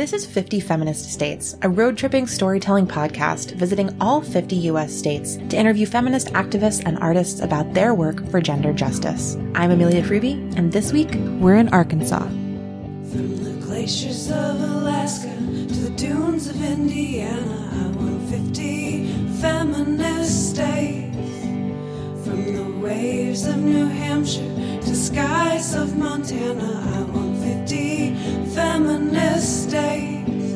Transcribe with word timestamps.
This 0.00 0.14
is 0.14 0.24
50 0.24 0.60
Feminist 0.60 1.12
States, 1.12 1.58
a 1.60 1.68
road 1.68 1.98
tripping 1.98 2.26
storytelling 2.26 2.86
podcast 2.86 3.52
visiting 3.52 3.94
all 4.00 4.22
50 4.22 4.56
US 4.70 4.94
states 4.94 5.36
to 5.50 5.58
interview 5.58 5.84
feminist 5.84 6.28
activists 6.28 6.82
and 6.86 6.96
artists 7.00 7.40
about 7.40 7.74
their 7.74 7.92
work 7.92 8.26
for 8.30 8.40
gender 8.40 8.72
justice. 8.72 9.36
I'm 9.54 9.70
Amelia 9.70 10.02
Fruby, 10.02 10.56
and 10.56 10.72
this 10.72 10.90
week 10.90 11.10
we're 11.38 11.56
in 11.56 11.68
Arkansas. 11.68 12.24
From 12.24 13.44
the 13.44 13.60
glaciers 13.60 14.30
of 14.30 14.58
Alaska 14.62 15.28
to 15.28 15.74
the 15.74 15.90
dunes 15.90 16.48
of 16.48 16.64
Indiana, 16.64 17.70
I 17.70 17.88
want 17.98 18.22
50 18.30 19.06
feminist 19.42 20.52
states. 20.52 21.14
From 22.24 22.54
the 22.54 22.78
waves 22.80 23.44
of 23.46 23.58
New 23.58 23.86
Hampshire 23.86 24.80
to 24.80 24.96
skies 24.96 25.74
of 25.74 25.94
Montana, 25.98 26.88
I 26.96 27.02
want 27.02 27.29
50 27.50 28.14
feminist 28.54 29.64
states. 29.64 30.54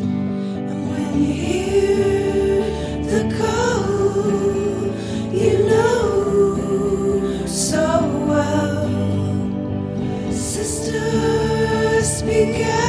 And 0.71 0.91
when 0.93 1.25
you 1.25 1.33
hear 1.33 2.59
the 3.03 3.23
call, 3.37 4.87
you 5.33 5.55
know 5.71 7.47
so 7.47 7.87
well. 8.29 8.87
Sisters, 10.31 12.19
speak 12.19 12.65
out. 12.65 12.84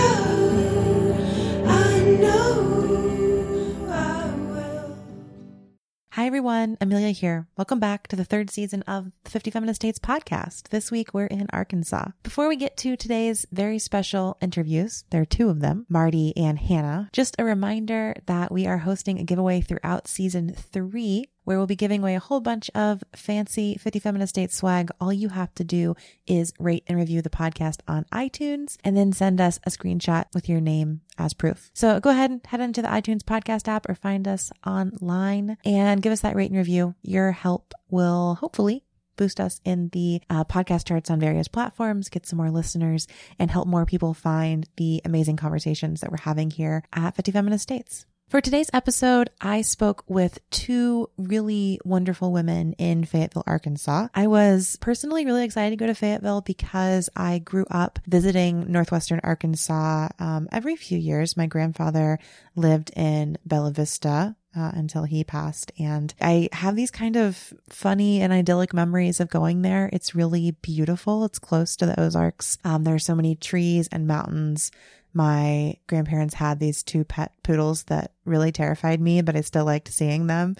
Everyone. 6.45 6.77
Amelia 6.80 7.09
here. 7.09 7.48
Welcome 7.58 7.80
back 7.80 8.08
to 8.08 8.16
the 8.16 8.23
third 8.23 8.52
season 8.52 8.84
of 8.84 9.12
the 9.23 9.31
50 9.31 9.49
Feminist 9.49 9.81
States 9.81 9.98
podcast. 9.98 10.70
This 10.70 10.91
week 10.91 11.12
we're 11.12 11.26
in 11.26 11.48
Arkansas. 11.52 12.09
Before 12.22 12.48
we 12.48 12.55
get 12.55 12.77
to 12.77 12.95
today's 12.95 13.48
very 13.52 13.80
special 13.80 14.38
interviews, 14.40 15.05
there 15.09 15.23
are 15.23 15.26
two 15.26 15.50
of 15.50 15.59
them, 15.59 15.88
Marty 15.89 16.38
and 16.38 16.59
Hannah, 16.59 17.09
just 17.14 17.36
a 17.39 17.44
reminder 17.44 18.14
that 18.28 18.52
we 18.52 18.67
are 18.67 18.78
hosting 18.78 19.17
a 19.17 19.23
giveaway 19.23 19.59
throughout 19.59 20.08
season 20.08 20.53
three 20.53 21.31
where 21.46 21.58
we'll 21.58 21.66
be 21.66 21.76
giving 21.76 22.02
away 22.02 22.16
a 22.16 22.20
whole 22.20 22.42
bunch 22.42 22.70
of 22.76 23.04
fancy 23.16 23.76
50 23.76 24.00
Feminist 24.00 24.32
States 24.32 24.56
swag. 24.56 24.90
All 25.00 25.14
you 25.14 25.30
have 25.30 25.56
to 25.56 25.64
do 25.64 25.96
is 26.28 26.54
rate 26.60 26.84
and 26.88 26.98
review 26.98 27.22
the 27.22 27.30
podcast 27.30 27.80
on 27.88 28.06
iTunes 28.12 28.78
and 28.84 28.98
then 28.98 29.14
send 29.14 29.40
us 29.40 29.60
a 29.66 29.70
screenshot 29.70 30.26
with 30.34 30.50
your 30.50 30.60
name 30.60 31.02
as 31.18 31.34
proof. 31.34 31.72
So 31.73 32.00
go 32.00 32.10
ahead 32.10 32.32
and 32.32 32.46
head 32.46 32.60
into 32.60 32.82
the 32.82 32.90
iTunes 32.90 33.22
podcast 33.22 33.68
app 33.68 33.88
or 33.88 33.96
find 33.96 34.28
us 34.28 34.52
online 34.66 35.58
and 35.64 36.02
give 36.02 36.12
us 36.12 36.22
that 36.22 36.36
rate 36.36 36.52
and 36.52 36.58
review. 36.58 36.96
Your 37.02 37.32
help 37.32 37.73
will 37.90 38.36
hopefully 38.36 38.84
boost 39.18 39.40
us 39.40 39.62
in 39.64 39.90
the 39.90 40.22
uh, 40.30 40.44
podcast 40.44 40.88
charts 40.88 41.10
on 41.10 41.20
various 41.20 41.48
platforms, 41.48 42.10
get 42.10 42.26
some 42.26 42.38
more 42.38 42.52
listeners, 42.52 43.08
and 43.40 43.50
help 43.50 43.68
more 43.68 43.86
people 43.86 44.14
find 44.14 44.68
the 44.78 45.02
amazing 45.06 45.38
conversations 45.38 46.02
that 46.02 46.12
we're 46.12 46.18
having 46.18 46.52
here 46.52 46.84
at 46.94 47.16
50 47.16 47.32
Feminist 47.32 47.64
States. 47.64 48.06
For 48.28 48.42
today's 48.42 48.72
episode, 48.73 49.30
I 49.40 49.62
spoke 49.62 50.04
with 50.08 50.40
two 50.50 51.12
really 51.16 51.80
wonderful 51.86 52.34
women 52.34 52.73
in 52.73 53.06
Fayetteville, 53.06 53.44
Arkansas. 53.45 54.08
I 54.16 54.26
was 54.26 54.78
personally 54.82 55.26
really 55.26 55.45
excited 55.45 55.70
to 55.70 55.76
go 55.76 55.86
to 55.86 55.94
Fayetteville 55.94 56.42
because 56.42 57.08
I 57.16 57.38
grew 57.38 57.66
up 57.70 58.00
visiting 58.08 58.72
Northwestern 58.72 59.22
Arkansas 59.23 60.09
um, 60.17 60.50
every 60.52 60.76
few 60.76 60.98
years. 60.98 61.38
My 61.38 61.45
grandfather 61.45 62.17
lived 62.56 62.92
in 62.95 63.38
Bella 63.45 63.72
Vista, 63.72 64.36
uh, 64.58 64.72
until 64.73 65.04
he 65.04 65.23
passed. 65.23 65.72
And 65.78 66.14
I 66.22 66.50
have 66.54 66.76
these 66.76 66.92
kind 66.92 67.17
of 67.17 67.54
funny 67.70 68.22
and 68.22 68.32
idyllic 68.32 68.73
memories 68.73 69.20
of 69.20 69.30
going 69.30 69.62
there. 69.62 69.89
It's 69.92 70.16
really 70.16 70.52
beautiful. 70.52 71.26
It's 71.26 71.39
close 71.39 71.76
to 71.76 71.86
the 71.86 72.00
Ozarks. 72.00 72.58
Um, 72.64 72.86
there 72.86 72.95
are 72.95 73.00
so 73.00 73.16
many 73.16 73.36
trees 73.36 73.89
and 73.92 74.08
mountains. 74.08 74.72
My 75.14 75.78
grandparents 75.88 76.36
had 76.36 76.60
these 76.60 76.84
two 76.84 77.04
pet 77.04 77.32
poodles 77.44 77.84
that 77.84 78.12
really 78.26 78.52
terrified 78.52 79.00
me, 79.00 79.22
but 79.22 79.36
I 79.36 79.42
still 79.42 79.66
liked 79.66 79.88
seeing 79.88 80.27
them. 80.27 80.55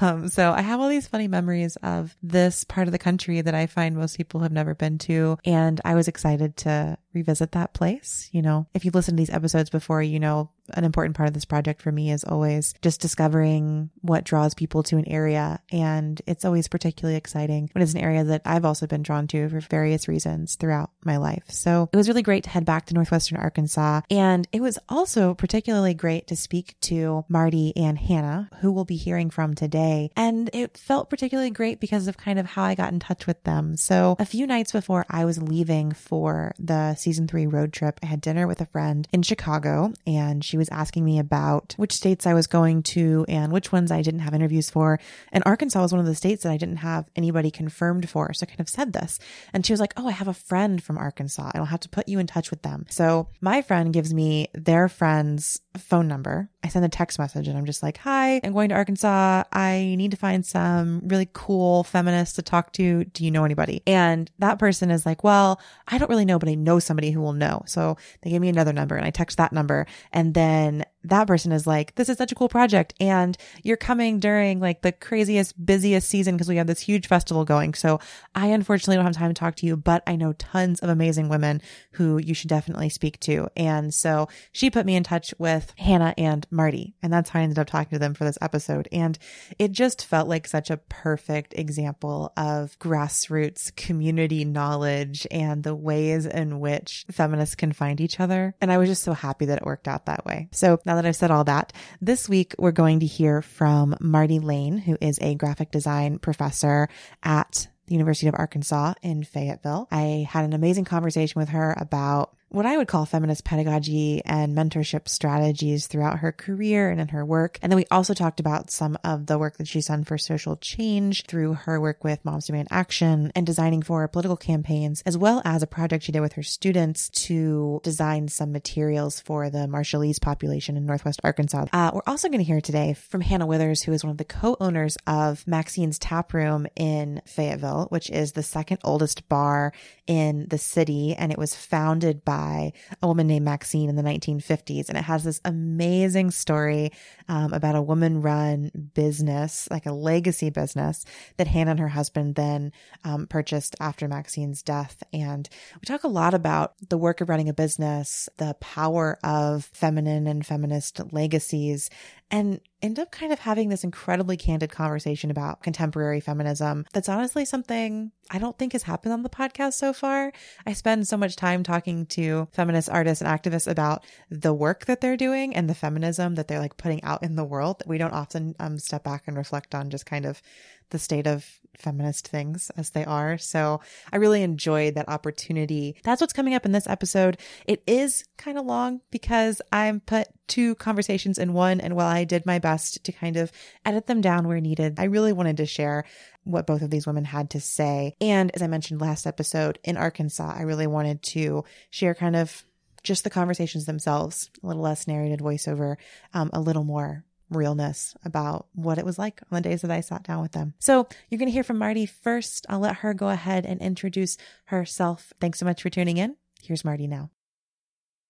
Um, 0.00 0.28
so 0.28 0.52
I 0.52 0.60
have 0.60 0.80
all 0.80 0.88
these 0.88 1.06
funny 1.06 1.28
memories 1.28 1.76
of 1.76 2.16
this 2.22 2.64
part 2.64 2.88
of 2.88 2.92
the 2.92 2.98
country 2.98 3.40
that 3.40 3.54
I 3.54 3.66
find 3.66 3.96
most 3.96 4.16
people 4.16 4.40
have 4.40 4.52
never 4.52 4.74
been 4.74 4.98
to. 4.98 5.38
And 5.44 5.80
I 5.84 5.94
was 5.94 6.08
excited 6.08 6.56
to 6.58 6.98
revisit 7.12 7.52
that 7.52 7.72
place. 7.72 8.28
You 8.32 8.42
know, 8.42 8.66
if 8.74 8.84
you've 8.84 8.94
listened 8.94 9.16
to 9.16 9.20
these 9.20 9.34
episodes 9.34 9.70
before, 9.70 10.02
you 10.02 10.20
know, 10.20 10.50
an 10.72 10.84
important 10.84 11.16
part 11.16 11.28
of 11.28 11.34
this 11.34 11.44
project 11.44 11.82
for 11.82 11.92
me 11.92 12.10
is 12.10 12.24
always 12.24 12.74
just 12.80 13.00
discovering 13.00 13.90
what 14.00 14.24
draws 14.24 14.54
people 14.54 14.82
to 14.84 14.96
an 14.96 15.06
area. 15.06 15.60
And 15.70 16.20
it's 16.26 16.44
always 16.44 16.68
particularly 16.68 17.16
exciting 17.16 17.68
when 17.72 17.82
it's 17.82 17.92
an 17.92 18.00
area 18.00 18.24
that 18.24 18.42
I've 18.44 18.64
also 18.64 18.86
been 18.86 19.02
drawn 19.02 19.26
to 19.28 19.48
for 19.48 19.60
various 19.60 20.08
reasons 20.08 20.54
throughout 20.56 20.90
my 21.04 21.18
life. 21.18 21.44
So 21.48 21.88
it 21.92 21.96
was 21.96 22.08
really 22.08 22.22
great 22.22 22.44
to 22.44 22.50
head 22.50 22.64
back 22.64 22.86
to 22.86 22.94
Northwestern 22.94 23.38
Arkansas. 23.38 24.00
And 24.10 24.48
it 24.52 24.62
was 24.62 24.78
also 24.88 25.34
particularly 25.34 25.94
great 25.94 26.26
to 26.28 26.36
speak 26.36 26.76
to 26.82 27.03
Marty 27.28 27.72
and 27.76 27.98
Hannah, 27.98 28.48
who 28.60 28.72
we'll 28.72 28.84
be 28.84 28.96
hearing 28.96 29.30
from 29.30 29.54
today. 29.54 30.10
And 30.16 30.50
it 30.52 30.76
felt 30.76 31.10
particularly 31.10 31.50
great 31.50 31.80
because 31.80 32.08
of 32.08 32.16
kind 32.16 32.38
of 32.38 32.46
how 32.46 32.64
I 32.64 32.74
got 32.74 32.92
in 32.92 33.00
touch 33.00 33.26
with 33.26 33.42
them. 33.44 33.76
So 33.76 34.16
a 34.18 34.26
few 34.26 34.46
nights 34.46 34.72
before 34.72 35.04
I 35.08 35.24
was 35.24 35.40
leaving 35.40 35.92
for 35.92 36.54
the 36.58 36.94
season 36.94 37.28
three 37.28 37.46
road 37.46 37.72
trip, 37.72 38.00
I 38.02 38.06
had 38.06 38.20
dinner 38.20 38.46
with 38.46 38.60
a 38.60 38.66
friend 38.66 39.06
in 39.12 39.22
Chicago 39.22 39.92
and 40.06 40.44
she 40.44 40.56
was 40.56 40.68
asking 40.70 41.04
me 41.04 41.18
about 41.18 41.74
which 41.76 41.92
states 41.92 42.26
I 42.26 42.34
was 42.34 42.46
going 42.46 42.82
to 42.94 43.24
and 43.28 43.52
which 43.52 43.72
ones 43.72 43.90
I 43.90 44.02
didn't 44.02 44.20
have 44.20 44.34
interviews 44.34 44.70
for. 44.70 44.98
And 45.32 45.42
Arkansas 45.46 45.80
was 45.80 45.92
one 45.92 46.00
of 46.00 46.06
the 46.06 46.14
states 46.14 46.42
that 46.42 46.52
I 46.52 46.56
didn't 46.56 46.76
have 46.76 47.08
anybody 47.16 47.50
confirmed 47.50 48.08
for. 48.08 48.32
So 48.32 48.44
I 48.44 48.46
kind 48.46 48.60
of 48.60 48.68
said 48.68 48.92
this. 48.92 49.18
And 49.52 49.64
she 49.64 49.72
was 49.72 49.80
like, 49.80 49.92
Oh, 49.96 50.08
I 50.08 50.12
have 50.12 50.28
a 50.28 50.34
friend 50.34 50.82
from 50.82 50.98
Arkansas. 50.98 51.52
I'll 51.54 51.64
have 51.66 51.80
to 51.80 51.88
put 51.88 52.08
you 52.08 52.18
in 52.18 52.26
touch 52.26 52.50
with 52.50 52.62
them. 52.62 52.86
So 52.88 53.28
my 53.40 53.62
friend 53.62 53.92
gives 53.92 54.12
me 54.12 54.48
their 54.54 54.88
friend's 54.88 55.60
phone 55.76 56.08
number. 56.08 56.50
I 56.62 56.68
send 56.68 56.84
a 56.84 56.88
text 56.94 57.18
message 57.18 57.48
and 57.48 57.58
I'm 57.58 57.66
just 57.66 57.82
like, 57.82 57.98
Hi, 57.98 58.40
I'm 58.44 58.52
going 58.52 58.68
to 58.68 58.74
Arkansas. 58.76 59.42
I 59.52 59.94
need 59.98 60.12
to 60.12 60.16
find 60.16 60.46
some 60.46 61.00
really 61.04 61.28
cool 61.32 61.82
feminists 61.82 62.36
to 62.36 62.42
talk 62.42 62.72
to. 62.74 63.04
Do 63.04 63.24
you 63.24 63.32
know 63.32 63.44
anybody? 63.44 63.82
And 63.84 64.30
that 64.38 64.60
person 64.60 64.92
is 64.92 65.04
like, 65.04 65.24
Well, 65.24 65.60
I 65.88 65.98
don't 65.98 66.08
really 66.08 66.24
know, 66.24 66.38
but 66.38 66.48
I 66.48 66.54
know 66.54 66.78
somebody 66.78 67.10
who 67.10 67.20
will 67.20 67.32
know. 67.32 67.62
So 67.66 67.96
they 68.22 68.30
gave 68.30 68.40
me 68.40 68.48
another 68.48 68.72
number 68.72 68.94
and 68.94 69.04
I 69.04 69.10
text 69.10 69.38
that 69.38 69.52
number. 69.52 69.86
And 70.12 70.34
then 70.34 70.84
that 71.04 71.26
person 71.26 71.52
is 71.52 71.66
like, 71.66 71.94
this 71.94 72.08
is 72.08 72.18
such 72.18 72.32
a 72.32 72.34
cool 72.34 72.48
project. 72.48 72.94
And 73.00 73.36
you're 73.62 73.76
coming 73.76 74.20
during 74.20 74.60
like 74.60 74.82
the 74.82 74.92
craziest, 74.92 75.64
busiest 75.64 76.08
season 76.08 76.34
because 76.34 76.48
we 76.48 76.56
have 76.56 76.66
this 76.66 76.80
huge 76.80 77.06
festival 77.06 77.44
going. 77.44 77.74
So 77.74 78.00
I 78.34 78.48
unfortunately 78.48 78.96
don't 78.96 79.04
have 79.04 79.16
time 79.16 79.30
to 79.30 79.38
talk 79.38 79.56
to 79.56 79.66
you, 79.66 79.76
but 79.76 80.02
I 80.06 80.16
know 80.16 80.32
tons 80.34 80.80
of 80.80 80.88
amazing 80.88 81.28
women 81.28 81.62
who 81.92 82.18
you 82.18 82.34
should 82.34 82.48
definitely 82.48 82.88
speak 82.88 83.20
to. 83.20 83.48
And 83.56 83.92
so 83.92 84.28
she 84.52 84.70
put 84.70 84.86
me 84.86 84.96
in 84.96 85.04
touch 85.04 85.34
with 85.38 85.72
Hannah 85.78 86.14
and 86.16 86.46
Marty. 86.50 86.94
And 87.02 87.12
that's 87.12 87.30
how 87.30 87.40
I 87.40 87.42
ended 87.42 87.58
up 87.58 87.66
talking 87.66 87.96
to 87.96 87.98
them 87.98 88.14
for 88.14 88.24
this 88.24 88.38
episode. 88.40 88.88
And 88.90 89.18
it 89.58 89.72
just 89.72 90.06
felt 90.06 90.28
like 90.28 90.46
such 90.46 90.70
a 90.70 90.76
perfect 90.76 91.54
example 91.56 92.32
of 92.36 92.78
grassroots 92.78 93.74
community 93.76 94.44
knowledge 94.44 95.26
and 95.30 95.62
the 95.62 95.74
ways 95.74 96.26
in 96.26 96.60
which 96.60 97.04
feminists 97.10 97.54
can 97.54 97.72
find 97.72 98.00
each 98.00 98.20
other. 98.20 98.54
And 98.60 98.72
I 98.72 98.78
was 98.78 98.88
just 98.88 99.02
so 99.02 99.12
happy 99.12 99.46
that 99.46 99.58
it 99.58 99.66
worked 99.66 99.88
out 99.88 100.06
that 100.06 100.24
way. 100.24 100.48
So 100.52 100.78
now 100.84 100.93
that 100.96 101.06
I've 101.06 101.16
said 101.16 101.30
all 101.30 101.44
that, 101.44 101.72
this 102.00 102.28
week 102.28 102.54
we're 102.58 102.72
going 102.72 103.00
to 103.00 103.06
hear 103.06 103.42
from 103.42 103.96
Marty 104.00 104.38
Lane, 104.38 104.78
who 104.78 104.96
is 105.00 105.18
a 105.20 105.34
graphic 105.34 105.70
design 105.70 106.18
professor 106.18 106.88
at 107.22 107.68
the 107.86 107.94
University 107.94 108.28
of 108.28 108.34
Arkansas 108.36 108.94
in 109.02 109.24
Fayetteville. 109.24 109.88
I 109.90 110.26
had 110.30 110.44
an 110.44 110.52
amazing 110.52 110.84
conversation 110.84 111.38
with 111.38 111.50
her 111.50 111.74
about 111.76 112.34
what 112.54 112.66
I 112.66 112.76
would 112.76 112.86
call 112.86 113.04
feminist 113.04 113.44
pedagogy 113.44 114.22
and 114.24 114.56
mentorship 114.56 115.08
strategies 115.08 115.88
throughout 115.88 116.20
her 116.20 116.30
career 116.30 116.88
and 116.88 117.00
in 117.00 117.08
her 117.08 117.24
work. 117.24 117.58
And 117.60 117.72
then 117.72 117.76
we 117.76 117.86
also 117.90 118.14
talked 118.14 118.38
about 118.38 118.70
some 118.70 118.96
of 119.02 119.26
the 119.26 119.38
work 119.38 119.56
that 119.56 119.66
she's 119.66 119.88
done 119.88 120.04
for 120.04 120.16
social 120.16 120.56
change 120.56 121.26
through 121.26 121.54
her 121.54 121.80
work 121.80 122.04
with 122.04 122.24
Moms 122.24 122.46
Demand 122.46 122.68
Action 122.70 123.32
and 123.34 123.44
designing 123.44 123.82
for 123.82 124.06
political 124.06 124.36
campaigns, 124.36 125.02
as 125.04 125.18
well 125.18 125.42
as 125.44 125.64
a 125.64 125.66
project 125.66 126.04
she 126.04 126.12
did 126.12 126.20
with 126.20 126.34
her 126.34 126.44
students 126.44 127.08
to 127.08 127.80
design 127.82 128.28
some 128.28 128.52
materials 128.52 129.18
for 129.18 129.50
the 129.50 129.66
Marshallese 129.66 130.20
population 130.20 130.76
in 130.76 130.86
Northwest 130.86 131.20
Arkansas. 131.24 131.66
Uh, 131.72 131.90
we're 131.92 132.02
also 132.06 132.28
going 132.28 132.38
to 132.38 132.44
hear 132.44 132.60
today 132.60 132.94
from 132.94 133.20
Hannah 133.20 133.46
Withers, 133.46 133.82
who 133.82 133.92
is 133.92 134.04
one 134.04 134.12
of 134.12 134.18
the 134.18 134.24
co-owners 134.24 134.96
of 135.08 135.44
Maxine's 135.48 135.98
Tap 135.98 136.32
Room 136.32 136.68
in 136.76 137.20
Fayetteville, 137.26 137.88
which 137.88 138.10
is 138.10 138.32
the 138.32 138.44
second 138.44 138.78
oldest 138.84 139.28
bar 139.28 139.72
in 140.06 140.46
the 140.50 140.58
city. 140.58 141.16
And 141.16 141.32
it 141.32 141.38
was 141.38 141.56
founded 141.56 142.24
by 142.24 142.43
a 142.44 143.06
woman 143.06 143.26
named 143.26 143.44
Maxine 143.44 143.88
in 143.88 143.96
the 143.96 144.02
1950s. 144.02 144.88
And 144.88 144.98
it 144.98 145.04
has 145.04 145.24
this 145.24 145.40
amazing 145.44 146.30
story 146.30 146.92
um, 147.28 147.52
about 147.52 147.74
a 147.74 147.82
woman 147.82 148.22
run 148.22 148.70
business, 148.94 149.68
like 149.70 149.86
a 149.86 149.92
legacy 149.92 150.50
business 150.50 151.04
that 151.36 151.46
Hannah 151.46 151.72
and 151.72 151.80
her 151.80 151.88
husband 151.88 152.34
then 152.34 152.72
um, 153.04 153.26
purchased 153.26 153.76
after 153.80 154.08
Maxine's 154.08 154.62
death. 154.62 155.02
And 155.12 155.48
we 155.74 155.86
talk 155.86 156.04
a 156.04 156.08
lot 156.08 156.34
about 156.34 156.74
the 156.88 156.98
work 156.98 157.20
of 157.20 157.28
running 157.28 157.48
a 157.48 157.54
business, 157.54 158.28
the 158.36 158.54
power 158.60 159.18
of 159.24 159.64
feminine 159.72 160.26
and 160.26 160.44
feminist 160.44 161.00
legacies, 161.12 161.90
and 162.30 162.60
end 162.84 162.98
up 162.98 163.10
kind 163.10 163.32
of 163.32 163.38
having 163.38 163.70
this 163.70 163.82
incredibly 163.82 164.36
candid 164.36 164.70
conversation 164.70 165.30
about 165.30 165.62
contemporary 165.62 166.20
feminism. 166.20 166.84
That's 166.92 167.08
honestly 167.08 167.46
something 167.46 168.12
I 168.30 168.38
don't 168.38 168.58
think 168.58 168.72
has 168.72 168.82
happened 168.82 169.14
on 169.14 169.22
the 169.22 169.30
podcast 169.30 169.72
so 169.72 169.94
far. 169.94 170.32
I 170.66 170.74
spend 170.74 171.08
so 171.08 171.16
much 171.16 171.34
time 171.34 171.62
talking 171.62 172.04
to 172.06 172.46
feminist 172.52 172.90
artists 172.90 173.22
and 173.22 173.30
activists 173.30 173.66
about 173.66 174.04
the 174.30 174.52
work 174.52 174.84
that 174.84 175.00
they're 175.00 175.16
doing 175.16 175.56
and 175.56 175.68
the 175.68 175.74
feminism 175.74 176.34
that 176.34 176.46
they're 176.46 176.60
like 176.60 176.76
putting 176.76 177.02
out 177.02 177.22
in 177.22 177.36
the 177.36 177.44
world 177.44 177.78
that 177.78 177.88
we 177.88 177.96
don't 177.96 178.12
often 178.12 178.54
um, 178.60 178.78
step 178.78 179.02
back 179.02 179.24
and 179.26 179.36
reflect 179.38 179.74
on 179.74 179.88
just 179.88 180.04
kind 180.04 180.26
of 180.26 180.42
the 180.90 180.98
state 180.98 181.26
of 181.26 181.60
feminist 181.78 182.28
things 182.28 182.70
as 182.76 182.90
they 182.90 183.04
are. 183.04 183.38
So 183.38 183.80
I 184.12 184.16
really 184.16 184.42
enjoyed 184.42 184.94
that 184.94 185.08
opportunity. 185.08 185.96
That's 186.02 186.20
what's 186.20 186.32
coming 186.32 186.54
up 186.54 186.66
in 186.66 186.72
this 186.72 186.86
episode. 186.86 187.38
It 187.66 187.82
is 187.86 188.24
kind 188.36 188.58
of 188.58 188.66
long 188.66 189.00
because 189.10 189.60
I'm 189.72 190.00
put 190.00 190.28
two 190.46 190.74
conversations 190.76 191.38
in 191.38 191.52
one. 191.52 191.80
And 191.80 191.96
while 191.96 192.08
I 192.08 192.24
did 192.24 192.46
my 192.46 192.58
best 192.58 193.04
to 193.04 193.12
kind 193.12 193.36
of 193.36 193.50
edit 193.84 194.06
them 194.06 194.20
down 194.20 194.46
where 194.46 194.60
needed, 194.60 194.98
I 194.98 195.04
really 195.04 195.32
wanted 195.32 195.56
to 195.58 195.66
share 195.66 196.04
what 196.44 196.66
both 196.66 196.82
of 196.82 196.90
these 196.90 197.06
women 197.06 197.24
had 197.24 197.50
to 197.50 197.60
say. 197.60 198.14
And 198.20 198.50
as 198.54 198.62
I 198.62 198.66
mentioned 198.66 199.00
last 199.00 199.26
episode 199.26 199.78
in 199.82 199.96
Arkansas, 199.96 200.54
I 200.54 200.62
really 200.62 200.86
wanted 200.86 201.22
to 201.22 201.64
share 201.90 202.14
kind 202.14 202.36
of 202.36 202.64
just 203.02 203.24
the 203.24 203.30
conversations 203.30 203.84
themselves, 203.84 204.50
a 204.62 204.66
little 204.66 204.82
less 204.82 205.06
narrated 205.06 205.40
voiceover, 205.40 205.96
um, 206.32 206.50
a 206.52 206.60
little 206.60 206.84
more 206.84 207.24
realness 207.56 208.14
about 208.24 208.66
what 208.74 208.98
it 208.98 209.04
was 209.04 209.18
like 209.18 209.40
on 209.50 209.56
the 209.56 209.68
days 209.68 209.82
that 209.82 209.90
I 209.90 210.00
sat 210.00 210.24
down 210.24 210.42
with 210.42 210.52
them. 210.52 210.74
So 210.78 211.06
you're 211.28 211.38
going 211.38 211.48
to 211.48 211.52
hear 211.52 211.64
from 211.64 211.78
Marty 211.78 212.06
first. 212.06 212.66
I'll 212.68 212.80
let 212.80 212.96
her 212.96 213.14
go 213.14 213.28
ahead 213.28 213.66
and 213.66 213.80
introduce 213.80 214.36
herself. 214.66 215.32
Thanks 215.40 215.58
so 215.58 215.66
much 215.66 215.82
for 215.82 215.90
tuning 215.90 216.16
in. 216.16 216.36
Here's 216.62 216.84
Marty 216.84 217.06
now. 217.06 217.30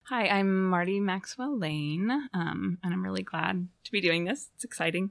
Hi, 0.09 0.27
I'm 0.27 0.69
Marty 0.69 0.99
Maxwell 0.99 1.57
Lane, 1.57 2.11
um, 2.31 2.77
and 2.83 2.93
I'm 2.93 3.03
really 3.03 3.23
glad 3.23 3.67
to 3.85 3.91
be 3.91 4.01
doing 4.01 4.23
this. 4.23 4.51
It's 4.53 4.63
exciting. 4.63 5.09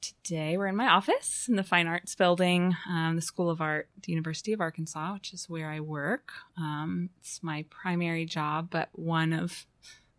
Today, 0.00 0.56
we're 0.56 0.68
in 0.68 0.76
my 0.76 0.86
office 0.86 1.46
in 1.48 1.56
the 1.56 1.64
Fine 1.64 1.88
Arts 1.88 2.14
Building, 2.14 2.76
um, 2.88 3.16
the 3.16 3.20
School 3.20 3.50
of 3.50 3.60
Art, 3.60 3.88
the 4.00 4.12
University 4.12 4.52
of 4.52 4.60
Arkansas, 4.60 5.14
which 5.14 5.32
is 5.32 5.48
where 5.48 5.68
I 5.68 5.80
work. 5.80 6.30
Um, 6.56 7.10
it's 7.18 7.42
my 7.42 7.64
primary 7.68 8.26
job, 8.26 8.68
but 8.70 8.90
one 8.92 9.32
of 9.32 9.66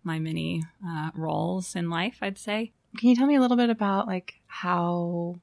my 0.04 0.20
many 0.20 0.66
uh, 0.86 1.12
roles 1.16 1.74
in 1.74 1.90
life, 1.90 2.18
I'd 2.22 2.38
say. 2.38 2.74
Can 2.98 3.10
you 3.10 3.16
tell 3.16 3.28
me 3.28 3.36
a 3.36 3.42
little 3.42 3.58
bit 3.58 3.70
about 3.70 4.08
like 4.08 4.36
how 4.48 5.36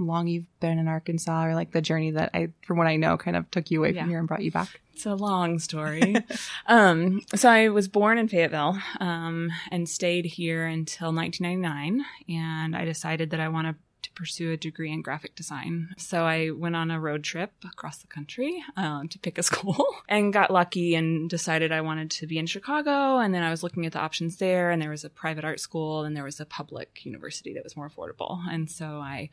long 0.00 0.26
you've 0.28 0.46
been 0.60 0.78
in 0.78 0.86
Arkansas 0.88 1.46
or 1.46 1.54
like 1.54 1.72
the 1.72 1.80
journey 1.82 2.10
that 2.12 2.30
I, 2.34 2.48
from 2.66 2.78
what 2.78 2.86
I 2.86 2.96
know, 2.96 3.16
kind 3.16 3.36
of 3.36 3.50
took 3.50 3.70
you 3.70 3.80
away 3.80 3.92
Yeah. 3.94 4.02
from 4.02 4.10
here 4.10 4.18
and 4.20 4.28
brought 4.28 4.42
you 4.42 4.50
back? 4.52 4.80
It's 4.94 5.06
a 5.06 5.14
long 5.14 5.58
story. 5.58 6.16
um, 6.66 7.20
so 7.34 7.48
I 7.48 7.68
was 7.68 7.88
born 7.88 8.18
in 8.18 8.28
Fayetteville 8.28 8.78
um, 9.00 9.50
and 9.70 9.88
stayed 9.88 10.24
here 10.26 10.66
until 10.66 11.12
1999, 11.14 12.04
and 12.28 12.76
I 12.76 12.84
decided 12.84 13.30
that 13.30 13.40
I 13.40 13.48
want 13.48 13.68
to 13.68 13.74
pursue 14.18 14.50
a 14.50 14.56
degree 14.56 14.92
in 14.92 15.00
graphic 15.00 15.36
design. 15.36 15.90
So 15.96 16.24
I 16.24 16.50
went 16.50 16.74
on 16.74 16.90
a 16.90 16.98
road 16.98 17.22
trip 17.22 17.52
across 17.64 17.98
the 17.98 18.08
country 18.08 18.64
um, 18.76 19.08
to 19.08 19.18
pick 19.20 19.38
a 19.38 19.42
school 19.44 19.86
and 20.08 20.32
got 20.32 20.50
lucky 20.50 20.96
and 20.96 21.30
decided 21.30 21.70
I 21.70 21.82
wanted 21.82 22.10
to 22.10 22.26
be 22.26 22.36
in 22.36 22.46
Chicago. 22.46 23.18
And 23.18 23.32
then 23.32 23.44
I 23.44 23.50
was 23.50 23.62
looking 23.62 23.86
at 23.86 23.92
the 23.92 24.00
options 24.00 24.38
there, 24.38 24.70
and 24.70 24.82
there 24.82 24.90
was 24.90 25.04
a 25.04 25.10
private 25.10 25.44
art 25.44 25.60
school 25.60 26.02
and 26.02 26.16
there 26.16 26.24
was 26.24 26.40
a 26.40 26.44
public 26.46 27.04
university 27.04 27.54
that 27.54 27.62
was 27.62 27.76
more 27.76 27.88
affordable. 27.88 28.40
And 28.50 28.68
so 28.68 28.98
I 28.98 29.30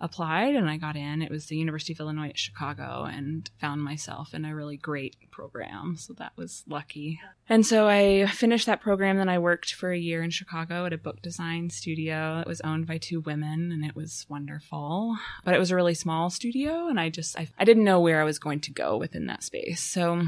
applied 0.00 0.54
and 0.54 0.70
I 0.70 0.76
got 0.76 0.96
in. 0.96 1.20
It 1.20 1.30
was 1.30 1.46
the 1.46 1.56
University 1.56 1.92
of 1.92 2.00
Illinois 2.00 2.28
at 2.28 2.38
Chicago 2.38 3.04
and 3.04 3.50
found 3.60 3.82
myself 3.82 4.34
in 4.34 4.44
a 4.44 4.54
really 4.54 4.76
great 4.76 5.16
program. 5.30 5.96
So 5.96 6.12
that 6.14 6.32
was 6.36 6.64
lucky. 6.68 7.20
And 7.48 7.66
so 7.66 7.88
I 7.88 8.26
finished 8.26 8.66
that 8.66 8.80
program. 8.80 9.16
Then 9.16 9.28
I 9.28 9.38
worked 9.38 9.74
for 9.74 9.90
a 9.90 9.98
year 9.98 10.22
in 10.22 10.30
Chicago 10.30 10.86
at 10.86 10.92
a 10.92 10.98
book 10.98 11.22
design 11.22 11.70
studio. 11.70 12.40
It 12.40 12.46
was 12.46 12.60
owned 12.60 12.86
by 12.86 12.98
two 12.98 13.20
women 13.20 13.72
and 13.72 13.84
it 13.84 13.96
was 13.96 14.26
wonderful. 14.28 15.16
But 15.44 15.54
it 15.54 15.58
was 15.58 15.70
a 15.70 15.76
really 15.76 15.94
small 15.94 16.30
studio 16.30 16.88
and 16.88 16.98
I 16.98 17.08
just, 17.08 17.38
I, 17.38 17.48
I 17.58 17.64
didn't 17.64 17.84
know 17.84 18.00
where 18.00 18.20
I 18.20 18.24
was 18.24 18.38
going 18.38 18.60
to 18.60 18.70
go 18.70 18.96
within 18.96 19.26
that 19.26 19.42
space. 19.42 19.82
So 19.82 20.22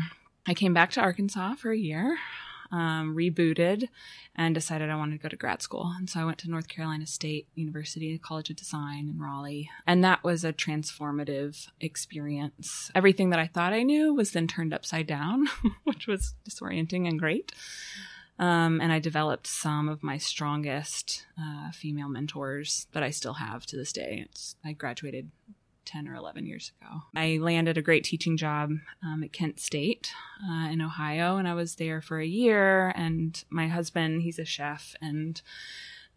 I 0.47 0.55
came 0.55 0.75
back 0.75 0.91
to 0.93 1.01
Arkansas 1.01 1.55
for 1.55 1.71
a 1.71 1.79
year. 1.79 2.19
Um, 2.73 3.17
rebooted 3.17 3.89
and 4.37 4.55
decided 4.55 4.91
I 4.91 4.97
wanted 4.97 5.17
to 5.17 5.23
go 5.23 5.29
to 5.29 5.35
grad 5.35 5.61
school. 5.61 5.93
And 5.99 6.09
so 6.09 6.21
I 6.21 6.25
went 6.25 6.39
to 6.39 6.51
North 6.51 6.69
Carolina 6.69 7.05
State 7.05 7.49
University 7.57 8.17
College 8.17 8.51
of 8.51 8.57
Design 8.57 9.09
in 9.09 9.21
Raleigh. 9.21 9.69
And 9.89 10.05
that 10.05 10.23
was 10.23 10.45
a 10.45 10.53
transformative 10.53 11.67
experience. 11.81 12.93
Everything 12.95 13.31
that 13.31 13.41
I 13.41 13.49
thought 13.49 13.73
I 13.73 13.83
knew 13.83 14.15
was 14.15 14.31
then 14.31 14.47
turned 14.47 14.73
upside 14.73 15.09
down, 15.09 15.49
which 15.85 16.07
was 16.07 16.35
disorienting 16.49 17.09
and 17.09 17.19
great. 17.19 17.51
Um, 18.41 18.81
and 18.81 18.91
I 18.91 18.99
developed 18.99 19.47
some 19.47 19.91
of 19.91 20.03
my 20.03 20.17
strongest 20.17 21.27
uh, 21.39 21.71
female 21.73 22.09
mentors 22.09 22.87
that 22.93 23.03
I 23.03 23.11
still 23.11 23.35
have 23.35 23.67
to 23.67 23.77
this 23.77 23.93
day. 23.93 24.25
It's, 24.31 24.57
I 24.65 24.73
graduated 24.73 25.31
10 25.85 26.09
or 26.09 26.15
11 26.15 26.47
years 26.47 26.73
ago. 26.81 27.03
I 27.15 27.39
landed 27.39 27.77
a 27.77 27.83
great 27.83 28.03
teaching 28.03 28.39
job 28.39 28.73
um, 29.05 29.23
at 29.23 29.35
Kent 29.35 29.61
State 29.61 30.11
uh, 30.49 30.69
in 30.71 30.81
Ohio, 30.81 31.37
and 31.37 31.47
I 31.47 31.53
was 31.53 31.75
there 31.75 32.01
for 32.01 32.19
a 32.19 32.27
year. 32.27 32.95
And 32.97 33.43
my 33.51 33.69
husband, 33.69 34.23
he's 34.23 34.39
a 34.39 34.47
chef, 34.47 34.97
and 35.03 35.41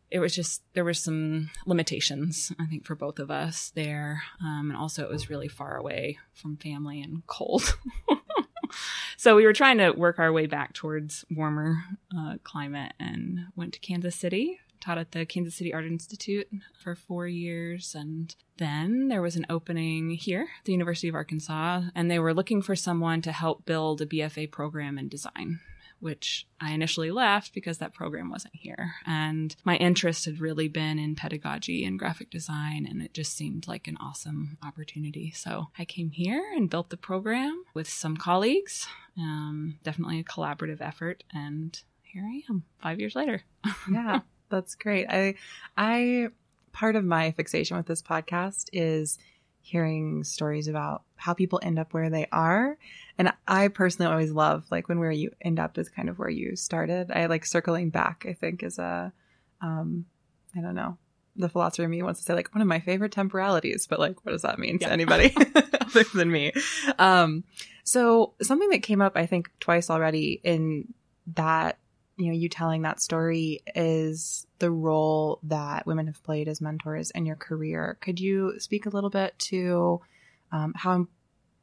it 0.09 0.19
was 0.19 0.33
just 0.33 0.61
there 0.73 0.83
were 0.83 0.93
some 0.93 1.49
limitations 1.65 2.51
i 2.59 2.67
think 2.67 2.85
for 2.85 2.93
both 2.93 3.17
of 3.17 3.31
us 3.31 3.71
there 3.73 4.21
um, 4.41 4.69
and 4.69 4.77
also 4.77 5.03
it 5.03 5.09
was 5.09 5.27
really 5.27 5.47
far 5.47 5.75
away 5.75 6.19
from 6.33 6.55
family 6.55 7.01
and 7.01 7.25
cold 7.25 7.75
so 9.17 9.35
we 9.35 9.45
were 9.45 9.53
trying 9.53 9.77
to 9.77 9.91
work 9.91 10.19
our 10.19 10.31
way 10.31 10.45
back 10.45 10.73
towards 10.73 11.25
warmer 11.29 11.77
uh, 12.17 12.35
climate 12.43 12.93
and 12.99 13.39
went 13.55 13.73
to 13.73 13.79
kansas 13.79 14.15
city 14.15 14.59
taught 14.83 14.97
at 14.97 15.11
the 15.11 15.25
kansas 15.25 15.55
city 15.55 15.73
art 15.73 15.85
institute 15.85 16.47
for 16.77 16.93
four 16.93 17.25
years. 17.25 17.95
And 17.95 18.35
then 18.57 19.07
there 19.07 19.21
was 19.21 19.35
an 19.35 19.45
opening 19.49 20.11
here 20.11 20.47
at 20.59 20.65
the 20.65 20.73
university 20.73 21.07
of 21.07 21.15
arkansas 21.15 21.83
and 21.95 22.11
they 22.11 22.19
were 22.19 22.33
looking 22.33 22.61
for 22.61 22.75
someone 22.75 23.21
to 23.21 23.31
help 23.31 23.65
build 23.65 24.01
a 24.01 24.05
bfa 24.05 24.51
program 24.51 24.97
in 24.97 25.07
design 25.07 25.59
which 26.03 26.45
I 26.59 26.73
initially 26.73 27.11
left 27.11 27.53
because 27.53 27.77
that 27.77 27.93
program 27.93 28.29
wasn't 28.29 28.55
here. 28.55 28.95
And 29.05 29.55
my 29.63 29.77
interest 29.77 30.25
had 30.25 30.41
really 30.41 30.67
been 30.67 30.99
in 30.99 31.15
pedagogy 31.15 31.85
and 31.85 31.97
graphic 31.97 32.29
design, 32.29 32.85
and 32.85 33.01
it 33.01 33.13
just 33.13 33.37
seemed 33.37 33.69
like 33.69 33.87
an 33.87 33.97
awesome 34.01 34.57
opportunity. 34.61 35.31
So 35.31 35.69
I 35.79 35.85
came 35.85 36.09
here 36.09 36.43
and 36.55 36.69
built 36.69 36.89
the 36.89 36.97
program 36.97 37.63
with 37.73 37.87
some 37.87 38.17
colleagues. 38.17 38.85
Um, 39.17 39.79
definitely 39.85 40.19
a 40.19 40.25
collaborative 40.25 40.81
effort, 40.81 41.23
and 41.33 41.81
here 42.01 42.23
I 42.25 42.41
am 42.49 42.63
five 42.81 42.99
years 42.99 43.15
later. 43.15 43.43
yeah, 43.91 44.19
that's 44.49 44.75
great. 44.75 45.07
I, 45.09 45.35
I, 45.77 46.27
part 46.73 46.97
of 46.97 47.05
my 47.05 47.31
fixation 47.31 47.77
with 47.77 47.85
this 47.85 48.01
podcast 48.01 48.67
is 48.73 49.17
hearing 49.65 50.23
stories 50.25 50.67
about 50.67 51.03
how 51.15 51.33
people 51.33 51.59
end 51.63 51.79
up 51.79 51.93
where 51.93 52.09
they 52.09 52.27
are. 52.31 52.77
And 53.17 53.31
I 53.47 53.69
personally 53.69 54.11
always 54.11 54.31
love 54.31 54.65
like 54.69 54.89
when 54.89 54.99
where 54.99 55.09
you 55.09 55.31
end 55.41 55.57
up 55.57 55.77
is 55.77 55.87
kind 55.89 56.09
of 56.09 56.19
where 56.19 56.29
you 56.29 56.55
started. 56.57 57.09
I 57.11 57.27
like 57.27 57.45
circling 57.45 57.89
back, 57.89 58.25
I 58.29 58.33
think 58.33 58.61
is 58.61 58.77
a, 58.77 59.13
um, 59.61 60.05
I 60.55 60.59
don't 60.59 60.75
know. 60.75 60.97
The 61.37 61.47
philosopher 61.49 61.85
in 61.85 61.89
me 61.91 62.03
wants 62.03 62.19
to 62.19 62.25
say 62.25 62.33
like 62.33 62.53
one 62.53 62.61
of 62.61 62.67
my 62.67 62.81
favorite 62.81 63.13
temporalities, 63.13 63.87
but 63.87 63.99
like, 63.99 64.23
what 64.25 64.33
does 64.33 64.41
that 64.41 64.59
mean 64.59 64.77
Yeah. 64.81 64.87
to 64.87 64.93
anybody 64.93 65.33
other 65.81 66.03
than 66.13 66.29
me? 66.29 66.51
Um, 66.99 67.45
so 67.85 68.33
something 68.41 68.69
that 68.71 68.83
came 68.83 69.01
up, 69.01 69.13
I 69.15 69.25
think 69.25 69.49
twice 69.61 69.89
already 69.89 70.41
in 70.43 70.93
that 71.35 71.77
you 72.17 72.27
know 72.27 72.33
you 72.33 72.49
telling 72.49 72.83
that 72.83 73.01
story 73.01 73.61
is 73.75 74.45
the 74.59 74.71
role 74.71 75.39
that 75.43 75.85
women 75.85 76.07
have 76.07 76.23
played 76.23 76.47
as 76.47 76.61
mentors 76.61 77.11
in 77.11 77.25
your 77.25 77.35
career. 77.35 77.97
Could 78.01 78.19
you 78.19 78.59
speak 78.59 78.85
a 78.85 78.89
little 78.89 79.09
bit 79.09 79.37
to 79.39 80.01
um, 80.51 80.73
how 80.75 81.07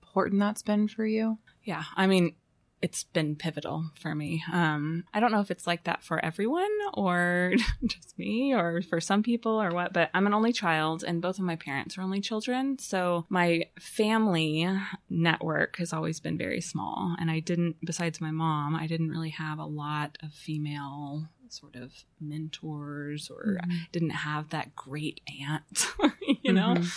important 0.02 0.40
that's 0.40 0.62
been 0.62 0.88
for 0.88 1.06
you? 1.06 1.38
Yeah, 1.64 1.84
I 1.94 2.06
mean, 2.06 2.34
it's 2.82 3.04
been 3.04 3.36
pivotal 3.36 3.90
for 3.94 4.14
me. 4.14 4.42
Um, 4.52 5.04
I 5.12 5.20
don't 5.20 5.32
know 5.32 5.40
if 5.40 5.50
it's 5.50 5.66
like 5.66 5.84
that 5.84 6.02
for 6.02 6.24
everyone 6.24 6.70
or 6.94 7.52
just 7.86 8.18
me 8.18 8.54
or 8.54 8.82
for 8.82 9.00
some 9.00 9.22
people 9.22 9.60
or 9.60 9.70
what, 9.70 9.92
but 9.92 10.10
I'm 10.14 10.26
an 10.26 10.34
only 10.34 10.52
child 10.52 11.04
and 11.04 11.20
both 11.20 11.38
of 11.38 11.44
my 11.44 11.56
parents 11.56 11.98
are 11.98 12.02
only 12.02 12.20
children. 12.20 12.78
So 12.78 13.26
my 13.28 13.64
family 13.78 14.68
network 15.08 15.76
has 15.76 15.92
always 15.92 16.20
been 16.20 16.38
very 16.38 16.60
small. 16.60 17.16
And 17.18 17.30
I 17.30 17.40
didn't, 17.40 17.76
besides 17.84 18.20
my 18.20 18.30
mom, 18.30 18.74
I 18.74 18.86
didn't 18.86 19.10
really 19.10 19.30
have 19.30 19.58
a 19.58 19.64
lot 19.64 20.16
of 20.22 20.32
female 20.32 21.28
sort 21.52 21.76
of 21.76 21.92
mentors 22.20 23.30
or 23.30 23.58
didn't 23.92 24.10
have 24.10 24.50
that 24.50 24.74
great 24.76 25.20
aunt, 25.40 25.86
you 26.42 26.52
know? 26.52 26.74
Mhm. 26.74 26.92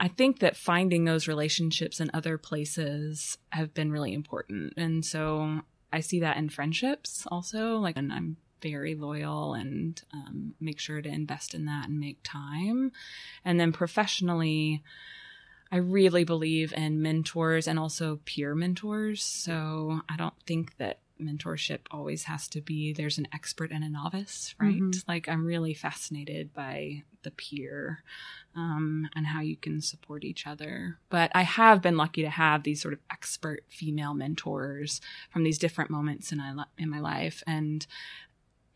I 0.00 0.08
think 0.08 0.38
that 0.40 0.56
finding 0.56 1.04
those 1.04 1.28
relationships 1.28 2.00
in 2.00 2.10
other 2.14 2.38
places 2.38 3.38
have 3.50 3.74
been 3.74 3.90
really 3.90 4.12
important. 4.12 4.74
And 4.76 5.04
so 5.04 5.62
I 5.92 6.00
see 6.00 6.20
that 6.20 6.36
in 6.36 6.48
friendships 6.48 7.26
also. 7.30 7.78
Like, 7.78 7.96
and 7.96 8.12
I'm 8.12 8.36
very 8.60 8.94
loyal 8.94 9.54
and 9.54 10.00
um, 10.12 10.54
make 10.60 10.78
sure 10.78 11.00
to 11.00 11.08
invest 11.08 11.54
in 11.54 11.64
that 11.66 11.88
and 11.88 11.98
make 11.98 12.18
time. 12.22 12.92
And 13.44 13.58
then 13.58 13.72
professionally, 13.72 14.82
I 15.70 15.76
really 15.76 16.24
believe 16.24 16.72
in 16.72 17.02
mentors 17.02 17.68
and 17.68 17.78
also 17.78 18.20
peer 18.24 18.54
mentors. 18.54 19.22
So 19.22 20.00
I 20.08 20.16
don't 20.16 20.34
think 20.46 20.76
that 20.78 20.98
mentorship 21.20 21.80
always 21.90 22.24
has 22.24 22.48
to 22.48 22.60
be 22.60 22.92
there's 22.92 23.18
an 23.18 23.28
expert 23.32 23.70
and 23.70 23.84
a 23.84 23.88
novice, 23.88 24.54
right? 24.60 24.80
Mhm. 24.80 25.04
Like 25.08 25.28
I'm 25.28 25.44
really 25.44 25.74
fascinated 25.74 26.52
by 26.54 27.02
the 27.22 27.30
peer 27.30 28.02
um, 28.54 29.08
and 29.14 29.26
how 29.26 29.40
you 29.40 29.56
can 29.56 29.80
support 29.80 30.24
each 30.24 30.46
other. 30.46 30.98
But 31.10 31.30
I 31.34 31.42
have 31.42 31.82
been 31.82 31.96
lucky 31.96 32.22
to 32.22 32.30
have 32.30 32.62
these 32.62 32.80
sort 32.80 32.94
of 32.94 33.00
expert 33.10 33.64
female 33.68 34.14
mentors 34.14 35.00
from 35.30 35.44
these 35.44 35.58
different 35.58 35.90
moments 35.90 36.32
in 36.32 36.38
li- 36.38 36.64
in 36.76 36.88
my 36.88 36.98
life, 37.00 37.42
and 37.46 37.86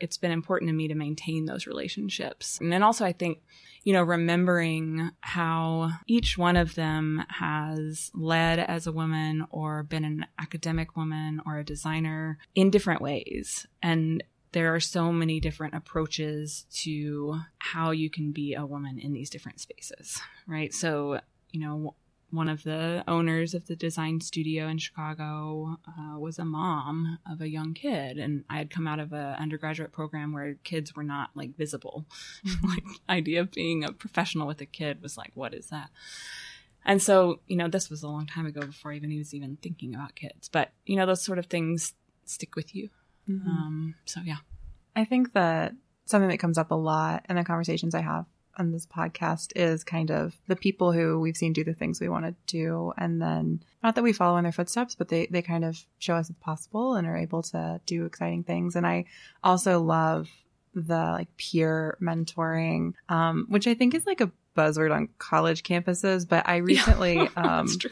it's 0.03 0.19
been 0.19 0.33
important 0.33 0.69
to 0.69 0.75
me 0.75 0.89
to 0.89 0.95
maintain 0.95 1.47
those 1.47 1.67
relationships. 1.67 2.59
And 2.61 2.71
then 2.71 2.83
also, 2.83 3.05
I 3.05 3.13
think 3.13 3.39
you 3.85 3.93
know, 3.93 4.03
remembering 4.03 5.11
how 5.21 5.91
each 6.07 6.39
one 6.39 6.57
of 6.57 6.75
them 6.75 7.25
has 7.29 8.11
led 8.15 8.59
as 8.59 8.87
a 8.87 8.93
woman 8.93 9.45
or 9.51 9.83
been 9.83 10.05
an 10.05 10.27
academic 10.39 10.97
woman 10.97 11.41
or 11.45 11.59
a 11.59 11.65
designer 11.65 12.39
in 12.55 12.71
different 12.71 13.03
ways. 13.03 13.67
And 13.83 14.23
there 14.53 14.75
are 14.75 14.81
so 14.81 15.13
many 15.13 15.41
different 15.41 15.75
approaches 15.75 16.67
to 16.83 17.41
how 17.59 17.91
you 17.91 18.11
can 18.11 18.33
be 18.33 18.55
a 18.55 18.67
woman 18.67 18.99
in 18.99 19.13
these 19.13 19.31
different 19.31 19.61
spaces, 19.61 20.21
right? 20.47 20.73
So, 20.73 21.21
you 21.51 21.61
know, 21.61 21.95
one 22.33 22.49
of 22.49 22.63
the 22.63 23.05
owners 23.07 23.53
of 23.53 23.67
the 23.67 23.77
design 23.77 24.21
studio 24.21 24.67
in 24.67 24.79
Chicago 24.79 25.79
uh, 25.87 26.19
was 26.19 26.39
a 26.39 26.45
mom 26.45 27.19
of 27.31 27.41
a 27.41 27.49
young 27.49 27.75
kid, 27.75 28.19
and 28.19 28.45
I 28.49 28.57
had 28.57 28.71
come 28.71 28.87
out 28.87 28.99
of 28.99 29.13
an 29.13 29.35
undergraduate 29.35 29.93
program 29.93 30.33
where 30.33 30.55
kids 30.65 30.97
were 30.97 31.03
not 31.03 31.31
like 31.35 31.57
visible. 31.57 32.07
like 32.67 32.85
idea 33.09 33.43
of 33.43 33.53
being 33.53 33.85
a 33.85 33.93
professional 33.93 34.47
with 34.47 34.61
a 34.63 34.67
kid 34.67 35.03
was 35.03 35.19
like, 35.19 35.33
what 35.35 35.53
is 35.53 35.67
that? 35.69 35.91
And 36.85 37.01
so, 37.01 37.41
you 37.47 37.57
know, 37.57 37.69
this 37.69 37.91
was 37.91 38.03
a 38.03 38.09
long 38.09 38.27
time 38.27 38.47
ago 38.47 38.63
before 38.63 38.93
even 38.93 39.11
he 39.11 39.19
was 39.19 39.35
even 39.35 39.57
thinking 39.61 39.95
about 39.95 40.15
kids. 40.15 40.49
But 40.49 40.73
you 40.87 40.97
know, 40.97 41.07
those 41.07 41.23
sort 41.23 41.39
of 41.39 41.47
things 41.47 41.95
stick 42.25 42.57
with 42.57 42.75
you. 42.75 42.89
Mhm. 43.29 43.47
Um, 43.47 43.95
so 44.05 44.21
yeah, 44.25 44.39
I 44.97 45.05
think 45.05 45.33
that 45.35 45.75
something 46.07 46.31
that 46.31 46.39
comes 46.39 46.59
up 46.59 46.71
a 46.71 46.75
lot 46.75 47.27
in 47.29 47.37
the 47.37 47.45
conversations 47.45 47.95
I 47.95 48.01
have 48.01 48.27
on 48.59 48.73
this 48.73 48.87
podcast 48.87 49.53
is 49.57 49.83
kind 49.85 50.11
of 50.11 50.35
the 50.47 50.57
people 50.57 50.93
who 50.93 51.19
we've 51.21 51.37
seen 51.37 51.53
do 51.53 51.65
the 51.65 51.73
things 51.75 52.01
we 52.01 52.09
want 52.09 52.25
to 52.27 52.35
do. 52.47 52.93
And 52.99 53.21
then 53.21 53.63
not 53.83 53.95
that 53.95 54.03
we 54.05 54.13
follow 54.13 54.37
in 54.37 54.43
their 54.45 54.53
footsteps, 54.53 54.95
but 54.95 55.09
they, 55.09 55.27
they 55.27 55.43
kind 55.43 55.65
of 55.65 55.79
show 55.99 56.15
us 56.17 56.29
it's 56.31 56.39
possible 56.41 56.95
and 56.95 57.07
are 57.07 57.17
able 57.17 57.43
to 57.45 57.81
do 57.87 58.05
exciting 58.05 58.45
things. 58.45 58.77
And 58.77 58.87
I 58.87 59.07
also 59.43 59.81
love 59.81 60.29
the 60.75 60.97
like 60.97 61.29
peer 61.37 61.97
mentoring, 62.01 62.95
um, 63.09 63.47
which 63.49 63.67
I 63.67 63.75
think 63.75 63.95
is 63.95 64.07
like 64.07 64.21
a 64.21 64.31
buzzword 64.57 64.95
on 64.95 65.09
college 65.19 65.63
campuses. 65.63 66.29
But 66.29 66.49
I 66.49 66.57
recently, 66.59 67.19
um, 67.37 67.67
that's 67.67 67.77
true. 67.77 67.91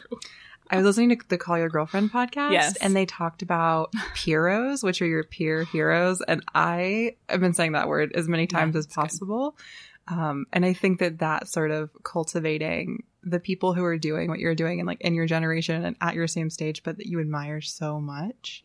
I 0.69 0.77
was 0.77 0.85
listening 0.85 1.09
to 1.09 1.27
the 1.27 1.37
Call 1.37 1.57
Your 1.57 1.67
Girlfriend 1.67 2.13
podcast, 2.13 2.51
Yes. 2.53 2.77
and 2.77 2.95
they 2.95 3.05
talked 3.05 3.41
about 3.41 3.91
peeros, 4.15 4.83
which 4.85 5.01
are 5.01 5.05
your 5.05 5.25
peer 5.25 5.63
heroes. 5.65 6.21
And 6.25 6.45
I 6.55 7.17
have 7.27 7.41
been 7.41 7.53
saying 7.53 7.73
that 7.73 7.89
word 7.89 8.13
as 8.15 8.29
many 8.29 8.43
Yeah, 8.43 8.59
times 8.59 8.77
as 8.77 8.87
possible 8.87 9.51
good. 9.51 9.63
Um, 10.07 10.45
and 10.51 10.65
I 10.65 10.73
think 10.73 10.99
that 10.99 11.19
that 11.19 11.47
sort 11.47 11.71
of 11.71 11.89
cultivating 12.03 13.03
the 13.23 13.39
people 13.39 13.73
who 13.73 13.83
are 13.83 13.97
doing 13.97 14.29
what 14.29 14.39
you're 14.39 14.55
doing 14.55 14.79
and 14.79 14.87
like 14.87 15.01
in 15.01 15.13
your 15.13 15.27
generation 15.27 15.85
and 15.85 15.95
at 16.01 16.15
your 16.15 16.27
same 16.27 16.49
stage, 16.49 16.83
but 16.83 16.97
that 16.97 17.05
you 17.07 17.19
admire 17.19 17.61
so 17.61 17.99
much 18.01 18.63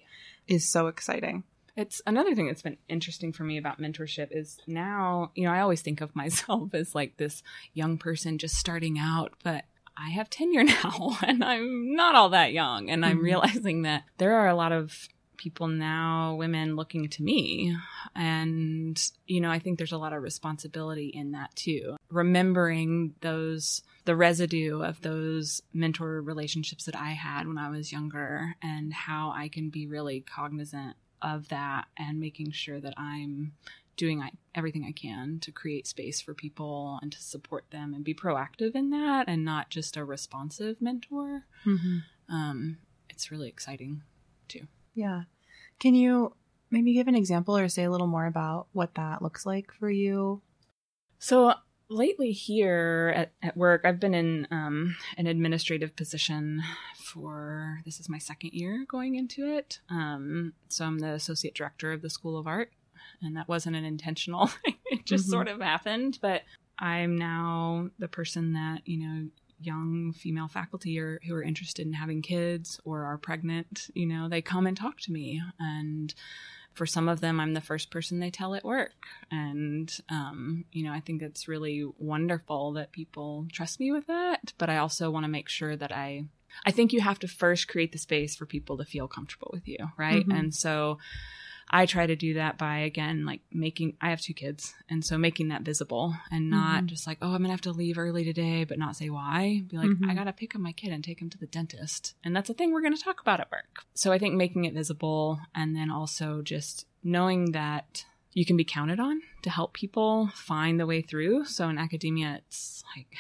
is 0.49 0.67
so 0.69 0.87
exciting. 0.87 1.45
It's 1.77 2.01
another 2.07 2.35
thing 2.35 2.47
that's 2.47 2.63
been 2.63 2.79
interesting 2.89 3.33
for 3.35 3.45
me 3.45 3.59
about 3.59 3.79
mentorship 3.81 4.29
is 4.31 4.59
now, 4.67 5.31
you 5.35 5.45
know, 5.45 5.53
I 5.53 5.61
always 5.61 5.83
think 5.83 6.01
of 6.01 6.17
myself 6.17 6.73
as 6.75 6.95
like 6.95 7.19
this 7.19 7.43
young 7.75 7.99
person 7.99 8.39
just 8.39 8.55
starting 8.57 8.99
out, 8.99 9.35
but 9.45 9.65
I 9.97 10.11
have 10.11 10.31
tenure 10.31 10.65
now 10.85 11.19
and 11.23 11.45
I'm 11.45 11.95
not 11.95 12.15
all 12.15 12.31
that 12.31 12.53
young. 12.55 12.89
And 12.91 13.05
I'm 13.05 13.19
Mhm. 13.19 13.25
realizing 13.25 13.83
that 13.83 14.05
there 14.19 14.35
are 14.35 14.49
a 14.49 14.55
lot 14.55 14.73
of 14.73 15.09
people 15.37 15.69
now, 15.69 16.35
women 16.35 16.77
looking 16.77 17.09
to 17.09 17.23
me. 17.23 17.77
And, 18.15 19.01
you 19.27 19.41
know, 19.41 19.51
I 19.51 19.59
think 19.59 19.79
there's 19.79 19.93
a 19.93 19.99
lot 19.99 20.13
of 20.13 20.23
responsibility 20.23 21.09
in 21.09 21.33
that 21.33 21.55
too. 21.55 21.97
Remembering 22.11 23.15
those, 23.21 23.83
the 24.05 24.17
residue 24.17 24.83
of 24.83 25.03
those 25.03 25.63
mentor 25.73 26.21
relationships 26.23 26.85
that 26.85 26.97
I 26.97 27.11
had 27.11 27.47
when 27.47 27.59
I 27.59 27.71
was 27.71 27.93
younger 27.93 28.57
and 28.63 28.93
how 28.93 29.33
I 29.37 29.49
can 29.49 29.71
be 29.71 29.87
really 29.87 30.21
cognizant 30.21 30.97
of 31.23 31.49
that 31.49 31.87
and 31.97 32.21
making 32.21 32.53
sure 32.53 32.81
that 32.81 32.95
I'm 32.97 33.53
doing 33.97 34.23
everything 34.55 34.85
I 34.85 34.93
can 34.93 35.41
to 35.41 35.51
create 35.51 35.87
space 35.87 36.21
for 36.21 36.35
people 36.35 36.99
and 37.01 37.11
to 37.13 37.23
support 37.23 37.65
them 37.71 37.95
and 37.95 38.05
be 38.05 38.15
proactive 38.15 38.75
in 38.75 38.91
that 38.91 39.27
and 39.27 39.43
not 39.43 39.71
just 39.71 39.97
a 39.97 40.05
responsive 40.05 40.83
mentor. 40.83 41.47
Um, 42.29 42.79
it's 43.09 43.31
really 43.31 43.49
exciting 43.49 44.03
too. 44.49 44.67
Yeah. 44.97 45.23
Can 45.79 45.95
you 45.95 46.35
maybe 46.71 46.95
give 46.95 47.07
an 47.07 47.15
example 47.15 47.57
or 47.57 47.69
say 47.69 47.85
a 47.85 47.91
little 47.91 48.07
more 48.09 48.27
about 48.27 48.67
what 48.73 48.95
that 48.97 49.23
looks 49.23 49.47
like 49.47 49.71
for 49.73 49.89
you? 49.91 50.43
So 51.19 51.55
lately 51.89 52.33
here 52.33 53.13
at, 53.15 53.33
at 53.43 53.57
work, 53.57 53.83
I've 53.85 54.01
been 54.01 54.15
in 54.15 54.49
um, 54.51 54.97
an 55.17 55.27
administrative 55.29 55.95
position 55.95 56.63
for 56.99 57.81
this 57.85 58.01
is 58.01 58.09
my 58.09 58.19
second 58.19 58.53
year 58.55 58.85
going 58.89 59.15
into 59.15 59.47
it. 59.57 59.79
Um, 59.89 60.55
so 60.69 60.85
I'm 60.85 60.99
the 60.99 61.13
associate 61.13 61.55
director 61.55 61.93
of 61.93 62.03
the 62.03 62.11
School 62.11 62.37
of 62.39 62.47
Art, 62.49 62.73
and 63.23 63.37
that 63.37 63.49
wasn't 63.49 63.77
an 63.77 63.85
intentional 63.85 64.47
thing. 64.65 64.75
it 64.87 65.07
just 65.07 65.27
Mhm. 65.27 65.31
sort 65.31 65.49
of 65.49 65.61
happened. 65.61 66.19
But 66.21 66.43
I'm 66.79 67.17
now 67.17 67.91
the 67.99 68.09
person 68.09 68.55
that 68.55 68.83
you 68.87 68.99
know 68.99 69.29
young 69.61 70.13
female 70.13 70.49
faculty 70.49 70.99
are, 70.99 71.19
who 71.27 71.35
are 71.35 71.43
interested 71.43 71.87
in 71.87 71.93
having 71.95 72.23
kids 72.23 72.79
or 72.85 73.05
are 73.05 73.19
pregnant 73.19 73.89
you 73.95 74.07
know 74.07 74.29
they 74.29 74.43
come 74.43 74.67
and 74.67 74.77
talk 74.77 75.01
to 75.01 75.13
me. 75.13 75.41
And 75.59 76.15
for 76.75 76.85
some 76.87 77.09
of 77.09 77.21
them 77.21 77.41
i'm 77.41 77.55
the 77.55 77.61
first 77.63 77.91
person 77.91 78.21
they 78.21 78.31
tell 78.31 78.55
at 78.55 78.65
work. 78.65 79.07
And 79.31 79.91
um, 80.11 80.65
you 80.73 80.85
know 80.85 80.93
i 80.93 81.01
think 81.01 81.23
it's 81.23 81.49
really 81.49 81.87
wonderful 81.99 82.73
that 82.75 82.93
people 82.93 83.47
trust 83.53 83.81
me 83.81 83.91
with 83.93 84.07
that. 84.09 84.53
But 84.59 84.69
i 84.71 84.77
also 84.77 85.11
want 85.11 85.25
to 85.25 85.29
make 85.31 85.49
sure 85.49 85.75
that 85.77 85.93
i 85.93 86.25
i 86.65 86.71
think 86.71 86.93
you 86.93 87.01
have 87.01 87.19
to 87.21 87.29
first 87.29 87.69
create 87.69 87.93
the 87.93 87.99
space 87.99 88.37
for 88.37 88.47
people 88.47 88.77
to 88.79 88.85
feel 88.85 89.09
comfortable 89.09 89.51
with 89.53 89.67
you 89.67 89.79
right? 89.97 90.27
Mhm. 90.27 90.39
and 90.39 90.55
so 90.55 90.99
I 91.69 91.87
try 91.87 92.07
to 92.07 92.15
do 92.17 92.35
that 92.35 92.59
by 92.59 92.79
again 92.79 93.25
like 93.27 93.41
making 93.53 93.97
I 94.01 94.11
have 94.11 94.21
two 94.21 94.35
kids 94.35 94.75
and 94.89 95.05
so 95.05 95.19
making 95.19 95.49
that 95.49 95.63
visible 95.63 96.15
and 96.31 96.49
not 96.49 96.85
Mhm. 96.85 96.87
just 96.87 97.07
like 97.07 97.19
oh 97.23 97.33
I'm 97.35 97.43
gonna 97.43 97.51
have 97.51 97.61
to 97.63 97.73
leave 97.73 97.99
early 97.99 98.25
today 98.25 98.65
but 98.65 98.79
not 98.79 98.97
say 98.97 99.11
why 99.11 99.63
be 99.69 99.77
like 99.77 99.91
Mhm. 99.91 100.09
I 100.09 100.15
gotta 100.15 100.33
pick 100.33 100.55
up 100.55 100.61
my 100.61 100.73
kid 100.73 100.93
and 100.93 101.03
take 101.03 101.21
him 101.21 101.29
to 101.31 101.39
the 101.39 101.47
dentist 101.47 102.15
and 102.23 102.35
that's 102.37 102.49
a 102.51 102.55
thing 102.55 102.73
we're 102.73 102.83
gonna 102.83 102.97
talk 102.97 103.21
about 103.21 103.41
at 103.41 103.51
work 103.51 103.85
so 103.95 104.13
I 104.13 104.19
think 104.19 104.35
making 104.37 104.65
it 104.65 104.75
visible 104.75 105.41
and 105.55 105.75
then 105.75 105.91
also 105.91 106.41
just 106.43 106.87
knowing 107.03 107.53
that 107.53 108.05
you 108.33 108.45
can 108.45 108.57
be 108.57 108.65
counted 108.65 109.01
on 109.01 109.23
to 109.43 109.51
help 109.51 109.73
people 109.73 110.29
find 110.35 110.79
the 110.79 110.87
way 110.87 111.01
through 111.03 111.45
so 111.47 111.69
in 111.69 111.79
academia 111.79 112.35
it's 112.47 112.85
like 112.97 113.17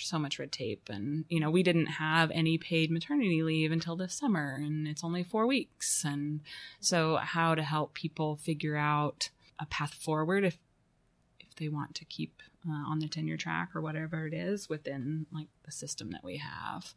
so 0.00 0.18
much 0.18 0.38
red 0.38 0.52
tape 0.52 0.88
and 0.88 1.24
you 1.28 1.40
know 1.40 1.50
we 1.50 1.62
didn't 1.62 1.86
have 1.86 2.30
any 2.30 2.58
paid 2.58 2.90
maternity 2.90 3.42
leave 3.42 3.72
until 3.72 3.96
this 3.96 4.14
summer 4.14 4.54
and 4.56 4.88
it's 4.88 5.04
only 5.04 5.22
four 5.22 5.46
weeks. 5.46 6.04
And 6.04 6.40
so 6.80 7.16
how 7.16 7.54
to 7.54 7.62
help 7.62 7.94
people 7.94 8.36
figure 8.36 8.76
out 8.76 9.30
a 9.58 9.66
path 9.66 9.94
forward 9.94 10.44
if 10.44 10.58
if 11.40 11.54
they 11.56 11.68
want 11.68 11.94
to 11.96 12.04
keep 12.04 12.42
uh, 12.68 12.72
on 12.72 12.98
the 13.00 13.08
tenure 13.08 13.36
track 13.36 13.70
or 13.74 13.80
whatever 13.80 14.26
it 14.26 14.34
is 14.34 14.68
within 14.68 15.26
like 15.32 15.48
the 15.64 15.72
system 15.72 16.10
that 16.10 16.24
we 16.24 16.38
have. 16.38 16.94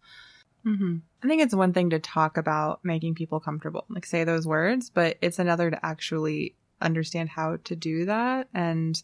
Hmm 0.64 0.98
I 1.24 1.28
think 1.28 1.42
it's 1.42 1.56
one 1.56 1.74
thing 1.74 1.90
to 1.90 2.00
talk 2.00 2.38
about 2.38 2.80
making 2.84 3.16
people 3.16 3.40
comfortable, 3.40 3.86
like 3.90 4.06
say 4.06 4.24
those 4.24 4.46
words, 4.48 4.92
but 4.92 5.18
it's 5.22 5.40
another 5.40 5.72
to 5.72 5.86
actually 5.86 6.54
understand 6.82 7.30
how 7.30 7.58
to 7.64 7.76
do 7.76 8.06
that 8.06 8.48
and 8.54 9.02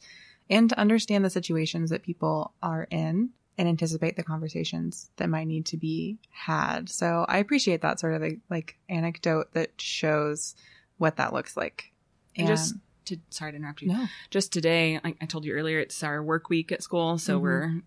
and 0.50 0.70
to 0.70 0.78
understand 0.78 1.24
the 1.24 1.30
situations 1.30 1.90
that 1.90 2.04
people 2.04 2.54
are 2.62 2.88
in 2.92 3.30
and 3.58 3.68
anticipate 3.68 4.16
the 4.16 4.24
conversations 4.24 5.12
that 5.18 5.30
might 5.30 5.46
need 5.48 5.66
to 5.68 5.78
be 5.78 6.18
had. 6.32 6.90
So 6.90 7.26
I 7.28 7.38
appreciate 7.40 7.82
that 7.82 8.00
sort 8.00 8.14
of 8.16 8.24
a, 8.24 8.38
like 8.50 8.78
anecdote 8.90 9.54
that 9.54 9.80
shows 9.80 10.56
what 10.98 11.18
that 11.18 11.34
looks 11.34 11.56
like. 11.58 11.92
And 12.36 12.48
just 12.48 12.76
to 13.06 13.18
sorry 13.30 13.52
to 13.52 13.58
interrupt 13.58 13.82
you 13.82 13.88
no, 13.90 14.06
just 14.30 14.54
today 14.54 15.00
like 15.04 15.18
i 15.20 15.26
told 15.26 15.44
you 15.44 15.54
earlier 15.54 15.80
it's 15.80 16.04
our 16.04 16.22
work 16.22 16.50
week 16.50 16.72
at 16.72 16.84
school 16.84 17.18
so 17.18 17.40
Mhm. 17.40 17.42
we're 17.42 17.82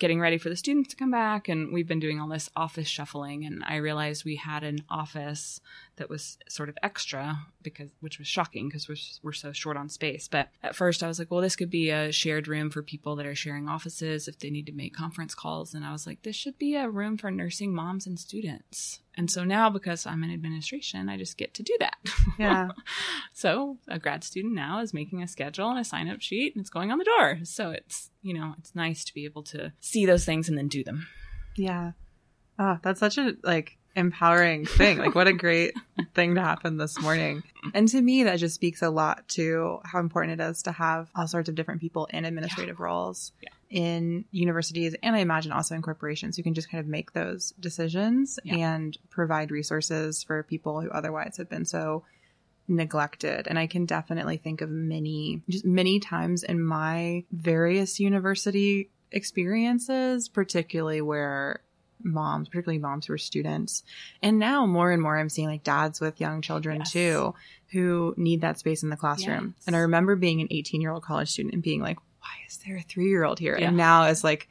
getting 0.00 0.18
ready 0.20 0.38
for 0.38 0.48
the 0.48 0.56
students 0.56 0.90
to 0.90 0.96
come 0.96 1.12
back 1.12 1.48
and 1.48 1.72
we've 1.72 1.86
been 1.86 2.00
doing 2.00 2.20
all 2.20 2.26
this 2.28 2.50
office 2.56 2.88
shuffling 2.88 3.46
and 3.46 3.62
i 3.64 3.76
realized 3.76 4.24
we 4.24 4.34
had 4.34 4.64
an 4.64 4.80
office 4.90 5.60
that 5.96 6.10
was 6.10 6.38
sort 6.48 6.68
of 6.68 6.76
extra 6.82 7.38
because 7.62 7.90
which 8.00 8.18
was 8.18 8.28
shocking 8.28 8.68
because 8.68 8.88
we're, 8.88 8.96
we're 9.22 9.32
so 9.32 9.52
short 9.52 9.76
on 9.76 9.88
space 9.88 10.28
but 10.28 10.48
at 10.62 10.74
first 10.76 11.02
i 11.02 11.08
was 11.08 11.18
like 11.18 11.30
well 11.30 11.40
this 11.40 11.56
could 11.56 11.70
be 11.70 11.90
a 11.90 12.12
shared 12.12 12.48
room 12.48 12.70
for 12.70 12.82
people 12.82 13.16
that 13.16 13.26
are 13.26 13.34
sharing 13.34 13.68
offices 13.68 14.28
if 14.28 14.38
they 14.38 14.50
need 14.50 14.66
to 14.66 14.72
make 14.72 14.94
conference 14.94 15.34
calls 15.34 15.74
and 15.74 15.84
i 15.84 15.92
was 15.92 16.06
like 16.06 16.22
this 16.22 16.36
should 16.36 16.58
be 16.58 16.74
a 16.76 16.88
room 16.88 17.16
for 17.16 17.30
nursing 17.30 17.74
moms 17.74 18.06
and 18.06 18.18
students 18.18 19.00
and 19.16 19.30
so 19.30 19.44
now 19.44 19.70
because 19.70 20.06
i'm 20.06 20.24
in 20.24 20.32
administration 20.32 21.08
i 21.08 21.16
just 21.16 21.36
get 21.36 21.54
to 21.54 21.62
do 21.62 21.76
that 21.80 21.96
yeah, 22.38 22.68
so 23.32 23.78
a 23.88 23.98
grad 23.98 24.24
student 24.24 24.54
now 24.54 24.80
is 24.80 24.94
making 24.94 25.22
a 25.22 25.28
schedule 25.28 25.70
and 25.70 25.78
a 25.78 25.84
sign 25.84 26.08
up 26.08 26.20
sheet 26.20 26.54
and 26.54 26.60
it's 26.60 26.70
going 26.70 26.90
on 26.90 26.98
the 26.98 27.04
door. 27.04 27.38
So 27.44 27.70
it's, 27.70 28.10
you 28.22 28.34
know, 28.34 28.54
it's 28.58 28.74
nice 28.74 29.04
to 29.04 29.14
be 29.14 29.24
able 29.24 29.42
to 29.44 29.72
see 29.80 30.06
those 30.06 30.24
things 30.24 30.48
and 30.48 30.56
then 30.56 30.68
do 30.68 30.84
them. 30.84 31.06
yeah. 31.56 31.92
Oh, 32.56 32.78
that's 32.82 33.00
such 33.00 33.18
a 33.18 33.34
like 33.42 33.78
empowering 33.96 34.66
thing. 34.66 34.98
Like, 34.98 35.14
what 35.14 35.26
a 35.28 35.32
great 35.32 35.74
thing 36.14 36.34
to 36.34 36.40
happen 36.40 36.76
this 36.76 37.00
morning. 37.00 37.42
And 37.74 37.86
to 37.88 38.00
me, 38.02 38.24
that 38.24 38.36
just 38.38 38.54
speaks 38.54 38.82
a 38.82 38.90
lot 38.90 39.28
to 39.30 39.78
how 39.84 40.00
important 40.00 40.40
it 40.40 40.44
is 40.44 40.62
to 40.64 40.72
have 40.72 41.08
all 41.14 41.26
sorts 41.28 41.48
of 41.48 41.54
different 41.54 41.80
people 41.80 42.06
in 42.06 42.24
administrative 42.24 42.80
roles 42.80 43.32
Yeah. 43.40 43.50
in 43.70 44.24
universities 44.30 44.94
and 45.02 45.14
I 45.16 45.20
imagine 45.20 45.52
also 45.52 45.74
in 45.74 45.82
corporations 45.82 46.36
who 46.36 46.42
can 46.42 46.54
just 46.54 46.70
kind 46.70 46.80
of 46.80 46.86
make 46.86 47.12
those 47.12 47.52
decisions 47.60 48.38
Yeah. 48.44 48.56
and 48.74 48.98
provide 49.10 49.50
resources 49.50 50.22
for 50.22 50.42
people 50.42 50.80
who 50.80 50.90
otherwise 50.90 51.36
have 51.38 51.48
been 51.48 51.64
so 51.64 52.04
neglected. 52.66 53.46
And 53.46 53.58
I 53.58 53.66
can 53.66 53.84
definitely 53.86 54.38
think 54.38 54.60
of 54.60 54.70
many, 54.70 55.42
just 55.48 55.64
many 55.66 56.00
times 56.00 56.42
in 56.42 56.62
my 56.64 57.24
various 57.30 58.00
university 58.00 58.90
experiences, 59.12 60.28
particularly 60.28 61.00
where 61.00 61.60
moms, 62.04 62.48
particularly 62.48 62.78
moms 62.78 63.06
who 63.06 63.12
are 63.14 63.18
students, 63.18 63.82
and 64.22 64.38
now 64.38 64.66
more 64.66 64.92
and 64.92 65.02
more 65.02 65.18
I'm 65.18 65.28
seeing 65.28 65.48
like 65.48 65.64
dads 65.64 66.00
with 66.00 66.20
young 66.20 66.40
children 66.42 66.78
Yes. 66.80 66.92
too, 66.92 67.34
who 67.72 68.14
need 68.16 68.42
that 68.42 68.58
space 68.58 68.82
in 68.82 68.90
the 68.90 68.96
classroom. 68.96 69.54
Yes. 69.58 69.66
And 69.66 69.74
I 69.76 69.80
remember 69.80 70.14
being 70.16 70.40
an 70.40 70.48
18 70.50 70.80
year 70.80 70.90
old 70.92 71.02
college 71.02 71.30
student 71.30 71.54
and 71.54 71.62
being 71.62 71.80
like, 71.80 71.98
why 72.20 72.28
is 72.48 72.58
there 72.58 72.76
a 72.76 72.82
three 72.82 73.08
year 73.08 73.24
old 73.24 73.38
here? 73.38 73.56
Yeah. 73.58 73.68
And 73.68 73.76
now 73.76 74.04
as 74.04 74.22
like 74.22 74.48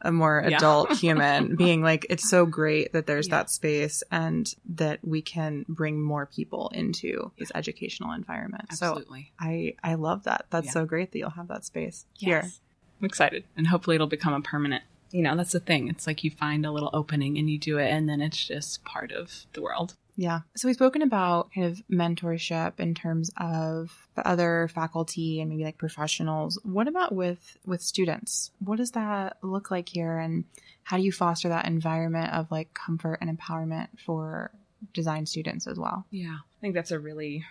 a 0.00 0.12
more 0.12 0.44
Yeah. 0.46 0.56
adult 0.58 0.92
human 0.98 1.56
being 1.56 1.82
like, 1.82 2.06
it's 2.10 2.28
so 2.28 2.46
great 2.46 2.92
that 2.92 3.06
there's 3.06 3.26
Yeah. 3.28 3.36
that 3.38 3.50
space 3.50 4.02
and 4.12 4.54
that 4.76 5.00
we 5.02 5.22
can 5.22 5.64
bring 5.68 6.00
more 6.00 6.26
people 6.26 6.68
into 6.74 7.32
these 7.38 7.50
educational 7.54 8.12
environments. 8.12 8.78
So 8.78 8.86
Absolutely. 8.90 9.32
I, 9.40 9.74
I 9.82 9.94
love 9.94 10.24
that. 10.24 10.46
That's 10.50 10.66
Yeah. 10.66 10.72
so 10.72 10.84
great 10.84 11.10
that 11.12 11.18
you'll 11.18 11.30
have 11.30 11.48
that 11.48 11.64
space 11.64 12.06
here. 12.16 12.44
I'm 13.00 13.04
excited. 13.06 13.44
And 13.56 13.66
hopefully 13.68 13.96
it'll 13.96 14.06
become 14.08 14.34
a 14.34 14.40
permanent. 14.40 14.84
You 15.10 15.22
know, 15.22 15.36
that's 15.36 15.52
the 15.52 15.60
thing. 15.60 15.88
It's 15.88 16.06
like 16.06 16.24
you 16.24 16.30
find 16.30 16.66
a 16.66 16.72
little 16.72 16.90
opening 16.92 17.38
and 17.38 17.48
you 17.48 17.58
do 17.58 17.78
it, 17.78 17.88
and 17.88 18.08
then 18.08 18.20
it's 18.20 18.46
just 18.46 18.84
part 18.84 19.12
of 19.12 19.46
the 19.52 19.62
world. 19.62 19.94
Yeah. 20.18 20.40
So 20.56 20.66
we've 20.66 20.74
spoken 20.74 21.02
about 21.02 21.50
kind 21.54 21.68
of 21.68 21.80
mentorship 21.88 22.80
in 22.80 22.92
terms 22.92 23.30
of 23.36 24.08
the 24.16 24.26
other 24.26 24.68
faculty 24.74 25.40
and 25.40 25.48
maybe 25.48 25.62
like 25.62 25.78
professionals. 25.78 26.58
What 26.64 26.88
about 26.88 27.14
with 27.14 27.56
with 27.64 27.80
students? 27.82 28.50
What 28.58 28.78
does 28.78 28.90
that 28.90 29.36
look 29.42 29.70
like 29.70 29.88
here 29.88 30.18
and 30.18 30.44
how 30.82 30.96
do 30.96 31.04
you 31.04 31.12
foster 31.12 31.48
that 31.50 31.66
environment 31.66 32.32
of 32.32 32.50
like 32.50 32.74
comfort 32.74 33.18
and 33.20 33.38
empowerment 33.38 33.88
for 34.04 34.50
design 34.92 35.24
students 35.24 35.68
as 35.68 35.78
well? 35.78 36.04
Yeah. 36.10 36.38
I 36.40 36.60
think 36.60 36.74
that's 36.74 36.90
a 36.90 36.98
really 36.98 37.44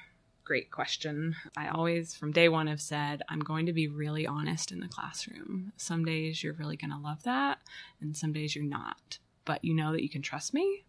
great 0.48 0.72
question. 0.72 1.36
I 1.58 1.68
always, 1.68 2.16
from 2.16 2.32
day 2.32 2.48
one, 2.48 2.68
have 2.68 2.80
said, 2.80 3.22
I'm 3.28 3.42
going 3.42 3.66
to 3.66 3.74
be 3.74 3.90
really 3.90 4.26
honest 4.26 4.72
in 4.72 4.80
the 4.80 4.88
classroom. 4.88 5.74
Some 5.76 6.06
days 6.06 6.42
you're 6.42 6.54
really 6.54 6.78
going 6.78 6.92
to 6.92 6.98
love 6.98 7.24
that, 7.24 7.58
and 8.00 8.16
some 8.16 8.32
days 8.32 8.56
you're 8.56 8.64
not. 8.64 9.20
But 9.44 9.66
you 9.66 9.74
know 9.74 9.92
that 9.92 10.04
you 10.04 10.10
can 10.10 10.22
trust 10.22 10.54
me 10.54 10.86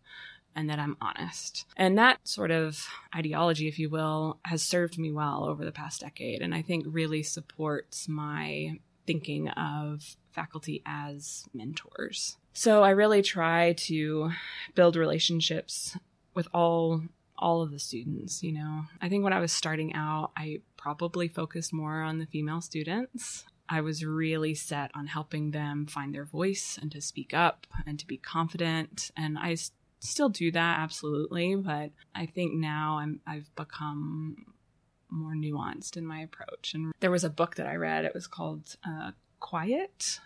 and 0.54 0.70
that 0.70 0.78
I'm 0.78 0.96
honest. 1.00 1.66
And 1.76 1.98
that 1.98 2.20
sort 2.22 2.52
of 2.52 2.86
ideology, 3.14 3.66
if 3.66 3.80
you 3.80 3.90
will, 3.90 4.38
has 4.44 4.62
served 4.62 4.96
me 4.96 5.10
well 5.10 5.44
over 5.44 5.64
the 5.64 5.72
past 5.72 6.02
decade. 6.02 6.40
And 6.40 6.54
I 6.54 6.62
think 6.62 6.86
really 6.88 7.24
supports 7.24 8.08
my 8.08 8.78
thinking 9.08 9.48
of 9.48 10.16
faculty 10.30 10.82
as 10.86 11.46
mentors. 11.52 12.36
So 12.52 12.84
I 12.84 12.90
really 12.90 13.22
try 13.22 13.72
to 13.72 14.30
build 14.76 14.94
relationships 14.94 15.96
with 16.34 16.46
all 16.54 17.02
all 17.38 17.62
of 17.62 17.71
the 17.71 17.78
students, 17.78 18.42
you 18.42 18.52
know. 18.52 18.83
I 19.00 19.09
think 19.09 19.25
when 19.25 19.33
I 19.33 19.40
was 19.40 19.52
starting 19.52 19.95
out, 19.95 20.33
I 20.37 20.61
probably 20.76 21.28
focused 21.28 21.73
more 21.73 22.02
on 22.02 22.18
the 22.18 22.26
female 22.26 22.61
students. 22.61 23.45
I 23.68 23.80
was 23.83 24.04
really 24.04 24.54
set 24.54 24.90
on 24.95 25.07
helping 25.07 25.50
them 25.50 25.87
find 25.87 26.14
their 26.14 26.25
voice 26.25 26.78
and 26.80 26.90
to 26.92 27.00
speak 27.00 27.35
up 27.35 27.66
and 27.87 27.99
to 27.99 28.07
be 28.07 28.16
confident, 28.16 29.11
and 29.16 29.38
I 29.38 29.52
s- 29.52 29.73
still 30.00 30.28
do 30.30 30.50
that 30.52 30.78
absolutely, 30.78 31.54
but 31.54 31.90
I 32.14 32.26
think 32.26 32.54
now 32.54 32.99
I'm 32.99 33.21
I've 33.26 33.54
become 33.57 34.47
more 35.11 35.35
nuanced 35.35 35.97
in 35.97 36.07
my 36.07 36.21
approach. 36.21 36.75
And 36.75 36.92
there 37.00 37.11
was 37.11 37.25
a 37.25 37.30
book 37.30 37.54
that 37.57 37.66
I 37.66 37.76
read, 37.76 38.04
it 38.04 38.14
was 38.14 38.26
called 38.26 38.76
uh, 38.87 39.12
Quiet 39.40 40.21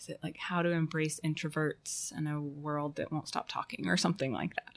is 0.00 0.08
it 0.08 0.18
like 0.22 0.36
how 0.38 0.62
to 0.62 0.70
embrace 0.70 1.20
introverts 1.24 2.16
in 2.16 2.26
a 2.26 2.40
world 2.40 2.96
that 2.96 3.12
won't 3.12 3.28
stop 3.28 3.48
talking 3.48 3.86
or 3.86 3.96
something 3.96 4.32
like 4.32 4.54
that. 4.54 4.74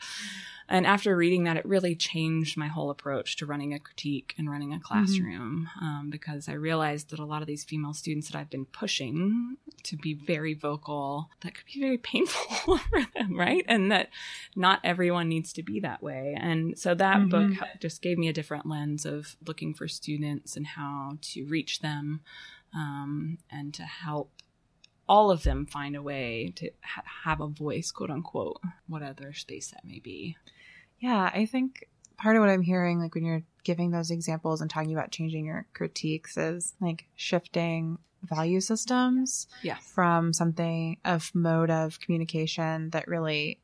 And 0.70 0.86
after 0.88 1.16
reading 1.16 1.44
that 1.44 1.58
it 1.58 1.66
really 1.66 1.96
changed 1.96 2.58
my 2.58 2.68
whole 2.68 2.90
approach 2.90 3.36
to 3.38 3.46
running 3.46 3.74
a 3.74 3.80
critique 3.80 4.34
and 4.38 4.50
running 4.50 4.74
a 4.74 4.80
classroom 4.80 5.70
um, 5.82 6.10
because 6.10 6.48
i 6.48 6.54
realized 6.54 7.10
that 7.10 7.20
a 7.20 7.26
lot 7.26 7.42
of 7.42 7.48
these 7.48 7.66
female 7.66 7.94
students 7.94 8.30
that 8.30 8.38
i've 8.40 8.50
been 8.50 8.66
pushing 8.66 9.58
to 9.84 9.98
be 9.98 10.14
very 10.14 10.54
vocal 10.54 11.30
that 11.42 11.54
could 11.54 11.66
be 11.66 11.80
very 11.82 11.98
painful 11.98 12.78
for 12.90 13.02
them 13.16 13.38
right? 13.38 13.66
And 13.68 13.92
that 13.92 14.10
not 14.56 14.80
everyone 14.84 15.28
needs 15.30 15.52
to 15.54 15.64
be 15.64 15.80
that 15.82 16.02
way. 16.02 16.36
And 16.40 16.78
so 16.78 16.94
that 16.96 17.18
Mhm. 17.18 17.30
book 17.30 17.68
just 17.82 18.02
gave 18.02 18.18
me 18.18 18.28
a 18.30 18.34
different 18.34 18.66
lens 18.66 19.06
of 19.06 19.36
looking 19.46 19.74
for 19.74 19.88
students 19.88 20.56
and 20.56 20.66
how 20.68 21.18
to 21.22 21.46
reach 21.46 21.80
them 21.80 22.22
um, 22.74 23.38
and 23.52 23.74
to 23.74 23.84
help 23.84 24.32
all 25.08 25.32
of 25.32 25.44
them 25.44 25.66
find 25.66 25.96
a 25.96 26.02
way 26.02 26.54
to 26.56 26.70
ha- 26.82 27.04
have 27.24 27.42
a 27.42 27.48
voice, 27.48 27.92
quote 27.92 28.10
unquote, 28.10 28.62
whatever 28.88 29.34
space 29.34 29.70
that 29.72 29.86
may 29.86 30.00
be. 30.00 30.38
Yeah, 31.00 31.30
I 31.34 31.46
think 31.46 31.88
part 32.18 32.36
of 32.36 32.42
what 32.42 32.50
I'm 32.50 32.62
hearing, 32.62 33.00
like 33.00 33.16
when 33.16 33.26
you're 33.26 33.44
giving 33.64 33.92
those 33.92 34.12
examples 34.12 34.62
and 34.62 34.70
talking 34.70 34.94
about 34.94 35.12
changing 35.12 35.46
your 35.46 35.66
critiques, 35.74 36.38
is 36.38 36.74
like 36.80 37.06
shifting 37.16 37.98
value 38.22 38.62
systems 38.62 39.48
yeah. 39.62 39.76
from 39.76 40.32
something 40.32 40.98
of 41.04 41.30
mode 41.34 41.70
of 41.70 42.00
communication 42.00 42.90
that 42.92 43.08
really 43.08 43.60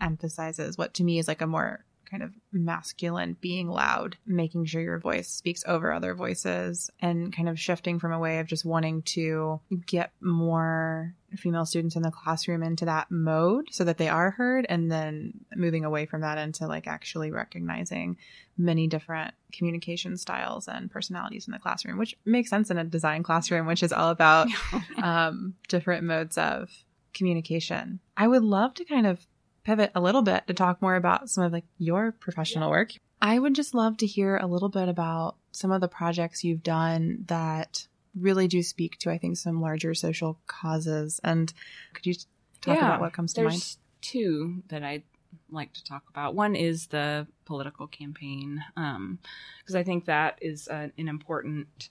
emphasizes 0.00 0.76
what 0.76 0.94
to 0.94 1.04
me 1.04 1.18
is 1.18 1.28
like 1.28 1.40
a 1.40 1.46
more 1.46 1.84
kind 2.12 2.22
of 2.22 2.30
masculine 2.52 3.34
being 3.40 3.68
loud, 3.68 4.16
making 4.26 4.66
sure 4.66 4.82
your 4.82 4.98
voice 4.98 5.28
speaks 5.28 5.64
over 5.66 5.90
other 5.90 6.14
voices, 6.14 6.90
and 7.00 7.34
kind 7.34 7.48
of 7.48 7.58
shifting 7.58 7.98
from 7.98 8.12
a 8.12 8.18
way 8.18 8.38
of 8.38 8.46
just 8.46 8.66
wanting 8.66 9.00
to 9.02 9.58
get 9.86 10.12
more 10.20 11.14
female 11.38 11.64
students 11.64 11.96
in 11.96 12.02
the 12.02 12.10
classroom 12.10 12.62
into 12.62 12.84
that 12.84 13.10
mode 13.10 13.66
so 13.70 13.82
that 13.82 13.96
they 13.96 14.08
are 14.08 14.30
heard, 14.30 14.66
and 14.68 14.92
then 14.92 15.32
moving 15.56 15.86
away 15.86 16.04
from 16.04 16.20
that 16.20 16.36
into 16.36 16.66
like 16.66 16.86
actually 16.86 17.30
recognizing 17.30 18.18
many 18.58 18.86
different 18.86 19.32
communication 19.50 20.18
styles 20.18 20.68
and 20.68 20.90
personalities 20.90 21.48
in 21.48 21.52
the 21.52 21.58
classroom, 21.58 21.96
which 21.96 22.14
makes 22.26 22.50
sense 22.50 22.70
in 22.70 22.76
a 22.76 22.84
design 22.84 23.22
classroom, 23.22 23.66
which 23.66 23.82
is 23.82 23.92
all 23.92 24.10
about 24.10 24.48
um, 25.02 25.54
different 25.68 26.04
modes 26.04 26.36
of 26.36 26.70
communication. 27.14 28.00
I 28.18 28.28
would 28.28 28.42
love 28.42 28.74
to 28.74 28.84
kind 28.84 29.06
of 29.06 29.26
pivot 29.64 29.92
a 29.94 30.00
little 30.00 30.22
bit 30.22 30.46
to 30.46 30.54
talk 30.54 30.82
more 30.82 30.96
about 30.96 31.30
some 31.30 31.44
of 31.44 31.52
like 31.52 31.64
your 31.78 32.12
professional 32.12 32.70
work. 32.70 32.92
I 33.20 33.38
would 33.38 33.54
just 33.54 33.74
love 33.74 33.96
to 33.98 34.06
hear 34.06 34.36
a 34.36 34.46
little 34.46 34.68
bit 34.68 34.88
about 34.88 35.36
some 35.52 35.70
of 35.70 35.80
the 35.80 35.88
projects 35.88 36.42
you've 36.42 36.62
done 36.62 37.24
that 37.28 37.86
really 38.18 38.48
do 38.48 38.62
speak 38.62 38.98
to 38.98 39.10
I 39.10 39.18
think 39.18 39.36
some 39.38 39.60
larger 39.60 39.94
social 39.94 40.38
causes 40.46 41.20
and 41.24 41.52
could 41.94 42.06
you 42.06 42.14
talk 42.60 42.76
Yeah, 42.76 42.86
about 42.86 43.00
what 43.00 43.12
comes 43.12 43.32
to 43.34 43.40
There's 43.42 43.52
mind? 43.52 43.76
two 44.02 44.62
that 44.68 44.82
I'd 44.82 45.04
like 45.50 45.72
to 45.74 45.84
talk 45.84 46.02
about. 46.10 46.34
One 46.34 46.54
is 46.54 46.88
the 46.88 47.26
political 47.46 47.86
campaign, 47.86 48.62
um, 48.76 49.18
because 49.60 49.74
I 49.74 49.82
think 49.82 50.04
that 50.06 50.38
is 50.42 50.66
an 50.66 50.92
important. 50.96 51.88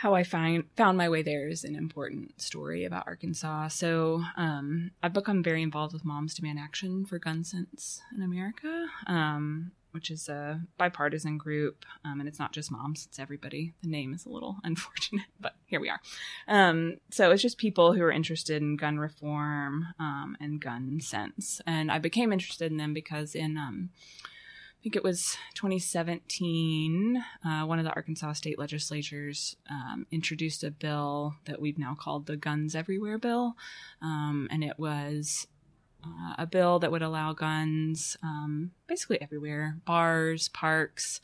How 0.00 0.14
I 0.14 0.22
find 0.22 0.62
found 0.76 0.96
my 0.96 1.08
way 1.08 1.22
there 1.22 1.48
is 1.48 1.64
an 1.64 1.74
important 1.74 2.40
story 2.40 2.84
about 2.84 3.08
Arkansas. 3.08 3.68
So 3.68 4.22
um, 4.36 4.92
I've 5.02 5.12
become 5.12 5.42
very 5.42 5.60
involved 5.60 5.92
with 5.92 6.04
Moms 6.04 6.34
Demand 6.34 6.56
Action 6.56 7.04
for 7.04 7.18
Gun 7.18 7.42
Sense 7.42 8.00
in 8.14 8.22
America, 8.22 8.86
um, 9.08 9.72
which 9.90 10.12
is 10.12 10.28
a 10.28 10.60
bipartisan 10.76 11.36
group, 11.36 11.84
um, 12.04 12.20
and 12.20 12.28
it's 12.28 12.38
not 12.38 12.52
just 12.52 12.70
moms; 12.70 13.06
it's 13.08 13.18
everybody. 13.18 13.74
The 13.82 13.88
name 13.88 14.14
is 14.14 14.24
a 14.24 14.28
little 14.28 14.58
unfortunate, 14.62 15.26
but 15.40 15.56
here 15.66 15.80
we 15.80 15.90
are. 15.90 16.00
Um, 16.46 16.98
so 17.10 17.32
it's 17.32 17.42
just 17.42 17.58
people 17.58 17.92
who 17.92 18.04
are 18.04 18.12
interested 18.12 18.62
in 18.62 18.76
gun 18.76 19.00
reform 19.00 19.88
um, 19.98 20.36
and 20.38 20.60
gun 20.60 21.00
sense. 21.00 21.60
And 21.66 21.90
I 21.90 21.98
became 21.98 22.32
interested 22.32 22.70
in 22.70 22.78
them 22.78 22.94
because 22.94 23.34
in, 23.34 23.58
um, 23.58 23.90
think 24.88 24.96
it 24.96 25.04
was 25.04 25.36
2017, 25.52 27.22
uh, 27.44 27.62
one 27.66 27.78
of 27.78 27.84
the 27.84 27.92
Arkansas 27.92 28.32
state 28.32 28.58
legislatures 28.58 29.54
um, 29.68 30.06
introduced 30.10 30.64
a 30.64 30.70
bill 30.70 31.34
that 31.44 31.60
we've 31.60 31.76
now 31.76 31.94
called 31.94 32.24
the 32.24 32.38
Guns 32.38 32.74
Everywhere 32.74 33.18
Bill. 33.18 33.54
Um, 34.00 34.48
and 34.50 34.64
it 34.64 34.78
was 34.78 35.46
uh, 36.04 36.34
a 36.38 36.46
bill 36.46 36.78
that 36.78 36.92
would 36.92 37.02
allow 37.02 37.32
guns 37.32 38.16
um, 38.22 38.70
basically 38.86 39.20
everywhere 39.20 39.76
bars, 39.84 40.48
parks. 40.48 41.20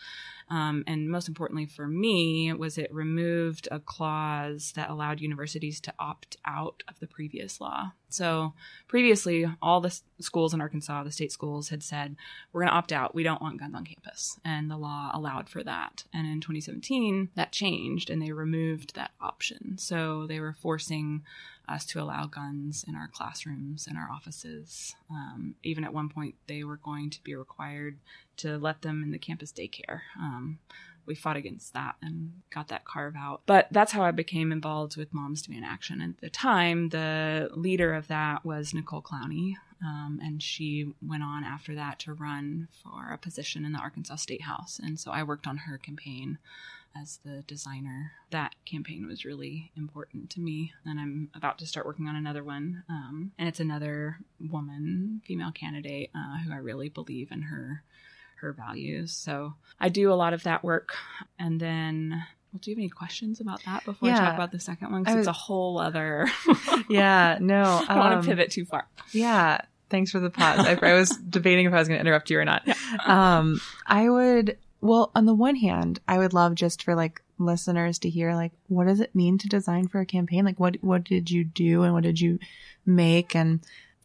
Um, 0.51 0.85
and 0.87 1.09
most 1.09 1.27
importantly 1.27 1.65
for 1.65 1.87
me 1.87 2.53
was 2.53 2.77
it 2.77 2.93
removed 2.93 3.67
a 3.71 3.81
clause 3.81 4.73
that 4.77 4.91
allowed 4.91 5.21
universities 5.21 5.81
to 5.81 5.95
opt 5.99 6.37
out 6.45 6.83
of 6.87 7.01
the 7.01 7.07
previous 7.07 7.61
law. 7.61 7.93
So 8.11 8.53
previously, 8.87 9.47
all 9.61 9.81
the 9.81 9.99
schools 10.21 10.55
in 10.55 10.61
Arkansas, 10.61 11.03
the 11.03 11.11
state 11.11 11.33
schools, 11.33 11.71
had 11.71 11.83
said 11.83 12.15
we're 12.53 12.61
going 12.61 12.71
to 12.71 12.77
opt 12.77 12.93
out. 12.93 13.15
We 13.15 13.25
don't 13.25 13.43
want 13.43 13.59
guns 13.59 13.75
on 13.75 13.85
campus, 13.85 14.39
and 14.45 14.71
the 14.71 14.77
law 14.77 15.11
allowed 15.13 15.49
for 15.49 15.65
that. 15.65 16.05
And 16.13 16.27
in 16.27 16.41
2017, 16.41 17.31
that 17.35 17.51
changed, 17.51 18.11
and 18.11 18.23
they 18.23 18.31
removed 18.31 18.95
that 18.95 19.11
option. 19.21 19.79
So 19.79 20.29
they 20.29 20.39
were 20.39 20.53
forcing 20.53 21.23
us 21.69 21.85
to 21.87 22.01
allow 22.01 22.27
guns 22.27 22.85
in 22.87 22.95
our 22.95 23.09
classrooms 23.09 23.87
and 23.87 23.97
our 23.97 24.11
offices 24.11 24.95
Um, 25.11 25.55
even 25.63 25.85
at 25.85 25.95
one 25.95 26.09
point, 26.09 26.35
they 26.47 26.65
were 26.65 26.77
going 26.77 27.11
to 27.11 27.23
be 27.23 27.35
required 27.35 27.99
to 28.39 28.59
let 28.59 28.83
them 28.83 29.03
in 29.03 29.13
the 29.13 29.19
campus 29.19 29.53
daycare. 29.53 30.01
Um, 30.19 30.59
we 31.07 31.15
fought 31.15 31.37
against 31.37 31.75
that 31.75 31.97
and 32.01 32.33
got 32.51 32.69
that 32.69 32.85
carve 32.85 33.15
out. 33.17 33.43
But 33.47 33.69
that's 33.71 33.93
how 33.93 34.03
I 34.03 34.11
became 34.11 34.51
involved 34.51 34.97
with 34.97 35.13
Moms 35.13 35.43
Demand 35.43 35.65
Action. 35.65 36.01
At 36.01 36.21
the 36.21 36.31
time, 36.31 36.89
the 36.89 37.51
leader 37.55 37.93
of 37.93 38.09
that 38.09 38.45
was 38.45 38.73
Nicole 38.73 39.03
Clowney, 39.03 39.55
um, 39.85 40.19
and 40.23 40.43
she 40.43 40.95
went 41.07 41.23
on 41.23 41.45
after 41.45 41.75
that 41.75 41.99
to 42.01 42.15
run 42.15 42.69
for 42.83 43.13
a 43.13 43.19
position 43.19 43.65
in 43.67 43.73
the 43.73 43.79
Arkansas 43.79 44.17
State 44.17 44.43
House. 44.43 44.81
And 44.83 44.99
so 44.99 45.11
I 45.11 45.23
worked 45.23 45.47
on 45.47 45.59
her 45.59 45.77
campaign 45.77 46.39
as 47.01 47.19
the 47.25 47.43
designer. 47.47 48.13
That 48.31 48.55
campaign 48.65 49.07
was 49.07 49.25
really 49.25 49.73
important 49.77 50.31
to 50.31 50.41
me. 50.41 50.73
And 50.85 50.99
I'm 51.01 51.31
about 51.35 51.59
to 51.59 51.67
start 51.67 51.87
working 51.87 52.09
on 52.09 52.17
another 52.17 52.45
one. 52.45 52.85
Um, 52.89 53.33
and 53.39 53.49
it's 53.49 53.61
another 53.61 54.19
woman, 54.41 55.23
female 55.27 55.53
candidate, 55.53 56.11
uh, 56.15 56.39
who 56.39 56.53
I 56.53 56.59
really 56.59 56.89
believe 56.89 57.31
in 57.31 57.43
her 57.43 57.83
her 58.37 58.53
values. 58.53 59.13
So 59.13 59.55
I 59.81 59.89
do 59.89 60.13
a 60.13 60.15
lot 60.15 60.35
of 60.35 60.43
that 60.43 60.63
work. 60.63 60.95
And 61.39 61.61
then 61.61 62.25
well, 62.53 62.61
do 62.63 62.71
you 62.71 62.77
have 62.77 62.81
any 62.81 62.89
questions 62.89 63.41
about 63.41 63.65
that 63.65 63.85
before 63.85 64.09
Yeah. 64.09 64.17
I 64.17 64.25
talk 64.27 64.35
about 64.35 64.53
the 64.53 64.61
second 64.61 64.93
one? 64.93 65.03
Because 65.03 65.19
it's 65.19 65.29
a 65.29 65.33
whole 65.33 65.79
other. 65.79 66.29
Yeah, 66.89 67.39
no. 67.41 67.63
I 67.89 67.95
don't 67.95 67.99
want 67.99 68.15
um, 68.15 68.23
to 68.23 68.29
pivot 68.29 68.51
too 68.51 68.65
far. 68.67 68.87
Yeah. 69.13 69.59
Thanks 69.89 70.11
for 70.11 70.21
the 70.21 70.29
pause. 70.29 70.67
I, 70.67 70.79
I 70.83 70.95
was 70.95 71.11
debating 71.29 71.67
if 71.67 71.73
I 71.73 71.79
was 71.79 71.89
going 71.89 71.99
to 71.99 72.01
interrupt 72.01 72.29
you 72.31 72.39
or 72.39 72.45
not. 72.45 72.63
Um, 73.07 73.61
I 73.87 74.09
would, 74.09 74.59
well, 74.85 75.11
on 75.15 75.25
the 75.25 75.35
one 75.35 75.57
hand, 75.57 75.99
I 76.07 76.19
would 76.19 76.35
love 76.35 76.55
just 76.55 76.83
for 76.83 76.95
like 76.95 77.23
listeners 77.39 77.99
to 78.01 78.11
hear, 78.11 78.35
like, 78.35 78.53
what 78.69 78.87
does 78.87 79.01
it 79.01 79.15
mean 79.15 79.39
to 79.39 79.49
design 79.49 79.89
for 79.89 79.99
a 80.01 80.07
campaign? 80.07 80.45
Like, 80.45 80.61
what, 80.61 80.77
what 80.83 81.05
did 81.05 81.31
you 81.31 81.43
do 81.43 81.85
and 81.85 81.95
what 81.95 82.03
did 82.03 82.21
you 82.21 82.39
make? 82.85 83.35
And 83.35 83.61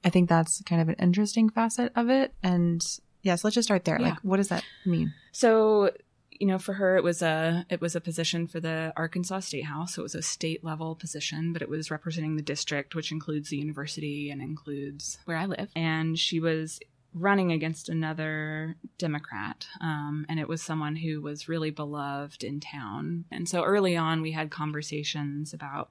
I 0.06 0.10
think 0.10 0.30
that's 0.30 0.62
kind 0.62 0.82
of 0.82 0.88
an 0.88 0.96
interesting 0.96 1.50
facet 1.50 1.92
of 1.98 2.10
it. 2.10 2.34
And 2.42 2.82
yes, 3.24 3.44
let's 3.44 3.56
just 3.56 3.68
start 3.68 3.84
there. 3.84 4.00
Yeah. 4.00 4.12
Like, 4.12 4.20
what 4.20 4.38
does 4.38 4.48
that 4.48 4.64
mean? 4.86 5.14
So, 5.34 5.92
you 6.32 6.48
know, 6.48 6.58
for 6.58 6.72
her, 6.72 6.96
it 6.96 7.04
was 7.04 7.22
a 7.22 7.66
it 7.70 7.82
was 7.82 7.98
a 7.98 8.02
position 8.02 8.48
for 8.48 8.62
the 8.62 8.94
Arkansas 8.96 9.42
State 9.42 9.66
House. 9.66 9.96
So 9.96 10.02
it 10.02 10.04
was 10.04 10.16
a 10.16 10.22
state 10.22 10.64
level 10.64 10.96
position, 10.96 11.52
but 11.52 11.62
it 11.62 11.68
was 11.68 11.92
representing 11.92 12.38
the 12.38 12.42
district, 12.42 12.96
which 12.96 13.12
includes 13.12 13.50
the 13.50 13.58
university 13.58 14.32
and 14.32 14.42
includes 14.42 15.18
where 15.26 15.36
I 15.36 15.46
live. 15.46 15.68
And 15.76 16.18
she 16.18 16.40
was 16.40 16.80
running 17.14 17.52
against 17.52 17.90
another 17.90 18.76
Democrat, 18.98 19.68
um, 19.82 20.26
and 20.30 20.40
it 20.40 20.48
was 20.48 20.62
someone 20.62 20.98
who 20.98 21.22
was 21.22 21.50
really 21.50 21.72
beloved 21.72 22.44
in 22.44 22.60
town. 22.60 23.26
And 23.32 23.50
so 23.50 23.64
early 23.64 23.98
on, 23.98 24.22
we 24.22 24.32
had 24.32 24.52
conversations 24.52 25.54
about, 25.54 25.90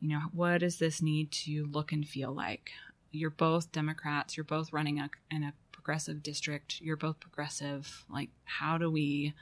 you 0.00 0.08
know, 0.08 0.20
what 0.32 0.58
does 0.58 0.78
this 0.78 1.02
need 1.02 1.32
to 1.32 1.66
look 1.66 1.92
and 1.92 2.06
feel 2.06 2.32
like? 2.32 2.70
You're 3.10 3.30
both 3.30 3.72
Democrats. 3.72 4.36
You're 4.36 4.44
both 4.44 4.72
running 4.72 5.00
a, 5.00 5.10
in 5.30 5.42
a 5.42 5.54
progressive 5.72 6.22
district. 6.22 6.80
You're 6.80 6.96
both 6.96 7.18
progressive. 7.18 8.04
Like, 8.08 8.30
how 8.44 8.78
do 8.78 8.90
we 8.90 9.34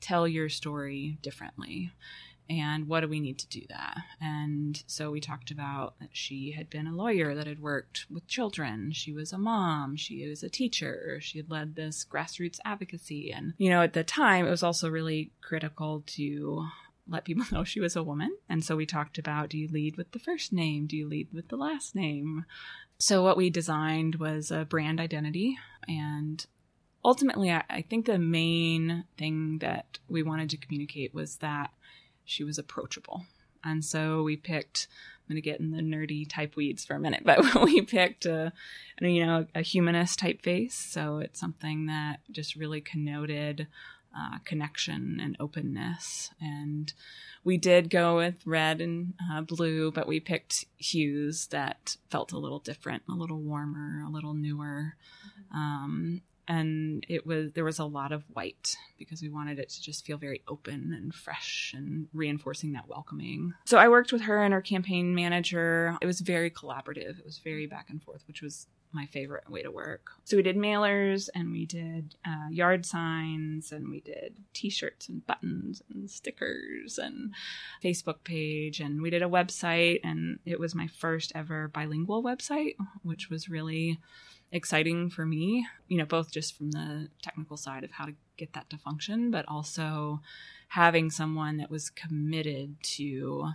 tell 0.00 0.26
your 0.26 0.48
story 0.48 1.18
differently? 1.20 1.92
And 2.50 2.88
what 2.88 3.00
do 3.00 3.08
we 3.08 3.20
need 3.20 3.38
to 3.40 3.48
do 3.48 3.62
that? 3.68 3.98
And 4.20 4.82
so 4.86 5.10
we 5.10 5.20
talked 5.20 5.50
about 5.50 5.98
that 6.00 6.10
she 6.12 6.52
had 6.52 6.70
been 6.70 6.86
a 6.86 6.94
lawyer 6.94 7.34
that 7.34 7.46
had 7.46 7.60
worked 7.60 8.06
with 8.10 8.26
children. 8.26 8.92
She 8.92 9.12
was 9.12 9.32
a 9.32 9.38
mom. 9.38 9.96
She 9.96 10.26
was 10.26 10.42
a 10.42 10.48
teacher. 10.48 11.18
She 11.20 11.38
had 11.38 11.50
led 11.50 11.76
this 11.76 12.06
grassroots 12.10 12.58
advocacy. 12.64 13.30
And, 13.30 13.52
you 13.58 13.68
know, 13.68 13.82
at 13.82 13.92
the 13.92 14.02
time, 14.02 14.46
it 14.46 14.50
was 14.50 14.62
also 14.62 14.88
really 14.88 15.30
critical 15.42 16.02
to 16.06 16.66
let 17.06 17.24
people 17.24 17.44
know 17.52 17.64
she 17.64 17.80
was 17.80 17.96
a 17.96 18.02
woman. 18.02 18.34
And 18.48 18.64
so 18.64 18.76
we 18.76 18.86
talked 18.86 19.18
about 19.18 19.50
do 19.50 19.58
you 19.58 19.68
lead 19.68 19.96
with 19.96 20.12
the 20.12 20.18
first 20.18 20.52
name? 20.52 20.86
Do 20.86 20.96
you 20.96 21.06
lead 21.06 21.28
with 21.32 21.48
the 21.48 21.56
last 21.56 21.94
name? 21.94 22.46
So 22.98 23.22
what 23.22 23.36
we 23.36 23.50
designed 23.50 24.16
was 24.16 24.50
a 24.50 24.64
brand 24.64 25.00
identity. 25.00 25.58
And 25.86 26.44
ultimately, 27.04 27.50
I, 27.50 27.64
I 27.68 27.82
think 27.82 28.06
the 28.06 28.18
main 28.18 29.04
thing 29.16 29.58
that 29.58 29.98
we 30.08 30.22
wanted 30.22 30.50
to 30.50 30.56
communicate 30.56 31.14
was 31.14 31.36
that 31.36 31.70
she 32.28 32.44
was 32.44 32.58
approachable. 32.58 33.24
And 33.64 33.84
so 33.84 34.22
we 34.22 34.36
picked, 34.36 34.86
I'm 35.28 35.34
going 35.34 35.42
to 35.42 35.50
get 35.50 35.60
in 35.60 35.70
the 35.70 35.82
nerdy 35.82 36.28
type 36.28 36.56
weeds 36.56 36.84
for 36.84 36.94
a 36.94 37.00
minute, 37.00 37.22
but 37.24 37.62
we 37.62 37.82
picked 37.82 38.26
a, 38.26 38.52
you 39.00 39.24
know, 39.24 39.46
a 39.54 39.62
humanist 39.62 40.18
type 40.18 40.42
face. 40.42 40.74
So 40.74 41.18
it's 41.18 41.40
something 41.40 41.86
that 41.86 42.20
just 42.30 42.54
really 42.54 42.80
connoted 42.80 43.66
uh, 44.16 44.38
connection 44.44 45.18
and 45.22 45.36
openness. 45.40 46.30
And 46.40 46.92
we 47.44 47.56
did 47.56 47.90
go 47.90 48.16
with 48.16 48.46
red 48.46 48.80
and 48.80 49.14
uh, 49.30 49.42
blue, 49.42 49.90
but 49.90 50.06
we 50.06 50.20
picked 50.20 50.64
hues 50.76 51.46
that 51.48 51.96
felt 52.10 52.32
a 52.32 52.38
little 52.38 52.58
different, 52.58 53.02
a 53.08 53.14
little 53.14 53.40
warmer, 53.40 54.02
a 54.06 54.10
little 54.10 54.34
newer. 54.34 54.94
Um, 55.52 56.22
and 56.48 57.04
it 57.08 57.26
was 57.26 57.52
there 57.52 57.64
was 57.64 57.78
a 57.78 57.84
lot 57.84 58.10
of 58.10 58.24
white 58.32 58.76
because 58.98 59.22
we 59.22 59.28
wanted 59.28 59.58
it 59.58 59.68
to 59.68 59.82
just 59.82 60.04
feel 60.04 60.16
very 60.16 60.42
open 60.48 60.92
and 60.96 61.14
fresh 61.14 61.72
and 61.76 62.08
reinforcing 62.12 62.72
that 62.72 62.88
welcoming. 62.88 63.52
So 63.66 63.78
I 63.78 63.88
worked 63.88 64.12
with 64.12 64.22
her 64.22 64.42
and 64.42 64.54
her 64.54 64.62
campaign 64.62 65.14
manager. 65.14 65.96
It 66.00 66.06
was 66.06 66.20
very 66.20 66.50
collaborative. 66.50 67.18
It 67.18 67.24
was 67.24 67.38
very 67.38 67.66
back 67.66 67.90
and 67.90 68.02
forth, 68.02 68.24
which 68.26 68.42
was 68.42 68.66
my 68.92 69.06
favorite 69.06 69.50
way 69.50 69.62
to 69.62 69.70
work. 69.70 70.10
So 70.24 70.36
we 70.36 70.42
did 70.42 70.56
mailers 70.56 71.28
and 71.34 71.52
we 71.52 71.66
did 71.66 72.14
uh, 72.26 72.48
yard 72.50 72.86
signs 72.86 73.70
and 73.70 73.90
we 73.90 74.00
did 74.00 74.36
t-shirts 74.54 75.08
and 75.08 75.26
buttons 75.26 75.82
and 75.92 76.10
stickers 76.10 76.98
and 76.98 77.34
Facebook 77.84 78.24
page 78.24 78.80
and 78.80 79.02
we 79.02 79.10
did 79.10 79.22
a 79.22 79.28
website 79.28 80.00
and 80.04 80.38
it 80.46 80.58
was 80.58 80.74
my 80.74 80.86
first 80.86 81.32
ever 81.34 81.68
bilingual 81.68 82.22
website, 82.22 82.76
which 83.02 83.28
was 83.28 83.50
really 83.50 83.98
exciting 84.52 85.10
for 85.10 85.26
me, 85.26 85.66
you 85.88 85.98
know, 85.98 86.04
both 86.04 86.32
just 86.32 86.56
from 86.56 86.70
the 86.70 87.08
technical 87.22 87.56
side 87.56 87.84
of 87.84 87.92
how 87.92 88.06
to 88.06 88.14
get 88.36 88.52
that 88.54 88.70
to 88.70 88.78
function, 88.78 89.30
but 89.30 89.44
also 89.48 90.20
having 90.68 91.10
someone 91.10 91.56
that 91.58 91.70
was 91.70 91.90
committed 91.90 92.76
to 92.82 93.50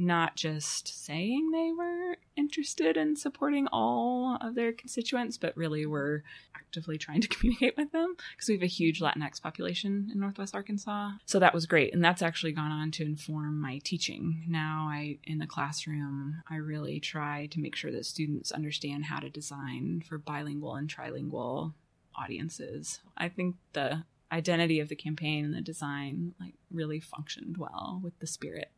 not 0.00 0.34
just 0.34 1.04
saying 1.04 1.50
they 1.50 1.72
were 1.76 2.16
interested 2.34 2.96
in 2.96 3.14
supporting 3.16 3.68
all 3.70 4.38
of 4.40 4.54
their 4.54 4.72
constituents, 4.72 5.36
but 5.36 5.56
really 5.56 5.84
were 5.84 6.24
actively 6.56 6.96
trying 6.96 7.20
to 7.20 7.28
communicate 7.28 7.76
with 7.76 7.92
them 7.92 8.16
because 8.34 8.48
we 8.48 8.54
have 8.54 8.62
a 8.62 8.66
huge 8.66 9.00
Latinx 9.00 9.40
population 9.42 10.08
in 10.12 10.18
Northwest 10.18 10.54
Arkansas. 10.54 11.12
So 11.26 11.38
that 11.38 11.52
was 11.52 11.66
great. 11.66 11.92
And 11.92 12.02
that's 12.02 12.22
actually 12.22 12.52
gone 12.52 12.72
on 12.72 12.90
to 12.92 13.04
inform 13.04 13.60
my 13.60 13.78
teaching. 13.84 14.44
Now 14.48 14.88
I, 14.90 15.18
in 15.24 15.38
the 15.38 15.46
classroom, 15.46 16.42
I 16.48 16.56
really 16.56 16.98
try 16.98 17.46
to 17.50 17.60
make 17.60 17.76
sure 17.76 17.92
that 17.92 18.06
students 18.06 18.50
understand 18.50 19.04
how 19.04 19.20
to 19.20 19.28
design 19.28 20.02
for 20.08 20.16
bilingual 20.16 20.76
and 20.76 20.88
trilingual 20.88 21.74
audiences. 22.16 23.00
I 23.16 23.28
think 23.28 23.56
the 23.74 24.04
identity 24.32 24.80
of 24.80 24.88
the 24.88 24.96
campaign 24.96 25.44
and 25.44 25.54
the 25.54 25.60
design 25.60 26.34
like 26.40 26.54
really 26.70 27.00
functioned 27.00 27.56
well 27.58 28.00
with 28.02 28.18
the 28.20 28.26
spirit. 28.26 28.70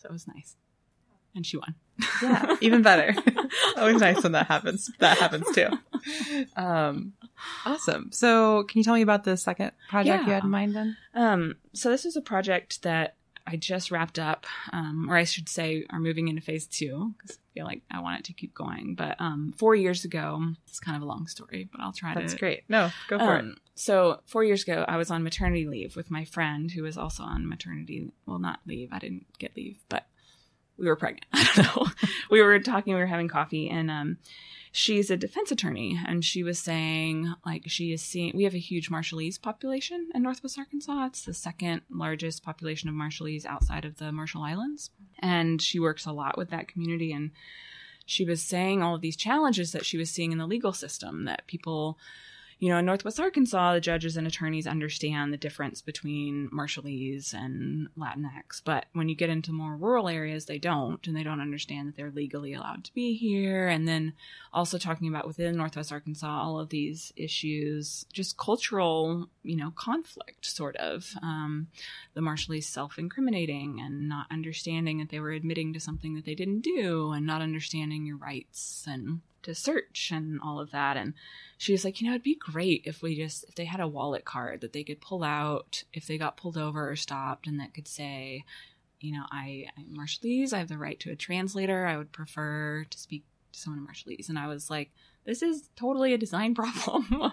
So 0.00 0.08
it 0.08 0.12
was 0.12 0.26
nice. 0.26 0.56
And 1.34 1.46
she 1.46 1.58
won. 1.58 1.74
Yeah, 2.22 2.56
even 2.60 2.82
better. 2.82 3.14
Always 3.76 4.00
nice 4.00 4.22
when 4.22 4.32
that 4.32 4.46
happens. 4.46 4.90
That 4.98 5.18
happens 5.18 5.46
too. 5.54 5.68
Um, 6.56 7.12
awesome. 7.64 8.10
So, 8.10 8.64
can 8.64 8.78
you 8.78 8.84
tell 8.84 8.94
me 8.94 9.02
about 9.02 9.24
the 9.24 9.36
second 9.36 9.72
project 9.88 10.26
you 10.26 10.32
had 10.32 10.42
in 10.44 10.50
mind 10.50 10.74
then? 10.74 10.96
Um, 11.14 11.56
so 11.72 11.90
this 11.90 12.04
is 12.04 12.16
a 12.16 12.20
project 12.20 12.82
that 12.82 13.14
I 13.46 13.56
just 13.56 13.90
wrapped 13.90 14.18
up, 14.18 14.46
um, 14.72 15.08
or 15.10 15.16
I 15.16 15.24
should 15.24 15.48
say, 15.48 15.84
are 15.90 15.98
moving 15.98 16.28
into 16.28 16.40
phase 16.42 16.66
two 16.66 17.14
because 17.18 17.36
I 17.36 17.46
feel 17.54 17.64
like 17.64 17.82
I 17.90 18.00
want 18.00 18.20
it 18.20 18.24
to 18.26 18.32
keep 18.32 18.54
going. 18.54 18.94
But 18.94 19.16
um, 19.20 19.54
four 19.56 19.74
years 19.74 20.04
ago, 20.04 20.40
it's 20.66 20.80
kind 20.80 20.96
of 20.96 21.02
a 21.02 21.06
long 21.06 21.26
story, 21.26 21.68
but 21.70 21.80
I'll 21.80 21.92
try 21.92 22.14
That's 22.14 22.34
to. 22.34 22.38
great. 22.38 22.64
No, 22.68 22.90
go 23.08 23.18
for 23.18 23.36
it. 23.36 23.40
Um, 23.40 23.56
so 23.74 24.20
four 24.26 24.44
years 24.44 24.62
ago, 24.62 24.84
I 24.86 24.96
was 24.96 25.10
on 25.10 25.22
maternity 25.22 25.66
leave 25.66 25.96
with 25.96 26.10
my 26.10 26.24
friend 26.24 26.70
who 26.70 26.82
was 26.82 26.98
also 26.98 27.22
on 27.22 27.48
maternity. 27.48 28.10
Well, 28.26 28.38
not 28.38 28.60
leave. 28.66 28.90
I 28.92 28.98
didn't 28.98 29.26
get 29.38 29.56
leave, 29.56 29.78
but 29.88 30.06
we 30.76 30.86
were 30.86 30.96
pregnant. 30.96 31.26
I 31.32 31.48
don't 31.54 31.76
know. 31.76 31.86
we 32.30 32.42
were 32.42 32.58
talking. 32.60 32.94
We 32.94 33.00
were 33.00 33.06
having 33.06 33.28
coffee, 33.28 33.68
and 33.68 33.90
um, 33.90 34.18
she's 34.72 35.10
a 35.10 35.16
defense 35.16 35.50
attorney, 35.50 35.98
and 36.06 36.24
she 36.24 36.42
was 36.42 36.58
saying 36.58 37.34
like 37.44 37.64
she 37.66 37.92
is 37.92 38.02
seeing. 38.02 38.36
We 38.36 38.44
have 38.44 38.54
a 38.54 38.58
huge 38.58 38.90
Marshallese 38.90 39.40
population 39.40 40.10
in 40.14 40.22
Northwest 40.22 40.58
Arkansas. 40.58 41.06
It's 41.06 41.24
the 41.24 41.34
second 41.34 41.82
largest 41.90 42.42
population 42.42 42.88
of 42.88 42.94
Marshallese 42.94 43.46
outside 43.46 43.84
of 43.84 43.98
the 43.98 44.12
Marshall 44.12 44.42
Islands, 44.42 44.90
and 45.18 45.60
she 45.60 45.78
works 45.78 46.06
a 46.06 46.12
lot 46.12 46.36
with 46.36 46.50
that 46.50 46.68
community 46.68 47.12
and 47.12 47.30
she 48.10 48.24
was 48.24 48.42
saying 48.42 48.82
all 48.82 48.96
of 48.96 49.02
these 49.02 49.16
challenges 49.16 49.70
that 49.70 49.86
she 49.86 49.96
was 49.96 50.10
seeing 50.10 50.32
in 50.32 50.38
the 50.38 50.46
legal 50.46 50.72
system 50.72 51.26
that 51.26 51.46
people 51.46 51.96
you 52.60 52.68
know 52.68 52.78
in 52.78 52.84
northwest 52.84 53.18
arkansas 53.18 53.72
the 53.72 53.80
judges 53.80 54.16
and 54.16 54.26
attorneys 54.26 54.66
understand 54.66 55.32
the 55.32 55.38
difference 55.38 55.80
between 55.80 56.48
marshallese 56.54 57.34
and 57.34 57.88
latinx. 57.98 58.62
But 58.64 58.86
when 58.92 59.08
you 59.08 59.16
get 59.16 59.30
into 59.30 59.50
more 59.50 59.76
rural 59.76 60.08
areas 60.08 60.44
they 60.44 60.58
don't 60.58 61.04
and 61.06 61.16
they 61.16 61.22
don't 61.22 61.40
understand 61.40 61.88
that 61.88 61.96
they're 61.96 62.10
legally 62.10 62.54
allowed 62.54 62.84
to 62.84 62.94
be 62.94 63.16
here. 63.16 63.66
And 63.66 63.88
then 63.88 64.12
also 64.52 64.78
talking 64.78 65.08
about 65.08 65.26
within 65.26 65.56
northwest 65.56 65.90
arkansas 65.90 66.42
all 66.42 66.60
of 66.60 66.68
these 66.68 67.12
issues 67.16 68.04
just 68.12 68.36
cultural 68.36 69.28
you 69.42 69.56
know 69.56 69.72
conflict 69.74 70.44
sort 70.44 70.76
of 70.76 71.14
um, 71.22 71.68
the 72.14 72.20
marshallese 72.20 72.64
self-incriminating 72.64 73.80
and 73.80 74.08
not 74.08 74.26
understanding 74.30 74.98
that 74.98 75.08
they 75.08 75.20
were 75.20 75.30
admitting 75.30 75.72
to 75.72 75.80
something 75.80 76.14
that 76.14 76.26
they 76.26 76.34
didn't 76.34 76.60
do 76.60 77.12
and 77.12 77.26
not 77.26 77.40
understanding 77.40 78.04
your 78.04 78.16
rights 78.16 78.84
and 78.86 79.20
to 79.42 79.54
search 79.54 80.10
and 80.12 80.40
all 80.40 80.60
of 80.60 80.70
that. 80.70 80.96
And 80.96 81.14
she 81.58 81.72
was 81.72 81.84
like, 81.84 82.00
you 82.00 82.06
know, 82.06 82.14
it'd 82.14 82.22
be 82.22 82.34
great 82.34 82.82
if 82.84 83.02
we 83.02 83.16
just, 83.16 83.44
if 83.48 83.54
they 83.54 83.64
had 83.64 83.80
a 83.80 83.88
wallet 83.88 84.24
card 84.24 84.60
that 84.60 84.72
they 84.72 84.84
could 84.84 85.00
pull 85.00 85.22
out 85.22 85.84
if 85.92 86.06
they 86.06 86.18
got 86.18 86.36
pulled 86.36 86.56
over 86.56 86.90
or 86.90 86.96
stopped 86.96 87.46
and 87.46 87.60
that 87.60 87.74
could 87.74 87.88
say, 87.88 88.44
you 89.00 89.12
know, 89.12 89.24
I, 89.30 89.66
I'm 89.76 89.96
Marshallese. 89.96 90.52
I 90.52 90.58
have 90.58 90.68
the 90.68 90.78
right 90.78 91.00
to 91.00 91.10
a 91.10 91.16
translator. 91.16 91.86
I 91.86 91.96
would 91.96 92.12
prefer 92.12 92.84
to 92.88 92.98
speak 92.98 93.24
to 93.52 93.60
someone 93.60 93.80
in 93.80 93.86
Marshallese. 93.86 94.28
And 94.28 94.38
I 94.38 94.46
was 94.46 94.70
like, 94.70 94.90
this 95.24 95.42
is 95.42 95.68
totally 95.76 96.12
a 96.12 96.18
design 96.18 96.54
problem. 96.56 97.32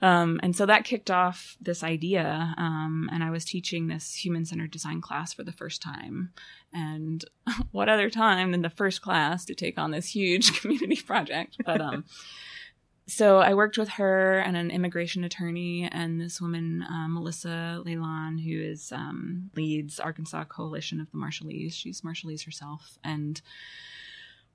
Um, 0.00 0.38
and 0.42 0.54
so 0.54 0.66
that 0.66 0.84
kicked 0.84 1.10
off 1.10 1.56
this 1.60 1.82
idea. 1.82 2.54
Um, 2.56 3.08
and 3.12 3.24
I 3.24 3.30
was 3.30 3.44
teaching 3.44 3.88
this 3.88 4.14
human 4.14 4.44
centered 4.44 4.70
design 4.70 5.00
class 5.00 5.32
for 5.32 5.42
the 5.42 5.52
first 5.52 5.82
time. 5.82 6.30
And 6.72 7.24
what 7.72 7.88
other 7.88 8.10
time 8.10 8.52
than 8.52 8.62
the 8.62 8.70
first 8.70 9.02
class 9.02 9.44
to 9.46 9.54
take 9.54 9.78
on 9.78 9.90
this 9.90 10.14
huge 10.14 10.60
community 10.60 10.96
project? 10.96 11.56
But, 11.64 11.80
um, 11.80 12.04
so 13.08 13.38
I 13.38 13.54
worked 13.54 13.78
with 13.78 13.88
her 13.90 14.38
and 14.38 14.56
an 14.56 14.70
immigration 14.70 15.24
attorney 15.24 15.88
and 15.90 16.20
this 16.20 16.40
woman, 16.40 16.82
uh, 16.82 17.08
Melisa 17.08 17.84
Laelan, 17.84 18.38
who 18.44 18.60
is 18.60 18.92
um, 18.92 19.50
leads 19.56 19.98
Arkansas 19.98 20.44
Coalition 20.44 21.00
of 21.00 21.10
the 21.10 21.16
Marshallese. 21.16 21.72
She's 21.72 22.02
Marshallese 22.02 22.44
herself, 22.44 22.98
and 23.02 23.40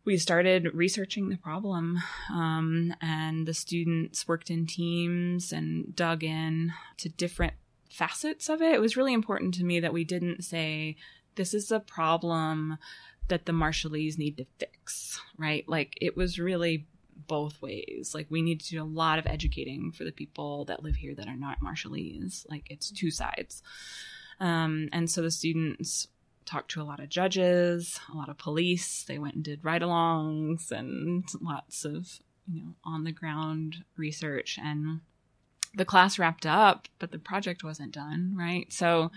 we 0.06 0.18
started 0.18 0.74
researching 0.74 1.30
the 1.30 1.38
problem 1.38 2.00
um, 2.30 2.94
and 3.02 3.48
the 3.48 3.54
students 3.54 4.28
worked 4.28 4.50
in 4.50 4.66
teams 4.66 5.52
and 5.52 5.96
dug 5.96 6.24
in 6.24 6.74
to 6.98 7.10
different 7.10 7.54
facets 7.90 8.50
of 8.50 8.62
it. 8.62 8.74
It 8.74 8.82
was 8.82 8.98
really 8.98 9.14
important 9.14 9.54
to 9.56 9.64
me 9.64 9.80
that 9.80 9.94
we 9.94 10.04
didn't 10.04 10.44
say 10.44 10.98
this 11.36 11.54
is 11.54 11.72
a 11.72 11.80
problem 11.80 12.78
that 13.30 13.46
the 13.46 13.54
marshallese 13.54 14.18
need 14.18 14.38
to 14.38 14.46
fix 14.60 14.74
right? 15.38 15.68
Like 15.68 15.98
it 16.02 16.16
was 16.16 16.40
really 16.40 16.88
both 17.28 17.62
ways. 17.62 18.12
Like 18.14 18.28
we 18.30 18.42
need 18.42 18.62
to 18.62 18.70
do 18.70 18.82
a 18.82 18.86
lot 18.86 19.20
of 19.20 19.28
educating 19.28 19.92
for 19.92 20.04
the 20.04 20.12
people 20.12 20.66
that 20.66 20.84
live 20.84 20.96
here 20.96 21.16
that 21.16 21.28
are 21.28 21.36
not 21.36 21.62
marshallese. 21.62 22.46
Like 22.50 22.68
it's 22.70 22.92
two 22.92 23.12
sides. 23.12 23.62
Um, 24.40 24.90
and 24.92 25.10
so 25.10 25.22
the 25.22 25.32
students 25.32 26.08
talked 26.46 26.72
to 26.72 26.82
a 26.82 26.84
lot 26.84 27.00
of 27.00 27.10
judges, 27.10 28.00
a 28.14 28.18
lot 28.18 28.30
of 28.30 28.38
police. 28.38 29.04
They 29.04 29.20
went 29.20 29.36
and 29.36 29.44
did 29.44 29.64
ride 29.64 29.82
alongs 29.82 30.72
and 30.72 31.28
lots 31.42 31.86
of, 31.86 32.20
you 32.52 32.62
know, 32.62 32.74
on 32.84 33.04
the 33.04 33.12
ground 33.12 33.84
research. 33.98 34.60
And 34.62 35.02
the 35.76 35.86
class 35.86 36.20
wrapped 36.20 36.46
up, 36.46 36.88
but 37.00 37.12
the 37.12 37.20
project 37.20 37.64
wasn't 37.64 37.94
done, 37.94 38.36
right? 38.38 38.72
So 38.72 39.12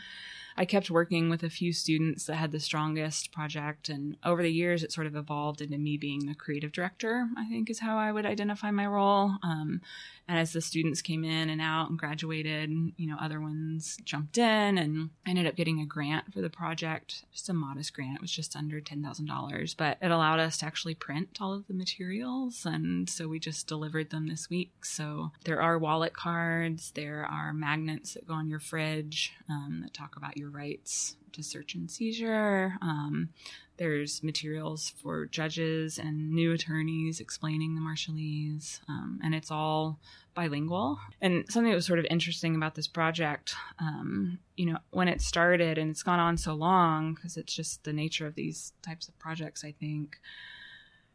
I 0.57 0.65
kept 0.65 0.91
working 0.91 1.29
with 1.29 1.43
a 1.43 1.51
few 1.51 1.73
students 1.73 2.25
that 2.25 2.37
had 2.37 2.53
the 2.53 2.61
strongest 2.61 3.33
project. 3.33 3.89
And 3.89 4.17
over 4.25 4.43
the 4.43 4.53
years, 4.53 4.83
it 4.83 4.93
sort 4.93 5.07
of 5.07 5.15
evolved 5.15 5.61
into 5.61 5.79
me 5.79 5.97
being 5.97 6.27
the 6.27 6.35
creative 6.35 6.73
director, 6.73 7.29
I 7.37 7.47
think 7.49 7.69
is 7.69 7.81
how 7.81 7.99
I 7.99 8.11
would 8.13 8.27
identify 8.27 8.71
my 8.71 8.87
role. 8.87 9.35
Um, 9.43 9.83
and 10.29 10.39
as 10.39 10.53
the 10.53 10.61
students 10.61 11.03
came 11.03 11.25
in 11.25 11.51
and 11.51 11.61
out 11.61 11.89
and 11.89 11.99
graduated, 11.99 12.71
you 12.97 13.07
know, 13.07 13.17
other 13.21 13.41
ones 13.41 13.97
jumped 14.05 14.39
in 14.39 14.77
and 14.77 15.11
I 15.25 15.31
ended 15.31 15.47
up 15.47 15.55
getting 15.55 15.81
a 15.81 15.87
grant 15.87 16.33
for 16.33 16.41
the 16.41 16.51
project, 16.51 17.25
just 17.33 17.49
a 17.49 17.53
modest 17.53 17.95
grant. 17.95 18.17
It 18.17 18.21
was 18.21 18.33
just 18.33 18.57
under 18.57 18.81
$10,000, 18.81 19.77
but 19.77 19.99
it 20.03 20.11
allowed 20.11 20.41
us 20.41 20.59
to 20.59 20.67
actually 20.67 20.95
print 20.95 21.39
all 21.41 21.55
of 21.55 21.69
the 21.69 21.75
materials. 21.75 22.67
And 22.67 23.09
so 23.09 23.29
we 23.29 23.39
just 23.39 23.69
delivered 23.69 24.11
them 24.11 24.27
this 24.27 24.51
week. 24.51 24.85
So 24.85 25.31
there 25.45 25.63
are 25.63 25.79
wallet 25.79 26.15
cards, 26.15 26.93
there 26.97 27.25
are 27.25 27.53
magnets 27.53 28.15
that 28.15 28.27
go 28.27 28.35
on 28.35 28.49
your 28.49 28.61
fridge 28.61 29.33
um, 29.49 29.81
that 29.83 29.95
talk 29.95 30.17
about 30.17 30.37
your 30.37 30.46
rights 30.51 31.17
to 31.33 31.43
search 31.43 31.75
and 31.75 31.91
seizure. 31.91 32.75
Um, 32.81 33.31
there's 33.77 34.23
materials 34.23 34.95
for 35.03 35.27
judges 35.27 35.99
and 35.99 36.31
new 36.31 36.53
attorneys 36.53 37.21
explaining 37.21 37.75
the 37.75 37.81
Marshallese, 37.81 38.81
um, 38.89 39.21
and 39.23 39.35
it's 39.35 39.51
all 39.51 39.99
bilingual. 40.35 40.99
And 41.21 41.45
something 41.51 41.71
that 41.71 41.77
was 41.77 41.87
sort 41.87 41.99
of 41.99 42.07
interesting 42.09 42.57
about 42.57 42.75
this 42.75 42.87
project, 42.87 43.55
um, 43.79 44.39
you 44.57 44.67
know, 44.67 44.79
when 44.91 45.09
it 45.09 45.21
started 45.21 45.79
and 45.79 45.91
it's 45.91 46.03
gone 46.03 46.21
on 46.21 46.39
so 46.39 46.55
long, 46.55 47.15
because 47.15 47.37
it's 47.37 47.55
just 47.55 47.85
the 47.85 47.93
nature 47.93 48.27
of 48.27 48.35
these 48.35 48.73
types 48.83 49.09
of 49.09 49.19
projects, 49.19 49.65
I 49.65 49.73
think, 49.73 50.17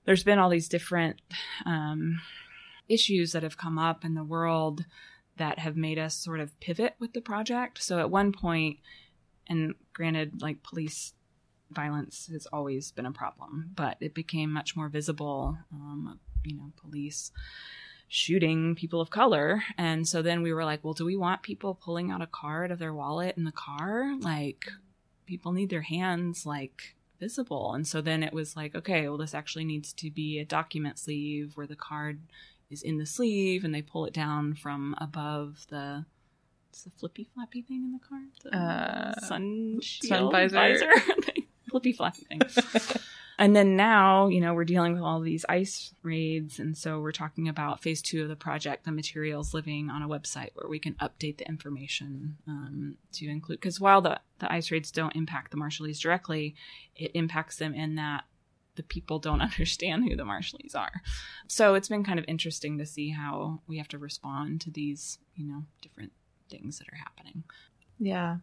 there's 0.06 0.24
been 0.24 0.40
all 0.40 0.50
these 0.50 0.70
different 0.70 1.22
um, 1.66 2.20
issues 2.88 3.32
that 3.32 3.44
have 3.44 3.58
come 3.58 3.78
up 3.78 4.04
in 4.04 4.16
the 4.16 4.24
world 4.24 4.86
that 5.38 5.60
have 5.60 5.78
made 5.78 5.98
us 5.98 6.16
sort 6.16 6.40
of 6.40 6.60
pivot 6.60 6.96
with 7.00 7.14
the 7.14 7.22
project. 7.22 7.82
So 7.82 8.00
at 8.00 8.10
one 8.10 8.32
point, 8.32 8.78
and 9.48 9.76
granted, 9.94 10.42
like 10.42 10.64
police 10.64 11.14
violence 11.70 12.30
has 12.32 12.48
always 12.48 12.92
been 12.92 13.06
a 13.06 13.12
problem, 13.12 13.72
but 13.76 13.98
it 14.00 14.14
became 14.14 14.52
much 14.52 14.76
more 14.76 14.90
visible. 14.90 15.58
Um, 15.74 16.20
you 16.44 16.56
know, 16.56 16.72
police 16.82 17.32
shooting 18.08 18.76
people 18.76 19.00
of 19.00 19.10
color. 19.10 19.64
And 19.78 20.08
so 20.08 20.22
then 20.22 20.42
we 20.42 20.52
were 20.52 20.66
like, 20.66 20.84
well, 20.84 20.94
do 20.94 21.06
we 21.06 21.16
want 21.16 21.44
people 21.44 21.76
pulling 21.76 22.12
out 22.12 22.22
a 22.22 22.28
card 22.28 22.72
of 22.72 22.80
their 22.80 22.94
wallet 22.94 23.38
in 23.38 23.46
the 23.46 23.54
car? 23.54 24.18
Like, 24.20 24.66
people 25.26 25.54
need 25.54 25.70
their 25.70 25.82
hands 25.82 26.46
like 26.46 26.96
visible. 27.22 27.74
And 27.74 27.88
so 27.88 28.02
then 28.02 28.22
it 28.22 28.34
was 28.34 28.56
like, 28.56 28.76
okay, 28.76 29.08
well, 29.08 29.18
this 29.18 29.34
actually 29.34 29.64
needs 29.64 29.94
to 29.94 30.12
be 30.12 30.40
a 30.40 30.46
document 30.46 31.00
sleeve 31.00 31.54
where 31.56 31.68
the 31.68 31.76
card 31.76 32.20
is 32.70 32.82
in 32.82 32.98
the 32.98 33.06
sleeve 33.06 33.64
and 33.64 33.74
they 33.74 33.82
pull 33.82 34.06
it 34.06 34.14
down 34.14 34.56
from 34.56 34.96
above 35.00 35.66
the. 35.70 36.06
It's 36.72 36.84
the 36.84 36.90
flippy 36.90 37.28
flappy 37.36 37.62
thing 37.62 37.84
in 37.84 37.92
the 37.92 38.00
car. 38.00 38.22
The 38.44 38.58
Uh, 38.58 39.20
sun 39.28 39.80
sun 39.82 40.32
visor. 40.32 40.90
flippy 41.70 41.92
flappy 41.92 42.22
thing. 42.22 42.40
and 43.38 43.54
then 43.54 43.76
now, 43.76 44.28
you 44.30 44.40
know, 44.40 44.54
we're 44.54 44.64
dealing 44.64 44.94
with 44.94 45.02
all 45.02 45.20
these 45.20 45.44
ice 45.50 45.94
raids, 46.02 46.60
and 46.60 46.78
so 46.78 47.02
we're 47.02 47.12
talking 47.12 47.50
about 47.50 47.82
phase 47.82 48.02
two 48.02 48.24
of 48.24 48.30
the 48.30 48.38
project, 48.38 48.86
the 48.86 48.92
materials 48.94 49.54
living 49.54 49.90
on 49.90 50.02
a 50.02 50.08
website 50.08 50.52
where 50.54 50.70
we 50.70 50.80
can 50.80 50.94
update 50.96 51.40
the 51.40 51.48
information 51.48 52.38
um, 52.48 52.96
to 53.14 53.28
include. 53.28 53.60
Because 53.60 53.82
while 53.82 54.00
the 54.02 54.22
the 54.40 54.50
ice 54.50 54.72
raids 54.72 54.92
don't 54.92 55.16
impact 55.16 55.52
the 55.52 55.58
Marshallese 55.58 56.00
directly, 56.00 56.56
it 56.96 57.12
impacts 57.14 57.58
them 57.58 57.74
in 57.74 57.96
that 57.96 58.24
the 58.76 58.84
people 58.84 59.20
don't 59.20 59.42
understand 59.52 60.06
who 60.08 60.16
the 60.16 60.24
Marshallese 60.24 60.74
are. 60.74 61.02
So 61.48 61.74
it's 61.76 61.90
been 61.90 62.06
kind 62.06 62.18
of 62.18 62.24
interesting 62.30 62.78
to 62.78 62.86
see 62.86 63.10
how 63.10 63.60
we 63.68 63.78
have 63.78 63.90
to 63.90 63.98
respond 63.98 64.62
to 64.62 64.72
these, 64.72 65.20
you 65.36 65.46
know, 65.46 65.66
different 65.82 66.14
things 66.52 66.78
that 66.80 66.88
are 66.92 66.98
happening. 66.98 67.44
Yeah. 68.00 68.38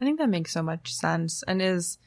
I 0.00 0.04
think 0.04 0.18
that 0.18 0.28
makes 0.28 0.52
so 0.52 0.62
much 0.62 0.92
sense 0.94 1.42
and 1.48 1.62
is 1.62 1.98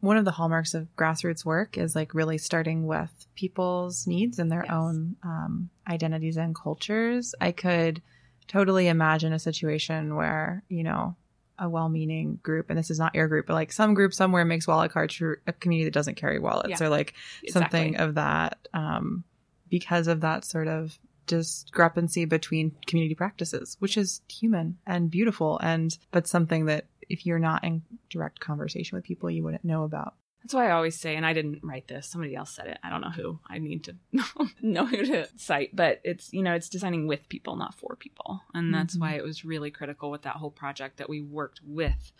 one 0.00 0.16
of 0.18 0.24
the 0.26 0.32
hallmarks 0.32 0.74
of 0.74 0.86
grassroots 0.96 1.44
work 1.46 1.78
is 1.78 1.96
like 1.96 2.12
really 2.14 2.36
starting 2.36 2.86
with 2.86 3.26
people's 3.34 4.06
needs 4.06 4.38
and 4.38 4.52
their 4.52 4.64
Yes. 4.64 4.72
own 4.72 5.16
um, 5.22 5.70
identities 5.88 6.36
and 6.36 6.54
cultures. 6.54 7.34
I 7.40 7.52
could 7.52 8.02
totally 8.46 8.88
imagine 8.88 9.32
a 9.32 9.38
situation 9.38 10.14
where, 10.14 10.62
you 10.68 10.82
know, 10.84 11.16
a 11.58 11.68
well 11.70 11.88
meaning 11.88 12.38
group, 12.42 12.68
and 12.68 12.78
this 12.78 12.90
is 12.90 12.98
not 12.98 13.14
your 13.14 13.28
group, 13.28 13.46
but 13.46 13.54
like 13.54 13.72
some 13.72 13.94
group 13.94 14.12
somewhere 14.12 14.44
makes 14.44 14.66
wallet 14.66 14.90
cards 14.92 15.14
for 15.14 15.40
a 15.46 15.52
community 15.52 15.84
that 15.86 15.94
doesn't 15.94 16.16
carry 16.16 16.38
wallets 16.38 16.80
Yeah. 16.80 16.86
or 16.86 16.88
like 16.90 17.14
something 17.48 17.96
of 17.96 18.14
that 18.16 18.58
um, 18.74 19.24
because 19.70 20.06
of 20.08 20.20
that 20.20 20.44
sort 20.44 20.68
of 20.68 20.98
discrepancy 21.26 22.24
between 22.24 22.76
community 22.86 23.14
practices, 23.14 23.76
which 23.80 23.96
is 23.96 24.20
human 24.28 24.78
and 24.86 25.10
beautiful, 25.10 25.58
and 25.62 25.96
but 26.10 26.26
something 26.26 26.66
that 26.66 26.86
if 27.08 27.26
you're 27.26 27.38
not 27.38 27.64
in 27.64 27.82
direct 28.10 28.40
conversation 28.40 28.96
with 28.96 29.04
people, 29.04 29.30
you 29.30 29.42
wouldn't 29.44 29.64
know 29.64 29.84
about. 29.84 30.14
That's 30.42 30.52
why 30.54 30.68
I 30.68 30.72
always 30.72 31.00
say, 31.00 31.16
and 31.16 31.24
I 31.24 31.32
didn't 31.32 31.60
write 31.62 31.88
this. 31.88 32.06
Somebody 32.06 32.34
else 32.36 32.50
said 32.54 32.66
it. 32.66 32.78
I 32.82 32.90
don't 32.90 33.00
know 33.00 33.08
who. 33.10 33.38
I 33.48 33.56
need 33.58 33.84
to 33.84 33.96
know 34.62 34.84
who 34.84 35.02
to 35.06 35.26
cite, 35.38 35.74
but 35.74 36.00
it's 36.04 36.32
you 36.34 36.42
know 36.42 36.54
it's 36.54 36.68
designing 36.68 37.06
with 37.06 37.28
people, 37.30 37.56
not 37.56 37.74
for 37.74 37.96
people, 37.96 38.42
and 38.52 38.74
that's 38.74 38.96
Mhm. 38.96 39.00
why 39.00 39.12
it 39.14 39.24
was 39.24 39.44
really 39.44 39.70
critical 39.70 40.10
with 40.10 40.22
that 40.22 40.36
whole 40.36 40.50
project 40.50 40.98
that 40.98 41.08
we 41.08 41.20
worked 41.22 41.60
with 41.64 42.12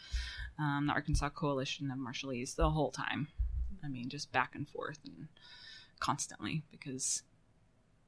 um, 0.59 0.87
the 0.87 0.93
Arkansas 0.93 1.29
Coalition 1.31 1.91
of 1.91 1.99
Marshallese 1.99 2.55
the 2.57 2.71
whole 2.71 2.91
time. 2.91 3.29
I 3.85 3.89
mean, 3.89 4.09
just 4.09 4.33
back 4.33 4.55
and 4.55 4.67
forth 4.67 5.01
and 5.05 5.29
constantly 6.01 6.63
because, 6.71 7.23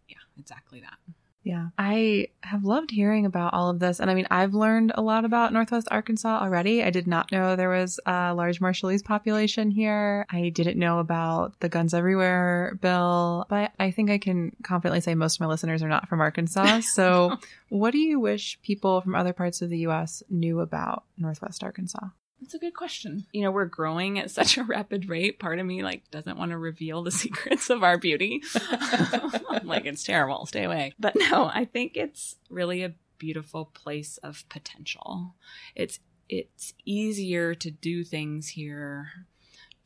yeah, 0.09 0.17
exactly 0.39 0.81
that. 0.81 0.99
Yeah. 1.47 1.69
I 1.79 2.27
have 2.41 2.65
loved 2.65 2.91
hearing 2.91 3.25
about 3.25 3.55
all 3.55 3.71
of 3.71 3.79
this. 3.79 4.01
And 4.01 4.11
I 4.11 4.15
mean, 4.15 4.27
I've 4.33 4.53
learned 4.53 4.91
a 4.97 5.01
lot 5.01 5.25
about 5.25 5.53
Northwest 5.53 5.87
Arkansas 5.93 6.41
already. 6.43 6.83
I 6.83 6.91
did 6.91 7.07
not 7.07 7.31
know 7.31 7.55
there 7.55 7.69
was 7.69 8.01
a 8.05 8.35
large 8.35 8.59
Marshallese 8.59 9.05
population 9.05 9.71
here. 9.71 10.27
I 10.29 10.49
didn't 10.49 10.77
know 10.77 10.99
about 10.99 11.61
the 11.61 11.69
Guns 11.69 11.95
Everywhere 11.95 12.77
bill, 12.83 13.47
but 13.49 13.71
I 13.79 13.93
think 13.93 14.11
I 14.11 14.19
can 14.19 14.57
confidently 14.65 15.01
say 15.01 15.15
most 15.15 15.37
of 15.37 15.41
my 15.41 15.47
listeners 15.47 15.85
are 15.85 15.89
not 15.89 16.09
from 16.09 16.21
Arkansas. 16.21 16.81
So, 16.97 17.37
what 17.69 17.91
do 17.91 17.99
you 17.99 18.19
wish 18.19 18.59
people 18.63 19.01
from 19.01 19.15
other 19.15 19.33
parts 19.33 19.61
of 19.61 19.71
the 19.71 19.79
U.S. 19.81 20.23
knew 20.31 20.61
about 20.61 21.05
Northwest 21.19 21.63
Arkansas? 21.63 22.09
That's 22.41 22.55
a 22.55 22.59
good 22.59 22.75
question. 22.75 23.27
You 23.33 23.43
know, 23.43 23.51
we're 23.51 23.65
growing 23.65 24.19
at 24.19 24.31
such 24.31 24.59
a 24.59 24.65
rapid 24.65 25.09
rate. 25.09 25.39
Part 25.39 25.59
of 25.59 25.67
me 25.67 25.83
like 25.83 26.11
doesn't 26.11 26.39
want 26.39 26.51
to 26.51 26.59
reveal 26.59 27.03
the 27.03 27.11
secrets 27.13 27.71
of 27.71 27.83
our 27.83 27.99
beauty. 27.99 28.43
like 29.63 29.87
it's 29.87 30.05
terrible. 30.05 30.47
Stay 30.47 30.65
away. 30.65 30.93
But 30.99 31.17
no, 31.17 31.51
I 31.53 31.65
think 31.65 31.97
it's 31.97 32.37
really 32.51 32.83
a 32.83 32.95
beautiful 33.19 33.67
place 33.67 34.19
of 34.19 34.45
potential. 34.49 35.35
It's 35.75 35.99
it's 36.29 36.75
easier 36.85 37.55
to 37.55 37.71
do 37.71 38.05
things 38.05 38.49
here 38.49 39.27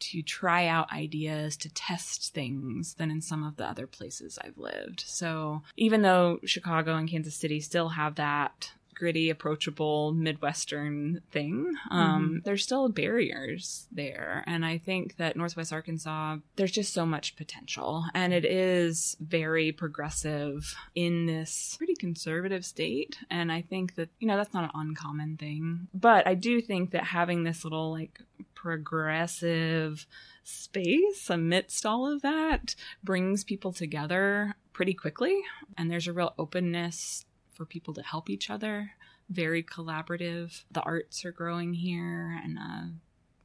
to 0.01 0.23
try 0.23 0.67
out 0.67 0.91
ideas, 0.93 1.57
to 1.59 1.69
test 1.69 2.33
things 2.33 2.95
than 2.95 3.11
in 3.11 3.21
some 3.21 3.45
of 3.45 3.57
the 3.57 3.67
other 3.67 3.87
places 3.87 4.39
I've 4.43 4.57
lived. 4.57 5.05
So 5.07 5.63
even 5.77 6.03
though 6.03 6.41
Chicago 6.45 6.97
and 6.97 7.09
Kansas 7.09 7.37
City 7.37 7.61
still 7.61 7.91
have 7.91 8.15
that 8.15 8.73
gritty, 9.01 9.31
approachable 9.31 10.13
Midwestern 10.13 11.23
thing, 11.33 11.73
um, 11.91 12.43
there's 12.45 12.63
still 12.63 12.91
barriers 12.91 13.89
there. 13.91 14.45
And 14.47 14.65
I 14.65 14.77
think 14.77 15.17
that 15.17 15.37
Northwest 15.37 15.73
Arkansas, 15.73 16.37
there's 16.57 16.71
just 16.71 16.93
so 16.93 17.07
much 17.07 17.35
potential. 17.35 18.05
And 18.15 18.35
it 18.35 18.45
is 18.45 19.17
very 19.19 19.73
progressive 19.73 20.77
in 20.95 21.25
this 21.25 21.77
pretty 21.79 21.95
conservative 21.95 22.65
state. 22.65 23.17
And 23.31 23.51
I 23.51 23.63
think 23.63 23.95
that, 23.95 24.11
you 24.19 24.29
know, 24.29 24.37
that's 24.37 24.53
not 24.53 24.65
an 24.65 24.71
uncommon 24.75 25.39
thing. 25.39 25.89
But 25.95 26.27
I 26.27 26.35
do 26.35 26.61
think 26.61 26.91
that 26.91 27.05
having 27.05 27.43
this 27.43 27.65
little 27.65 27.91
like 27.91 28.21
progressive 28.55 30.07
space 30.45 31.31
amidst 31.31 31.87
all 31.87 32.07
of 32.07 32.21
that 32.21 32.75
brings 33.03 33.45
people 33.45 33.73
together 33.73 34.57
pretty 34.75 34.93
quickly. 34.93 35.41
And 35.79 35.91
there's 35.91 36.07
a 36.07 36.13
real 36.13 36.35
openness 36.39 37.25
for 37.61 37.66
people 37.66 37.92
to 37.92 38.03
help 38.03 38.31
each 38.31 38.49
other. 38.49 38.92
Very 39.29 39.62
collaborative. 39.62 40.62
The 40.70 40.81
arts 40.81 41.27
are 41.27 41.31
growing 41.31 41.75
here 41.75 42.40
and 42.42 42.59
uh, 42.59 42.87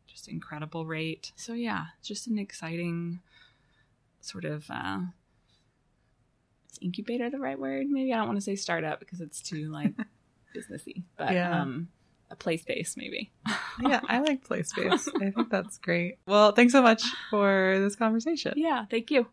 just 0.08 0.30
incredible 0.30 0.86
rate. 0.86 1.34
So 1.36 1.52
yeah, 1.52 1.88
just 2.02 2.26
an 2.28 2.40
exciting 2.40 3.20
sort 4.22 4.46
of 4.46 4.68
uh, 4.70 5.00
is 6.72 6.80
incubator 6.82 7.30
the 7.30 7.40
right 7.40 7.60
word? 7.60 7.88
Maybe 7.90 8.14
I 8.14 8.18
don't 8.18 8.28
want 8.28 8.38
to 8.38 8.42
say 8.42 8.56
startup 8.56 9.00
because 9.02 9.20
it's 9.20 9.42
too 9.42 9.70
like 9.70 9.92
businessy, 10.56 11.04
but 11.18 11.34
Yeah. 11.34 11.62
um, 11.64 11.90
a 12.32 12.38
play 12.38 12.56
space 12.56 12.96
maybe. 12.96 13.34
yeah, 13.82 14.00
I 14.08 14.20
like 14.22 14.46
play 14.46 14.64
space. 14.64 15.10
I 15.22 15.32
think 15.32 15.50
that's 15.50 15.78
great. 15.80 16.20
Well, 16.26 16.54
thanks 16.54 16.72
so 16.72 16.82
much 16.82 17.04
for 17.30 17.76
this 17.80 17.98
conversation. 17.98 18.54
yeah, 18.56 18.86
thank 18.90 19.12
you. 19.12 19.28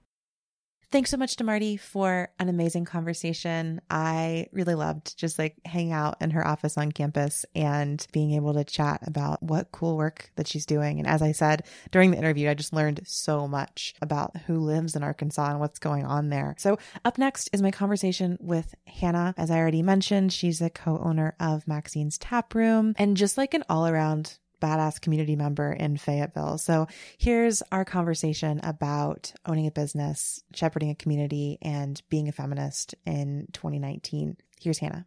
Thanks 0.93 1.11
so 1.11 1.17
much 1.17 1.37
to 1.37 1.45
Marty 1.45 1.79
for 1.79 2.29
an 2.39 2.51
amazing 2.51 2.85
conversation. 2.85 3.81
I 3.89 4.49
really 4.53 4.75
loved 4.75 5.17
just 5.17 5.39
like 5.39 5.57
hanging 5.65 5.95
out 5.95 6.19
in 6.21 6.33
her 6.33 6.47
office 6.47 6.77
on 6.77 6.93
campus 6.93 7.47
and 7.55 8.07
being 8.13 8.33
able 8.33 8.53
to 8.53 8.63
chat 8.63 9.01
about 9.07 9.43
what 9.43 9.73
cool 9.73 9.97
work 9.97 10.31
that 10.37 10.47
she's 10.47 10.67
doing. 10.67 10.99
And 10.99 11.09
as 11.09 11.23
I 11.23 11.33
said 11.33 11.65
during 11.93 12.11
the 12.11 12.19
interview, 12.19 12.51
I 12.51 12.53
just 12.53 12.75
learned 12.75 13.01
so 13.07 13.49
much 13.49 13.95
about 14.03 14.37
who 14.47 14.59
lives 14.59 14.95
in 14.95 15.03
Arkansas 15.03 15.53
and 15.53 15.61
what's 15.61 15.79
going 15.79 16.05
on 16.05 16.29
there. 16.29 16.55
So 16.59 16.79
up 17.07 17.17
next 17.17 17.49
is 17.55 17.63
my 17.63 17.71
conversation 17.71 18.37
with 18.39 18.75
Hannah. 18.87 19.33
As 19.39 19.51
I 19.51 19.57
already 19.57 19.83
mentioned, 19.83 20.31
she's 20.31 20.61
a 20.61 20.69
co-owner 20.69 21.35
of 21.41 21.67
Maxine's 21.67 22.19
Tap 22.19 22.55
Room 22.55 22.93
and 22.99 23.17
just 23.17 23.39
like 23.39 23.55
an 23.55 23.65
all 23.71 23.87
around 23.87 24.39
badass 24.63 25.01
community 25.01 25.37
member 25.37 25.73
in 25.73 25.97
Fayetteville. 25.97 26.57
So 26.59 26.87
here's 27.19 27.63
our 27.73 27.85
conversation 27.85 28.61
about 28.63 29.33
owning 29.45 29.67
a 29.67 29.73
business, 29.73 30.43
shepherding 30.55 30.91
a 30.91 30.95
community, 30.95 31.59
and 31.61 32.01
being 32.09 32.29
a 32.29 32.33
feminist 32.33 32.95
in 33.05 33.49
2019. 33.53 34.37
Here's 34.61 34.79
Hannah. 34.79 35.07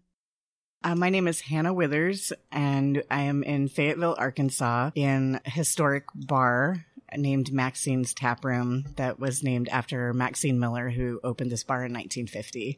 Uh, 0.84 0.94
my 0.94 1.10
name 1.10 1.28
is 1.28 1.42
Hannah 1.42 1.74
Withers, 1.74 2.32
and 2.52 3.02
I 3.10 3.22
am 3.22 3.42
in 3.42 3.70
Fayetteville, 3.70 4.16
Arkansas, 4.20 4.92
in 4.94 5.40
a 5.44 5.50
historic 5.50 6.04
bar 6.14 6.86
named 7.18 7.52
Maxine's 7.52 8.14
Tap 8.14 8.46
Room 8.46 8.86
that 8.98 9.20
was 9.20 9.44
named 9.44 9.70
after 9.70 10.14
Maxine 10.14 10.60
Miller, 10.60 10.90
who 10.90 11.20
opened 11.24 11.52
this 11.52 11.64
bar 11.64 11.78
in 11.78 11.94
1950. 11.94 12.78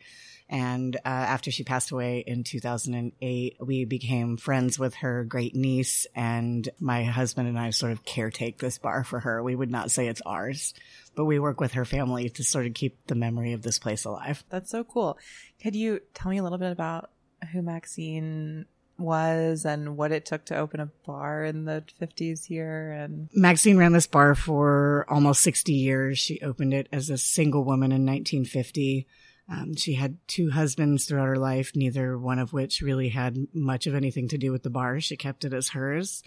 And 0.50 0.96
uh, 0.98 1.00
after 1.04 1.52
she 1.52 1.64
passed 1.64 1.92
away 1.92 2.24
in 2.26 2.44
2008, 2.44 3.58
we 3.60 3.86
became 3.86 4.38
friends 4.38 4.80
with 4.80 4.96
her 4.96 5.26
great 5.26 5.56
niece, 5.56 6.08
and 6.16 6.68
my 6.80 7.04
husband 7.04 7.50
and 7.50 7.60
I 7.60 7.72
sort 7.72 7.92
of 7.92 8.06
caretake 8.06 8.60
this 8.60 8.78
bar 8.78 9.04
for 9.04 9.20
her. 9.20 9.44
We 9.44 9.56
would 9.56 9.72
not 9.72 9.92
say 9.92 10.08
it's 10.08 10.22
ours, 10.26 10.74
but 11.16 11.26
we 11.26 11.38
work 11.38 11.60
with 11.60 11.74
her 11.74 11.84
family 11.84 12.30
to 12.30 12.44
sort 12.44 12.66
of 12.66 12.74
keep 12.74 13.08
the 13.08 13.16
memory 13.16 13.52
of 13.54 13.62
this 13.62 13.78
place 13.78 14.06
alive. 14.06 14.46
That's 14.50 14.72
so 14.72 14.86
cool. 14.86 15.18
Could 15.62 15.76
you 15.76 16.00
tell 16.14 16.32
me 16.32 16.38
a 16.38 16.44
little 16.44 16.58
bit 16.58 16.72
about 16.72 17.10
who 17.52 17.62
Maxine 17.62 18.66
was 18.98 19.66
and 19.66 19.98
what 19.98 20.12
it 20.12 20.26
took 20.26 20.46
to 20.46 20.58
open 20.58 20.80
a 20.80 20.90
bar 21.06 21.44
in 21.44 21.66
the 21.66 21.84
50s 22.02 22.46
here 22.46 22.92
and 22.92 23.30
Maxine 23.34 23.78
ran 23.78 23.94
this 23.94 24.08
bar 24.08 24.36
for 24.36 25.06
almost 25.08 25.42
60 25.42 25.72
years. 25.72 26.18
She 26.18 26.40
opened 26.42 26.74
it 26.74 26.88
as 26.92 27.10
a 27.10 27.18
single 27.18 27.64
woman 27.64 27.92
in 27.92 28.06
1950. 28.06 29.08
Um, 29.50 29.76
she 29.76 29.94
had 29.94 30.18
two 30.28 30.50
husbands 30.50 31.06
throughout 31.06 31.28
her 31.28 31.38
life, 31.38 31.72
neither 31.76 32.18
one 32.18 32.40
of 32.40 32.54
which 32.54 32.82
really 32.82 33.10
had 33.10 33.48
much 33.54 33.88
of 33.88 33.96
anything 33.96 34.28
to 34.30 34.38
do 34.38 34.52
with 34.52 34.64
the 34.64 34.70
bar. 34.70 35.00
She 35.00 35.16
kept 35.16 35.46
it 35.46 35.54
as 35.54 35.70
hers. 35.70 36.22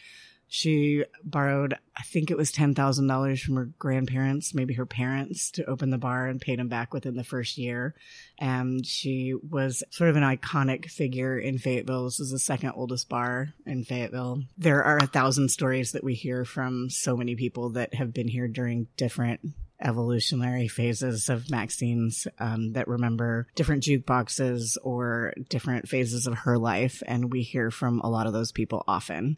She 0.53 1.05
borrowed, 1.23 1.75
I 1.97 2.03
think 2.03 2.29
it 2.29 2.37
was 2.37 2.51
$10,000 2.51 3.41
from 3.41 3.55
her 3.55 3.71
grandparents, 3.79 4.53
maybe 4.53 4.75
her 4.75 4.85
parents, 4.85 5.53
to 5.53 5.65
open 5.67 5.91
the 5.91 5.99
bar 5.99 6.27
and 6.27 6.41
paid 6.41 6.59
them 6.59 6.67
back 6.67 6.93
within 6.93 7.15
the 7.15 7.23
first 7.23 7.57
year. 7.57 7.95
And 8.37 8.85
she 8.85 9.33
was 9.49 9.85
sort 9.91 10.11
of 10.11 10.17
an 10.17 10.25
iconic 10.25 10.91
figure 10.91 11.39
in 11.39 11.59
Fayetteville. 11.59 12.07
This 12.07 12.19
is 12.19 12.33
the 12.33 12.41
second 12.41 12.73
oldest 12.75 13.09
bar 13.09 13.55
in 13.65 13.85
Fayetteville. 13.85 14.43
There 14.59 14.83
are 14.83 14.97
a 14.97 15.07
thousand 15.07 15.51
stories 15.51 15.93
that 15.93 16.03
we 16.03 16.15
hear 16.15 16.45
from 16.45 16.91
so 16.91 17.17
many 17.17 17.37
people 17.37 17.71
that 17.71 17.95
have 17.95 18.13
been 18.13 18.27
here 18.27 18.49
during 18.49 18.89
different 18.97 19.41
evolutionary 19.81 20.69
phases 20.69 21.29
of 21.29 21.51
Maxine's 21.51 22.27
um, 22.39 22.73
that 22.73 22.89
remember 22.89 23.47
different 23.55 23.83
jukeboxes 23.83 24.77
or 24.83 25.35
different 25.49 25.89
phases 25.89 26.27
of 26.27 26.39
her 26.39 26.59
life. 26.59 27.03
And 27.07 27.33
we 27.33 27.43
hear 27.43 27.71
from 27.71 28.01
a 28.01 28.11
lot 28.11 28.27
of 28.27 28.33
those 28.33 28.53
people 28.53 28.85
often 28.87 29.37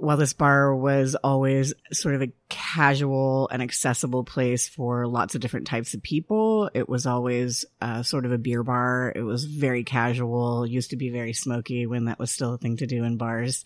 while 0.00 0.16
this 0.16 0.32
bar 0.32 0.74
was 0.74 1.14
always 1.16 1.74
sort 1.92 2.14
of 2.14 2.22
a 2.22 2.32
casual 2.48 3.48
and 3.50 3.62
accessible 3.62 4.24
place 4.24 4.68
for 4.68 5.06
lots 5.06 5.34
of 5.34 5.40
different 5.40 5.66
types 5.66 5.94
of 5.94 6.02
people, 6.02 6.70
it 6.74 6.88
was 6.88 7.06
always 7.06 7.64
uh, 7.80 8.02
sort 8.02 8.24
of 8.24 8.32
a 8.32 8.38
beer 8.38 8.62
bar. 8.62 9.12
It 9.14 9.22
was 9.22 9.44
very 9.44 9.84
casual, 9.84 10.66
used 10.66 10.90
to 10.90 10.96
be 10.96 11.10
very 11.10 11.32
smoky 11.32 11.86
when 11.86 12.06
that 12.06 12.18
was 12.18 12.30
still 12.30 12.54
a 12.54 12.58
thing 12.58 12.76
to 12.78 12.86
do 12.86 13.04
in 13.04 13.16
bars. 13.16 13.64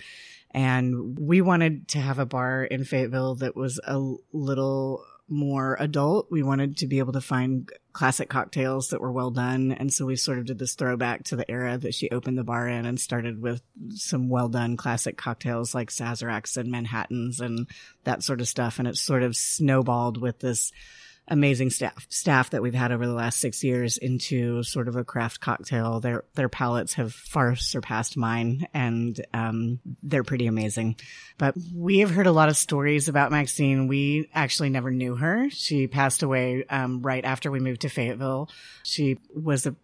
And 0.53 1.19
we 1.19 1.41
wanted 1.41 1.89
to 1.89 1.99
have 1.99 2.19
a 2.19 2.27
bar 2.27 2.65
in 2.65 2.85
Fayetteville 2.85 3.37
that 3.37 3.57
was 3.57 3.81
a 3.85 3.99
little 4.33 5.05
more 5.33 5.77
adult. 5.81 6.29
We 6.31 6.43
wanted 6.43 6.77
to 6.79 6.87
be 6.87 6.99
able 6.99 7.15
to 7.15 7.21
find 7.21 7.69
classic 7.93 8.29
cocktails 8.29 8.89
that 8.89 9.01
were 9.01 9.11
well 9.11 9.31
done. 9.31 9.73
And 9.73 9.93
so 9.93 10.07
we 10.07 10.17
sort 10.17 10.39
of 10.39 10.45
did 10.45 10.59
this 10.59 10.75
throwback 10.75 11.25
to 11.25 11.37
the 11.37 11.51
era 11.51 11.79
that 11.79 11.95
she 11.95 12.11
opened 12.11 12.39
the 12.39 12.45
bar 12.45 12.69
in 12.69 12.87
and 12.87 13.01
started 13.01 13.41
with 13.41 13.63
some 13.91 14.29
well 14.29 14.49
done 14.49 14.77
classic 14.77 15.17
cocktails 15.17 15.75
like 15.75 15.91
Sazeracs 15.91 16.57
and 16.57 16.71
Manhattans 16.71 17.41
and 17.41 17.67
that 18.05 18.23
sort 18.23 18.41
of 18.41 18.49
stuff. 18.49 18.79
And 18.79 18.87
it 18.87 18.97
sort 18.97 19.23
of 19.23 19.35
snowballed 19.35 20.21
with 20.21 20.39
this 20.41 20.71
amazing 21.33 21.71
staff 21.71 22.07
staff 22.11 22.51
that 22.51 22.61
we've 22.61 22.75
had 22.75 22.93
over 22.93 23.07
the 23.07 23.15
last 23.15 23.41
six 23.41 23.65
years 23.65 23.97
into 23.97 24.63
sort 24.63 24.87
of 24.87 24.97
a 24.97 25.05
craft 25.05 25.41
cocktail. 25.41 25.99
Their 25.99 26.25
their 26.35 26.51
palates 26.51 26.95
have 26.95 27.13
far 27.13 27.57
surpassed 27.57 28.17
mine, 28.17 28.67
and 28.75 29.19
um, 29.33 29.81
they're 30.03 30.25
pretty 30.25 30.47
amazing. 30.47 30.97
But 31.39 31.57
we 31.75 32.01
have 32.01 32.11
heard 32.11 32.27
a 32.27 32.33
lot 32.33 32.51
of 32.51 32.57
stories 32.57 33.09
about 33.09 33.33
Maxine. 33.33 33.89
We 33.89 34.29
actually 34.35 34.69
never 34.69 34.91
knew 34.91 35.17
her. 35.17 35.49
She 35.51 35.87
passed 35.87 36.23
away 36.23 36.65
um, 36.69 37.01
right 37.01 37.25
after 37.25 37.51
we 37.51 37.61
moved 37.61 37.81
to 37.81 37.89
Fayetteville. 37.89 38.51
She 38.83 39.19
was 39.35 39.67
a 39.67 39.75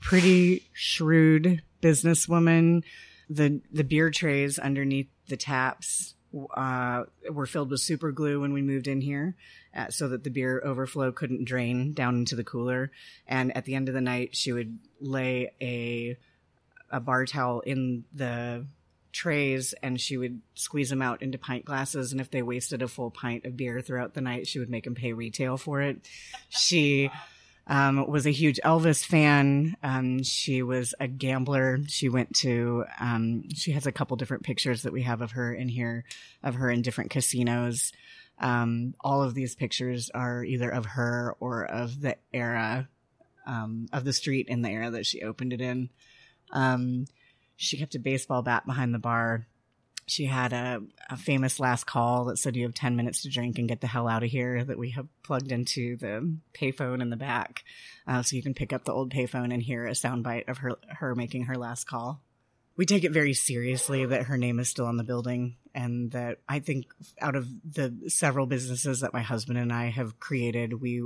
pretty 0.00 0.68
shrewd 0.72 1.62
businesswoman. 1.80 2.82
The 3.30 3.60
the 3.70 3.84
beer 3.84 4.10
trays 4.10 4.58
underneath 4.58 5.08
the 5.28 5.36
taps 5.36 6.14
uh, 6.54 7.04
were 7.30 7.46
filled 7.46 7.70
with 7.70 7.80
super 7.80 8.12
glue 8.12 8.40
when 8.40 8.52
we 8.52 8.62
moved 8.62 8.88
in 8.88 9.00
here, 9.00 9.36
uh, 9.76 9.88
so 9.88 10.08
that 10.08 10.24
the 10.24 10.30
beer 10.30 10.62
overflow 10.64 11.12
couldn't 11.12 11.44
drain 11.44 11.92
down 11.92 12.16
into 12.16 12.36
the 12.36 12.44
cooler. 12.44 12.90
And 13.26 13.56
at 13.56 13.64
the 13.64 13.74
end 13.74 13.88
of 13.88 13.94
the 13.94 14.00
night, 14.00 14.34
she 14.36 14.52
would 14.52 14.78
lay 15.00 15.52
a 15.60 16.16
a 16.90 17.00
bar 17.00 17.24
towel 17.24 17.60
in 17.60 18.04
the 18.12 18.66
trays 19.12 19.74
and 19.82 20.00
she 20.00 20.16
would 20.16 20.40
squeeze 20.54 20.90
them 20.90 21.02
out 21.02 21.22
into 21.22 21.38
pint 21.38 21.64
glasses 21.64 22.12
and 22.12 22.20
if 22.20 22.30
they 22.30 22.42
wasted 22.42 22.80
a 22.82 22.88
full 22.88 23.10
pint 23.10 23.44
of 23.44 23.56
beer 23.56 23.80
throughout 23.80 24.14
the 24.14 24.20
night 24.20 24.46
she 24.46 24.58
would 24.58 24.70
make 24.70 24.84
them 24.84 24.94
pay 24.94 25.12
retail 25.12 25.58
for 25.58 25.82
it 25.82 25.98
she 26.48 27.10
um, 27.66 28.06
was 28.08 28.26
a 28.26 28.32
huge 28.32 28.60
Elvis 28.64 29.04
fan. 29.04 29.76
Um, 29.82 30.22
she 30.22 30.62
was 30.62 30.94
a 30.98 31.06
gambler. 31.06 31.78
She 31.86 32.08
went 32.08 32.34
to, 32.36 32.84
um, 32.98 33.44
she 33.54 33.72
has 33.72 33.86
a 33.86 33.92
couple 33.92 34.16
different 34.16 34.42
pictures 34.42 34.82
that 34.82 34.92
we 34.92 35.02
have 35.02 35.20
of 35.20 35.32
her 35.32 35.52
in 35.52 35.68
here, 35.68 36.04
of 36.42 36.56
her 36.56 36.70
in 36.70 36.82
different 36.82 37.10
casinos. 37.10 37.92
Um, 38.38 38.94
all 39.00 39.22
of 39.22 39.34
these 39.34 39.54
pictures 39.54 40.10
are 40.12 40.42
either 40.42 40.70
of 40.70 40.86
her 40.86 41.36
or 41.38 41.64
of 41.64 42.00
the 42.00 42.16
era, 42.32 42.88
um, 43.46 43.86
of 43.92 44.04
the 44.04 44.12
street 44.12 44.48
in 44.48 44.62
the 44.62 44.70
era 44.70 44.90
that 44.90 45.06
she 45.06 45.22
opened 45.22 45.52
it 45.52 45.60
in. 45.60 45.90
Um, 46.50 47.06
she 47.56 47.76
kept 47.76 47.94
a 47.94 48.00
baseball 48.00 48.42
bat 48.42 48.66
behind 48.66 48.92
the 48.92 48.98
bar. 48.98 49.46
She 50.06 50.26
had 50.26 50.52
a, 50.52 50.82
a 51.08 51.16
famous 51.16 51.60
last 51.60 51.84
call 51.84 52.24
that 52.26 52.38
said 52.38 52.56
you 52.56 52.64
have 52.64 52.74
10 52.74 52.96
minutes 52.96 53.22
to 53.22 53.30
drink 53.30 53.58
and 53.58 53.68
get 53.68 53.80
the 53.80 53.86
hell 53.86 54.08
out 54.08 54.24
of 54.24 54.30
here 54.30 54.64
that 54.64 54.78
we 54.78 54.90
have 54.90 55.06
plugged 55.22 55.52
into 55.52 55.96
the 55.96 56.36
payphone 56.54 57.00
in 57.00 57.10
the 57.10 57.16
back. 57.16 57.62
Uh, 58.06 58.22
so 58.22 58.36
you 58.36 58.42
can 58.42 58.54
pick 58.54 58.72
up 58.72 58.84
the 58.84 58.92
old 58.92 59.12
payphone 59.12 59.52
and 59.52 59.62
hear 59.62 59.86
a 59.86 59.92
soundbite 59.92 60.48
of 60.48 60.58
her, 60.58 60.72
her 60.88 61.14
making 61.14 61.44
her 61.44 61.56
last 61.56 61.84
call. 61.84 62.20
We 62.76 62.86
take 62.86 63.04
it 63.04 63.12
very 63.12 63.34
seriously 63.34 64.06
that 64.06 64.24
her 64.24 64.38
name 64.38 64.58
is 64.58 64.68
still 64.68 64.86
on 64.86 64.96
the 64.96 65.04
building. 65.04 65.56
and 65.74 66.10
that 66.12 66.38
I 66.48 66.58
think 66.60 66.86
out 67.20 67.36
of 67.36 67.48
the 67.64 67.94
several 68.08 68.46
businesses 68.46 69.00
that 69.00 69.12
my 69.12 69.22
husband 69.22 69.58
and 69.58 69.72
I 69.72 69.86
have 69.90 70.18
created, 70.20 70.80
we 70.80 71.02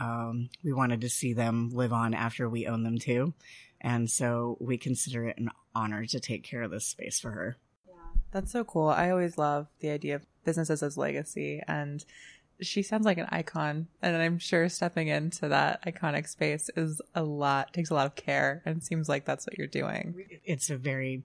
um, 0.00 0.50
we 0.62 0.72
wanted 0.72 1.00
to 1.00 1.08
see 1.08 1.32
them 1.32 1.70
live 1.70 1.92
on 1.92 2.14
after 2.14 2.48
we 2.48 2.66
own 2.68 2.84
them 2.84 2.98
too, 2.98 3.34
and 3.80 4.08
so 4.08 4.56
we 4.60 4.78
consider 4.78 5.26
it 5.26 5.38
an 5.38 5.50
honor 5.74 6.06
to 6.06 6.20
take 6.20 6.44
care 6.44 6.62
of 6.62 6.70
this 6.70 6.86
space 6.86 7.18
for 7.18 7.30
her. 7.32 7.56
That's 8.32 8.52
so 8.52 8.64
cool. 8.64 8.88
I 8.88 9.10
always 9.10 9.38
love 9.38 9.68
the 9.80 9.90
idea 9.90 10.16
of 10.16 10.26
businesses 10.44 10.82
as 10.82 10.96
legacy 10.96 11.62
and 11.66 12.04
she 12.60 12.82
sounds 12.82 13.06
like 13.06 13.18
an 13.18 13.28
icon 13.30 13.88
and 14.02 14.16
I'm 14.16 14.38
sure 14.38 14.68
stepping 14.68 15.08
into 15.08 15.48
that 15.48 15.84
iconic 15.84 16.28
space 16.28 16.70
is 16.76 17.00
a 17.14 17.22
lot 17.22 17.72
takes 17.72 17.90
a 17.90 17.94
lot 17.94 18.06
of 18.06 18.14
care 18.14 18.62
and 18.64 18.82
seems 18.82 19.08
like 19.08 19.24
that's 19.24 19.46
what 19.46 19.58
you're 19.58 19.66
doing. 19.66 20.14
It's 20.44 20.70
a 20.70 20.76
very 20.76 21.22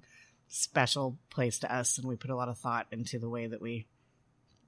special 0.47 1.17
place 1.29 1.59
to 1.59 1.73
us, 1.73 1.97
and 1.97 2.07
we 2.07 2.15
put 2.15 2.29
a 2.29 2.35
lot 2.35 2.49
of 2.49 2.57
thought 2.57 2.87
into 2.91 3.19
the 3.19 3.29
way 3.29 3.47
that 3.47 3.61
we 3.61 3.87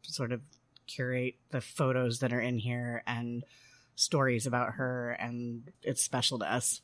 sort 0.02 0.32
of 0.32 0.42
curate 0.88 1.36
the 1.52 1.62
photos 1.62 2.20
that 2.20 2.34
are 2.34 2.42
in 2.42 2.58
here 2.58 3.04
and 3.06 3.44
stories 3.96 4.46
about 4.46 4.74
her, 4.74 5.12
and 5.12 5.72
it's 5.84 6.04
special 6.04 6.40
to 6.40 6.52
us. 6.52 6.82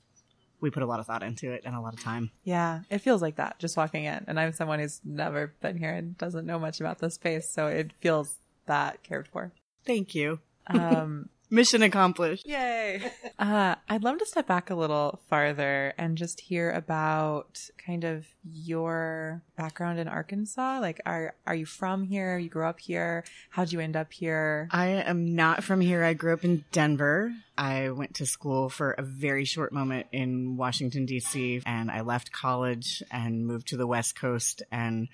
We 0.63 0.71
put 0.71 0.81
a 0.81 0.85
lot 0.85 1.01
of 1.01 1.05
thought 1.05 1.23
into 1.23 1.51
it 1.51 1.63
and 1.65 1.75
a 1.75 1.81
lot 1.81 1.93
of 1.93 2.01
time. 2.01 2.31
Yeah, 2.45 2.83
it 2.89 2.99
feels 2.99 3.21
like 3.21 3.35
that 3.35 3.59
just 3.59 3.75
walking 3.75 4.05
in. 4.05 4.23
And 4.27 4.39
I'm 4.39 4.53
someone 4.53 4.79
who's 4.79 5.01
never 5.03 5.53
been 5.61 5.77
here 5.77 5.91
and 5.91 6.17
doesn't 6.17 6.45
know 6.45 6.57
much 6.57 6.79
about 6.79 6.99
the 6.99 7.11
space, 7.11 7.49
so 7.49 7.67
it 7.67 7.91
feels 7.99 8.37
that 8.65 9.03
cared 9.03 9.27
for. 9.27 9.51
Thank 9.85 10.15
you. 10.15 10.39
Um 10.67 11.29
Mission 11.53 11.83
accomplished. 11.83 12.47
Yay. 12.47 13.01
Uh, 13.39 13.75
I'd 13.89 14.03
love 14.03 14.19
to 14.19 14.25
step 14.25 14.47
back 14.47 14.69
a 14.69 14.75
little 14.75 15.19
farther 15.27 15.93
and 15.97 16.17
just 16.17 16.39
hear 16.39 16.71
about 16.71 17.67
kind 17.85 18.05
of 18.05 18.25
your 18.49 19.41
background 19.57 19.99
in 19.99 20.07
Arkansas. 20.07 20.79
Like, 20.79 21.01
are 21.05 21.35
are 21.45 21.55
you 21.55 21.65
from 21.65 22.03
here? 22.03 22.37
You 22.37 22.47
grew 22.47 22.65
up 22.65 22.79
here? 22.79 23.25
How'd 23.49 23.73
you 23.73 23.81
end 23.81 23.97
up 23.97 24.13
here? 24.13 24.69
I 24.71 24.87
am 24.87 25.35
not 25.35 25.63
from 25.63 25.81
here. 25.81 26.03
I 26.03 26.13
grew 26.13 26.31
up 26.33 26.45
in 26.45 26.63
Denver. 26.71 27.33
I 27.57 27.89
went 27.89 28.13
to 28.15 28.25
school 28.25 28.69
for 28.69 28.91
a 28.91 29.01
very 29.01 29.45
short 29.45 29.73
moment 29.73 30.07
in 30.11 30.55
Washington, 30.55 31.05
D.C., 31.05 31.61
and 31.65 31.91
I 31.91 32.01
left 32.01 32.31
college 32.31 33.03
and 33.11 33.45
moved 33.45 33.67
to 33.69 33.77
the 33.77 33.87
West 33.87 34.15
Coast 34.15 34.61
and 34.71 35.09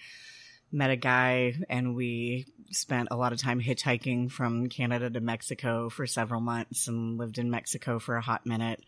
met 0.72 0.92
a 0.92 0.96
guy, 0.96 1.56
and 1.70 1.96
we 1.96 2.48
spent 2.72 3.10
a 3.12 3.16
lot 3.16 3.34
of 3.34 3.40
time 3.40 3.62
hitchhiking 3.62 4.32
from 4.32 4.70
Canada 4.70 5.10
to 5.10 5.20
Mexico 5.20 5.90
for 5.90 6.06
several 6.06 6.42
months 6.42 6.88
and 6.88 7.18
lived 7.18 7.38
in 7.38 7.50
Mexico 7.50 8.00
for 8.00 8.16
a 8.16 8.22
hot 8.22 8.46
minute. 8.46 8.84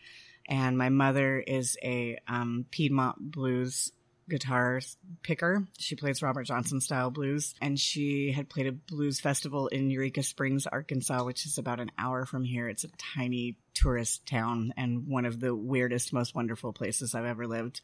And 0.48 0.78
my 0.78 0.90
mother 0.90 1.40
is 1.40 1.78
a 1.84 2.20
um, 2.28 2.66
Piedmont 2.72 3.32
blues 3.32 3.92
guitar 4.30 4.80
picker. 5.24 5.68
She 5.78 5.96
plays 5.96 6.22
Robert 6.22 6.44
Johnson 6.44 6.80
style 6.80 7.12
blues, 7.12 7.54
and 7.62 7.80
she 7.80 8.32
had 8.32 8.50
played 8.50 8.68
a 8.68 8.72
blues 8.72 9.20
festival 9.20 9.68
in 9.68 9.90
Eureka 9.90 10.24
Springs, 10.24 10.68
Arkansas, 10.68 11.24
which 11.24 11.46
is 11.46 11.58
about 11.58 11.80
an 11.80 11.92
hour 11.98 12.26
from 12.26 12.44
here. 12.44 12.70
It's 12.70 12.84
a 12.84 12.90
tiny 13.16 13.58
tourist 13.74 14.26
town 14.26 14.74
and 14.78 15.08
one 15.08 15.26
of 15.26 15.40
the 15.40 15.56
weirdest, 15.56 16.14
most 16.14 16.36
wonderful 16.36 16.74
places 16.74 17.14
I've 17.14 17.26
ever 17.26 17.48
lived. 17.48 17.82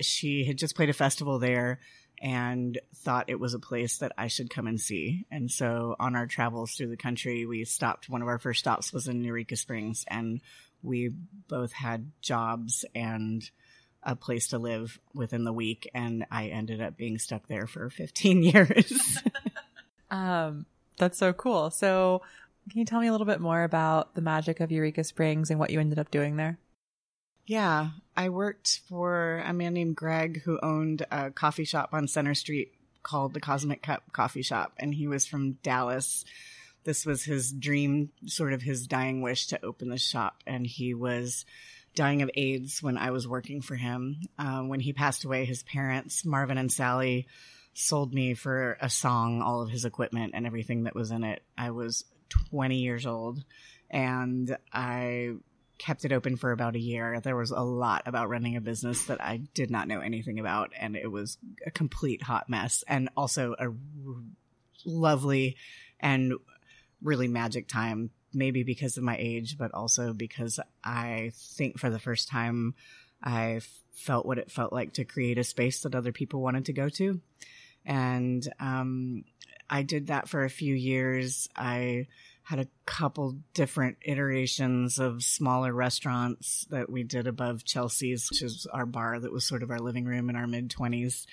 She 0.00 0.44
had 0.44 0.58
just 0.58 0.76
played 0.76 0.90
a 0.90 0.94
festival 0.94 1.38
there 1.38 1.80
and 2.20 2.78
thought 2.96 3.28
it 3.28 3.40
was 3.40 3.54
a 3.54 3.58
place 3.58 3.98
that 3.98 4.12
I 4.18 4.28
should 4.28 4.50
come 4.50 4.66
and 4.66 4.80
see. 4.80 5.26
And 5.30 5.50
so 5.50 5.96
on 5.98 6.16
our 6.16 6.26
travels 6.26 6.72
through 6.72 6.88
the 6.88 6.96
country, 6.96 7.46
we 7.46 7.64
stopped. 7.64 8.08
One 8.08 8.22
of 8.22 8.28
our 8.28 8.38
first 8.38 8.60
stops 8.60 8.92
was 8.92 9.08
in 9.08 9.24
Eureka 9.24 9.56
Springs, 9.56 10.04
and 10.08 10.40
we 10.82 11.10
both 11.48 11.72
had 11.72 12.10
jobs 12.20 12.84
and 12.94 13.48
a 14.02 14.16
place 14.16 14.48
to 14.48 14.58
live 14.58 14.98
within 15.14 15.44
the 15.44 15.52
week. 15.52 15.90
And 15.94 16.26
I 16.30 16.46
ended 16.46 16.80
up 16.80 16.96
being 16.96 17.18
stuck 17.18 17.46
there 17.46 17.66
for 17.66 17.90
15 17.90 18.42
years. 18.42 19.18
Um, 20.10 20.64
that's 20.96 21.18
so 21.18 21.32
cool. 21.32 21.70
So, 21.70 22.22
can 22.70 22.78
you 22.78 22.84
tell 22.84 23.00
me 23.00 23.08
a 23.08 23.12
little 23.12 23.26
bit 23.26 23.40
more 23.40 23.62
about 23.62 24.14
the 24.14 24.20
magic 24.20 24.60
of 24.60 24.70
Eureka 24.72 25.04
Springs 25.04 25.50
and 25.50 25.58
what 25.58 25.70
you 25.70 25.80
ended 25.80 25.98
up 25.98 26.10
doing 26.10 26.36
there? 26.36 26.58
Yeah, 27.48 27.92
I 28.14 28.28
worked 28.28 28.82
for 28.90 29.42
a 29.46 29.54
man 29.54 29.72
named 29.72 29.96
Greg 29.96 30.42
who 30.42 30.60
owned 30.62 31.06
a 31.10 31.30
coffee 31.30 31.64
shop 31.64 31.94
on 31.94 32.06
Center 32.06 32.34
Street 32.34 32.74
called 33.02 33.32
the 33.32 33.40
Cosmic 33.40 33.82
Cup 33.82 34.12
Coffee 34.12 34.42
Shop, 34.42 34.74
and 34.76 34.94
he 34.94 35.08
was 35.08 35.24
from 35.24 35.52
Dallas. 35.62 36.26
This 36.84 37.06
was 37.06 37.24
his 37.24 37.50
dream, 37.50 38.10
sort 38.26 38.52
of 38.52 38.60
his 38.60 38.86
dying 38.86 39.22
wish 39.22 39.46
to 39.46 39.64
open 39.64 39.88
the 39.88 39.96
shop, 39.96 40.42
and 40.46 40.66
he 40.66 40.92
was 40.92 41.46
dying 41.94 42.20
of 42.20 42.30
AIDS 42.34 42.82
when 42.82 42.98
I 42.98 43.12
was 43.12 43.26
working 43.26 43.62
for 43.62 43.76
him. 43.76 44.20
Uh, 44.38 44.60
when 44.60 44.80
he 44.80 44.92
passed 44.92 45.24
away, 45.24 45.46
his 45.46 45.62
parents, 45.62 46.26
Marvin 46.26 46.58
and 46.58 46.70
Sally, 46.70 47.28
sold 47.72 48.12
me 48.12 48.34
for 48.34 48.76
a 48.78 48.90
song 48.90 49.40
all 49.40 49.62
of 49.62 49.70
his 49.70 49.86
equipment 49.86 50.32
and 50.34 50.46
everything 50.46 50.82
that 50.82 50.94
was 50.94 51.10
in 51.10 51.24
it. 51.24 51.42
I 51.56 51.70
was 51.70 52.04
20 52.50 52.76
years 52.76 53.06
old, 53.06 53.42
and 53.90 54.54
I 54.70 55.30
kept 55.78 56.04
it 56.04 56.12
open 56.12 56.36
for 56.36 56.52
about 56.52 56.76
a 56.76 56.80
year. 56.80 57.20
There 57.20 57.36
was 57.36 57.50
a 57.50 57.60
lot 57.60 58.02
about 58.06 58.28
running 58.28 58.56
a 58.56 58.60
business 58.60 59.04
that 59.04 59.22
I 59.22 59.38
did 59.54 59.70
not 59.70 59.88
know 59.88 60.00
anything 60.00 60.38
about, 60.38 60.72
and 60.78 60.96
it 60.96 61.10
was 61.10 61.38
a 61.64 61.70
complete 61.70 62.22
hot 62.22 62.48
mess, 62.48 62.84
and 62.86 63.08
also 63.16 63.54
a 63.58 63.66
r- 63.66 63.74
lovely 64.84 65.56
and 66.00 66.34
really 67.02 67.28
magic 67.28 67.68
time. 67.68 68.10
Maybe 68.34 68.62
because 68.62 68.98
of 68.98 69.04
my 69.04 69.16
age, 69.18 69.56
but 69.56 69.72
also 69.72 70.12
because 70.12 70.60
I 70.84 71.32
think 71.34 71.78
for 71.78 71.88
the 71.88 71.98
first 71.98 72.28
time 72.28 72.74
I 73.22 73.60
felt 73.92 74.26
what 74.26 74.38
it 74.38 74.50
felt 74.50 74.72
like 74.72 74.92
to 74.94 75.04
create 75.04 75.38
a 75.38 75.44
space 75.44 75.80
that 75.80 75.94
other 75.94 76.12
people 76.12 76.42
wanted 76.42 76.66
to 76.66 76.72
go 76.72 76.88
to. 76.90 77.20
And 77.84 78.46
um, 78.60 79.24
I 79.68 79.82
did 79.82 80.08
that 80.08 80.28
for 80.28 80.44
a 80.44 80.50
few 80.50 80.74
years. 80.74 81.48
I 81.56 82.06
had 82.48 82.60
a 82.60 82.68
couple 82.86 83.36
different 83.52 83.98
iterations 84.00 84.98
of 84.98 85.22
smaller 85.22 85.70
restaurants 85.70 86.66
that 86.70 86.88
we 86.88 87.02
did 87.02 87.26
above 87.26 87.62
Chelsea's, 87.62 88.26
which 88.30 88.40
is 88.40 88.66
our 88.72 88.86
bar 88.86 89.20
that 89.20 89.30
was 89.30 89.46
sort 89.46 89.62
of 89.62 89.70
our 89.70 89.78
living 89.78 90.06
room 90.06 90.30
in 90.30 90.36
our 90.36 90.46
mid 90.46 90.70
20s. 90.70 91.26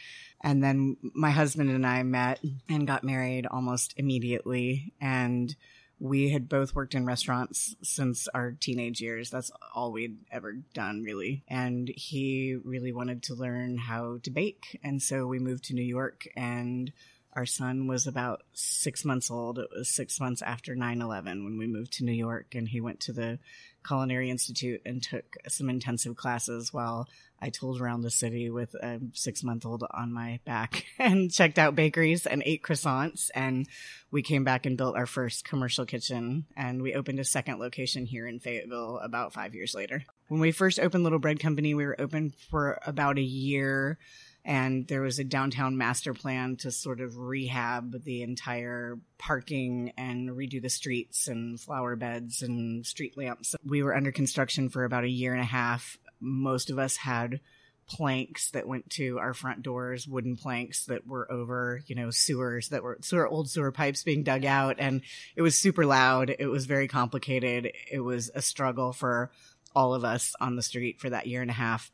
And 0.43 0.61
then 0.61 0.97
my 1.13 1.31
husband 1.31 1.69
and 1.69 1.87
I 1.87 2.03
met 2.03 2.41
and 2.67 2.85
got 2.85 3.05
married 3.05 3.47
almost 3.47 3.93
immediately. 3.95 4.91
And 4.99 5.55
we 5.99 6.31
had 6.31 6.49
both 6.49 6.75
worked 6.75 6.95
in 6.95 7.05
restaurants 7.05 7.77
since 7.81 8.27
our 8.33 8.51
teenage 8.51 8.99
years. 8.99 9.29
That's 9.29 9.51
all 9.73 9.93
we'd 9.93 10.17
ever 10.29 10.51
done, 10.73 11.01
really. 11.01 11.45
And 11.47 11.87
he 11.95 12.57
really 12.61 12.91
wanted 12.91 13.23
to 13.23 13.35
learn 13.35 13.77
how 13.77 14.19
to 14.23 14.31
bake. 14.31 14.81
And 14.83 15.01
so 15.01 15.27
we 15.27 15.39
moved 15.39 15.63
to 15.65 15.73
New 15.73 15.81
York 15.81 16.27
and 16.35 16.91
our 17.35 17.45
son 17.45 17.87
was 17.87 18.07
about 18.07 18.43
six 18.53 19.03
months 19.03 19.29
old. 19.29 19.59
It 19.59 19.69
was 19.75 19.89
six 19.89 20.19
months 20.19 20.41
after 20.41 20.75
9 20.75 21.01
11 21.01 21.43
when 21.43 21.57
we 21.57 21.67
moved 21.67 21.93
to 21.93 22.05
New 22.05 22.13
York, 22.13 22.55
and 22.55 22.67
he 22.67 22.79
went 22.79 23.01
to 23.01 23.13
the 23.13 23.39
Culinary 23.85 24.29
Institute 24.29 24.81
and 24.85 25.03
took 25.03 25.35
some 25.47 25.69
intensive 25.69 26.15
classes 26.15 26.73
while 26.73 27.07
I 27.41 27.49
tooled 27.49 27.81
around 27.81 28.01
the 28.01 28.09
city 28.09 28.49
with 28.49 28.73
a 28.75 28.99
six 29.13 29.43
month 29.43 29.65
old 29.65 29.83
on 29.91 30.13
my 30.13 30.39
back 30.45 30.85
and 30.99 31.31
checked 31.31 31.59
out 31.59 31.75
bakeries 31.75 32.25
and 32.25 32.41
ate 32.45 32.63
croissants. 32.63 33.29
And 33.35 33.67
we 34.11 34.21
came 34.21 34.43
back 34.43 34.65
and 34.65 34.77
built 34.77 34.95
our 34.95 35.05
first 35.05 35.45
commercial 35.45 35.85
kitchen, 35.85 36.45
and 36.55 36.81
we 36.81 36.95
opened 36.95 37.19
a 37.19 37.25
second 37.25 37.59
location 37.59 38.05
here 38.05 38.27
in 38.27 38.39
Fayetteville 38.39 38.99
about 38.99 39.33
five 39.33 39.53
years 39.53 39.75
later. 39.75 40.03
When 40.29 40.39
we 40.39 40.51
first 40.51 40.79
opened 40.79 41.03
Little 41.03 41.19
Bread 41.19 41.39
Company, 41.39 41.75
we 41.75 41.85
were 41.85 41.99
open 41.99 42.33
for 42.49 42.79
about 42.85 43.17
a 43.17 43.23
year 43.23 43.99
and 44.45 44.87
there 44.87 45.01
was 45.01 45.17
a 45.17 45.23
downtown 45.23 45.75
master 45.75 46.13
plan 46.13 46.55
to 46.57 46.71
sort 46.71 47.01
of 47.01 47.17
rehab 47.17 48.03
the 48.03 48.21
entire 48.21 48.99
parking 49.17 49.91
and 49.97 50.29
redo 50.29 50.61
the 50.61 50.69
streets 50.69 51.27
and 51.27 51.59
flower 51.59 51.95
beds 51.95 52.43
and 52.43 52.85
street 52.85 53.17
lamps. 53.17 53.55
We 53.65 53.81
were 53.81 53.95
under 53.95 54.11
construction 54.11 54.69
for 54.69 54.83
about 54.83 55.03
a 55.03 55.09
year 55.09 55.33
and 55.33 55.41
a 55.41 55.45
half. 55.45 55.97
Most 56.19 56.69
of 56.69 56.77
us 56.77 56.95
had 56.95 57.39
planks 57.87 58.51
that 58.51 58.67
went 58.67 58.89
to 58.91 59.17
our 59.19 59.33
front 59.33 59.63
doors, 59.63 60.07
wooden 60.07 60.35
planks 60.35 60.85
that 60.85 61.07
were 61.07 61.31
over, 61.31 61.81
you 61.87 61.95
know, 61.95 62.11
sewers 62.11 62.69
that 62.69 62.83
were 62.83 62.99
sewer 63.01 63.27
old 63.27 63.49
sewer 63.49 63.71
pipes 63.71 64.03
being 64.03 64.23
dug 64.23 64.45
out 64.45 64.75
and 64.77 65.01
it 65.35 65.41
was 65.41 65.57
super 65.57 65.87
loud. 65.87 66.35
It 66.37 66.47
was 66.47 66.67
very 66.67 66.87
complicated. 66.87 67.71
It 67.91 67.99
was 67.99 68.29
a 68.35 68.41
struggle 68.43 68.93
for 68.93 69.31
all 69.75 69.95
of 69.95 70.03
us 70.03 70.33
on 70.39 70.55
the 70.55 70.63
street 70.63 70.99
for 70.99 71.09
that 71.09 71.25
year 71.25 71.41
and 71.41 71.49
a 71.51 71.55
half. 71.55 71.91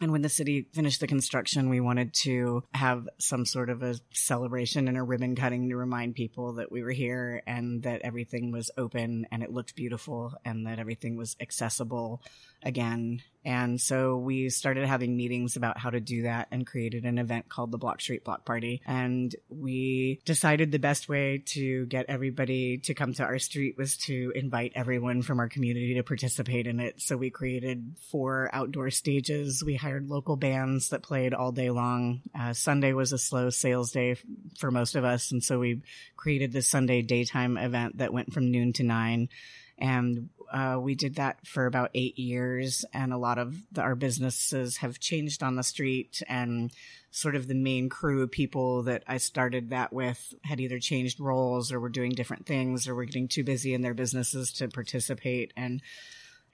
And 0.00 0.12
when 0.12 0.22
the 0.22 0.28
city 0.28 0.68
finished 0.72 1.00
the 1.00 1.06
construction, 1.06 1.68
we 1.68 1.80
wanted 1.80 2.14
to 2.22 2.62
have 2.72 3.08
some 3.18 3.44
sort 3.44 3.68
of 3.68 3.82
a 3.82 3.96
celebration 4.12 4.86
and 4.86 4.96
a 4.96 5.02
ribbon 5.02 5.34
cutting 5.34 5.68
to 5.68 5.76
remind 5.76 6.14
people 6.14 6.54
that 6.54 6.70
we 6.70 6.82
were 6.82 6.92
here 6.92 7.42
and 7.46 7.82
that 7.82 8.02
everything 8.02 8.52
was 8.52 8.70
open 8.76 9.26
and 9.32 9.42
it 9.42 9.52
looked 9.52 9.74
beautiful 9.74 10.34
and 10.44 10.66
that 10.66 10.78
everything 10.78 11.16
was 11.16 11.36
accessible 11.40 12.22
again. 12.62 13.22
And 13.44 13.80
so 13.80 14.18
we 14.18 14.50
started 14.50 14.86
having 14.86 15.16
meetings 15.16 15.56
about 15.56 15.78
how 15.78 15.88
to 15.88 16.00
do 16.00 16.22
that 16.22 16.48
and 16.50 16.66
created 16.66 17.04
an 17.04 17.18
event 17.18 17.48
called 17.48 17.70
the 17.70 17.78
Block 17.78 18.00
Street 18.00 18.22
Block 18.22 18.44
Party. 18.44 18.82
And 18.84 19.34
we 19.48 20.20
decided 20.26 20.70
the 20.70 20.78
best 20.78 21.08
way 21.08 21.42
to 21.54 21.86
get 21.86 22.06
everybody 22.08 22.76
to 22.78 22.92
come 22.92 23.14
to 23.14 23.22
our 23.22 23.38
street 23.38 23.78
was 23.78 23.96
to 23.98 24.32
invite 24.34 24.72
everyone 24.74 25.22
from 25.22 25.38
our 25.38 25.48
community 25.48 25.94
to 25.94 26.02
participate 26.02 26.66
in 26.66 26.78
it. 26.78 27.00
So 27.00 27.16
we 27.16 27.30
created 27.30 27.96
four 28.10 28.50
outdoor 28.52 28.90
stages. 28.90 29.62
We 29.64 29.76
hired 29.76 30.10
local 30.10 30.36
bands 30.36 30.90
that 30.90 31.02
played 31.02 31.32
all 31.32 31.52
day 31.52 31.70
long. 31.70 32.20
Uh, 32.38 32.52
Sunday 32.52 32.92
was 32.92 33.14
a 33.14 33.18
slow 33.18 33.48
sales 33.48 33.92
day 33.92 34.10
f- 34.10 34.22
for 34.58 34.70
most 34.70 34.94
of 34.94 35.04
us. 35.04 35.32
And 35.32 35.42
so 35.42 35.58
we 35.58 35.80
created 36.16 36.52
this 36.52 36.68
Sunday 36.68 37.00
daytime 37.00 37.56
event 37.56 37.98
that 37.98 38.12
went 38.12 38.34
from 38.34 38.50
noon 38.50 38.74
to 38.74 38.82
nine. 38.82 39.30
And 39.78 40.28
uh, 40.52 40.78
we 40.80 40.94
did 40.94 41.16
that 41.16 41.46
for 41.46 41.66
about 41.66 41.90
eight 41.94 42.18
years, 42.18 42.84
and 42.92 43.12
a 43.12 43.18
lot 43.18 43.38
of 43.38 43.56
the, 43.72 43.82
our 43.82 43.94
businesses 43.94 44.78
have 44.78 44.98
changed 44.98 45.42
on 45.42 45.56
the 45.56 45.62
street, 45.62 46.22
and 46.28 46.72
sort 47.10 47.34
of 47.34 47.48
the 47.48 47.54
main 47.54 47.88
crew 47.88 48.22
of 48.22 48.30
people 48.30 48.82
that 48.84 49.02
I 49.06 49.16
started 49.16 49.70
that 49.70 49.92
with 49.92 50.34
had 50.44 50.60
either 50.60 50.78
changed 50.78 51.20
roles 51.20 51.72
or 51.72 51.80
were 51.80 51.88
doing 51.88 52.12
different 52.12 52.46
things 52.46 52.86
or 52.86 52.94
were 52.94 53.04
getting 53.04 53.28
too 53.28 53.44
busy 53.44 53.74
in 53.74 53.82
their 53.82 53.94
businesses 53.94 54.52
to 54.54 54.68
participate. 54.68 55.52
And 55.56 55.82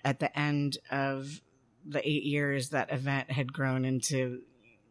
at 0.05 0.21
the 0.21 0.37
end 0.39 0.79
of 0.91 1.41
the 1.87 2.07
eight 2.09 2.23
years, 2.23 2.71
that 2.71 2.93
event 2.93 3.31
had 3.31 3.53
grown 3.53 3.85
into 3.85 4.43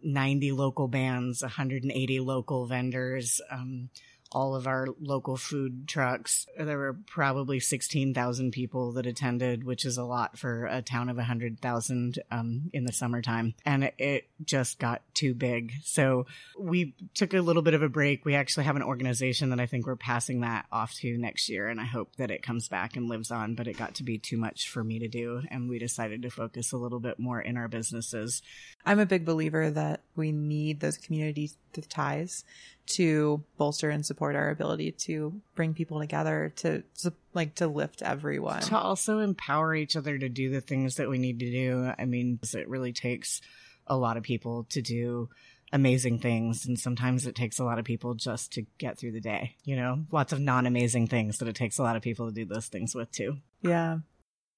90 0.03 0.51
local 0.51 0.87
bands, 0.87 1.41
180 1.41 2.19
local 2.19 2.65
vendors. 2.65 3.41
Um, 3.49 3.89
all 4.33 4.55
of 4.55 4.67
our 4.67 4.87
local 4.99 5.37
food 5.37 5.87
trucks. 5.87 6.47
There 6.57 6.77
were 6.77 6.97
probably 7.07 7.59
16,000 7.59 8.51
people 8.51 8.91
that 8.93 9.05
attended, 9.05 9.63
which 9.63 9.85
is 9.85 9.97
a 9.97 10.03
lot 10.03 10.37
for 10.37 10.65
a 10.65 10.81
town 10.81 11.09
of 11.09 11.17
100,000 11.17 12.19
um, 12.31 12.69
in 12.73 12.85
the 12.85 12.91
summertime. 12.91 13.53
And 13.65 13.85
it, 13.85 13.93
it 13.97 14.27
just 14.43 14.79
got 14.79 15.01
too 15.13 15.33
big. 15.33 15.73
So 15.83 16.25
we 16.57 16.95
took 17.13 17.33
a 17.33 17.41
little 17.41 17.61
bit 17.61 17.75
of 17.75 17.83
a 17.83 17.89
break. 17.89 18.25
We 18.25 18.35
actually 18.35 18.65
have 18.65 18.75
an 18.75 18.83
organization 18.83 19.51
that 19.51 19.59
I 19.59 19.67
think 19.67 19.85
we're 19.85 19.95
passing 19.95 20.41
that 20.41 20.65
off 20.71 20.93
to 20.95 21.17
next 21.17 21.49
year. 21.49 21.67
And 21.67 21.79
I 21.79 21.85
hope 21.85 22.15
that 22.17 22.31
it 22.31 22.43
comes 22.43 22.67
back 22.67 22.95
and 22.97 23.07
lives 23.07 23.31
on, 23.31 23.55
but 23.55 23.67
it 23.67 23.77
got 23.77 23.95
to 23.95 24.03
be 24.03 24.17
too 24.17 24.37
much 24.37 24.67
for 24.67 24.83
me 24.83 24.99
to 24.99 25.07
do. 25.07 25.43
And 25.51 25.69
we 25.69 25.79
decided 25.79 26.23
to 26.23 26.29
focus 26.29 26.71
a 26.71 26.77
little 26.77 26.99
bit 26.99 27.19
more 27.19 27.39
in 27.39 27.55
our 27.55 27.67
businesses. 27.67 28.41
I'm 28.85 28.99
a 28.99 29.05
big 29.05 29.25
believer 29.25 29.69
that 29.69 30.01
we 30.15 30.31
need 30.31 30.79
those 30.79 30.97
community 30.97 31.51
ties 31.81 32.43
to 32.85 33.43
bolster 33.57 33.89
and 33.89 34.05
support 34.05 34.35
our 34.35 34.49
ability 34.49 34.91
to 34.91 35.41
bring 35.55 35.73
people 35.73 35.99
together 35.99 36.51
to, 36.57 36.83
to 36.99 37.13
like 37.33 37.55
to 37.55 37.67
lift 37.67 38.01
everyone. 38.01 38.61
to 38.61 38.77
also 38.77 39.19
empower 39.19 39.73
each 39.75 39.95
other 39.95 40.17
to 40.17 40.29
do 40.29 40.49
the 40.49 40.61
things 40.61 40.95
that 40.95 41.09
we 41.09 41.17
need 41.17 41.39
to 41.39 41.49
do. 41.49 41.91
I 41.97 42.05
mean, 42.05 42.39
it 42.53 42.67
really 42.67 42.93
takes 42.93 43.41
a 43.87 43.97
lot 43.97 44.17
of 44.17 44.23
people 44.23 44.65
to 44.69 44.81
do 44.81 45.29
amazing 45.71 46.19
things. 46.19 46.65
And 46.65 46.79
sometimes 46.79 47.25
it 47.25 47.35
takes 47.35 47.59
a 47.59 47.63
lot 47.63 47.79
of 47.79 47.85
people 47.85 48.13
just 48.13 48.53
to 48.53 48.65
get 48.77 48.97
through 48.97 49.13
the 49.13 49.19
day, 49.19 49.55
you 49.65 49.75
know, 49.75 50.05
lots 50.11 50.31
of 50.31 50.39
non 50.39 50.65
amazing 50.65 51.07
things 51.07 51.39
that 51.39 51.47
it 51.47 51.55
takes 51.55 51.79
a 51.79 51.83
lot 51.83 51.95
of 51.95 52.01
people 52.01 52.27
to 52.27 52.33
do 52.33 52.45
those 52.45 52.67
things 52.67 52.95
with 52.95 53.11
too. 53.11 53.37
Yeah. 53.61 53.97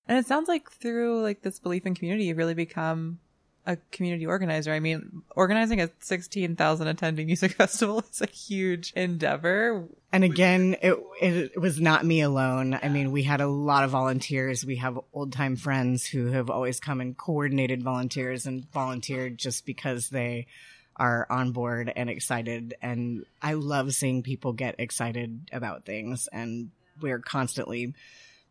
And 0.08 0.18
it 0.20 0.28
sounds 0.28 0.48
like 0.48 0.70
through 0.70 1.22
like 1.22 1.42
this 1.42 1.58
belief 1.58 1.86
in 1.86 1.96
community, 1.96 2.26
you 2.26 2.36
really 2.36 2.54
become 2.54 3.20
a 3.66 3.78
community 3.92 4.26
organizer. 4.26 4.72
I 4.72 4.80
mean, 4.80 5.24
organizing 5.36 5.82
a 5.82 5.90
16,000 6.00 6.88
attending 6.88 7.26
music 7.26 7.52
festival 7.58 8.04
is 8.12 8.22
a 8.22 8.28
huge 8.28 8.94
endeavor. 8.96 9.86
And 10.12 10.24
again, 10.24 10.76
it, 10.82 10.98
it 11.22 11.60
was 11.60 11.82
not 11.82 12.06
me 12.06 12.22
alone. 12.22 12.78
I 12.82 12.90
mean, 12.90 13.12
we 13.12 13.24
had 13.24 13.42
a 13.42 13.48
lot 13.48 13.84
of 13.84 13.92
volunteers. 13.92 14.66
We 14.66 14.78
have 14.78 15.00
old 15.14 15.34
time 15.34 15.56
friends 15.56 16.06
who 16.06 16.28
have 16.28 16.50
always 16.50 16.80
come 16.80 17.02
and 17.02 17.18
coordinated 17.18 17.84
volunteers 17.84 18.46
and 18.46 18.70
volunteered 18.72 19.38
just 19.38 19.66
because 19.66 20.10
they 20.10 20.48
are 20.96 21.28
on 21.30 21.52
board 21.52 21.92
and 21.94 22.10
excited. 22.10 22.76
And 22.82 23.26
I 23.42 23.54
love 23.54 23.94
seeing 23.94 24.24
people 24.24 24.54
get 24.54 24.76
excited 24.80 25.50
about 25.52 25.86
things. 25.86 26.30
And 26.32 26.70
we're 27.02 27.20
constantly 27.20 27.94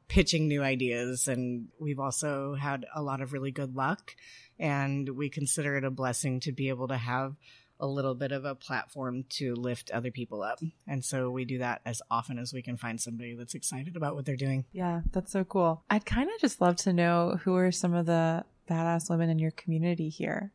pitching 0.09 0.49
new 0.49 0.63
ideas. 0.63 1.29
And 1.29 1.69
we've 1.79 2.01
also 2.01 2.55
had 2.55 2.87
a 2.95 3.03
lot 3.03 3.21
of 3.21 3.33
really 3.33 3.51
good 3.51 3.75
luck. 3.75 4.15
And 4.59 5.09
we 5.11 5.31
consider 5.31 5.77
it 5.77 5.85
a 5.85 5.91
blessing 5.91 6.41
to 6.41 6.53
be 6.53 6.69
able 6.69 6.89
to 6.89 6.97
have 6.97 7.35
a 7.81 7.87
little 7.87 8.15
bit 8.15 8.33
of 8.33 8.45
a 8.45 8.55
platform 8.55 9.25
to 9.29 9.55
lift 9.55 9.91
other 9.91 10.11
people 10.11 10.43
up. 10.43 10.61
And 10.87 11.05
so 11.05 11.31
we 11.31 11.45
do 11.45 11.59
that 11.59 11.81
as 11.85 12.01
often 12.11 12.39
as 12.39 12.53
we 12.53 12.63
can 12.63 12.77
find 12.77 13.01
somebody 13.01 13.35
that's 13.35 13.55
excited 13.55 13.97
about 13.97 14.15
what 14.15 14.25
they're 14.25 14.37
doing. 14.37 14.65
Yeah, 14.73 15.01
that's 15.13 15.33
so 15.33 15.45
cool. 15.45 15.83
I'd 15.91 16.07
kind 16.07 16.31
of 16.33 16.41
just 16.41 16.61
love 16.61 16.77
to 16.77 16.93
know 16.93 17.39
who 17.43 17.57
are 17.57 17.73
some 17.73 17.95
of 17.95 18.07
the 18.07 18.45
badass 18.71 19.11
women 19.11 19.29
in 19.29 19.39
your 19.39 19.51
community 19.51 20.09
here. 20.09 20.53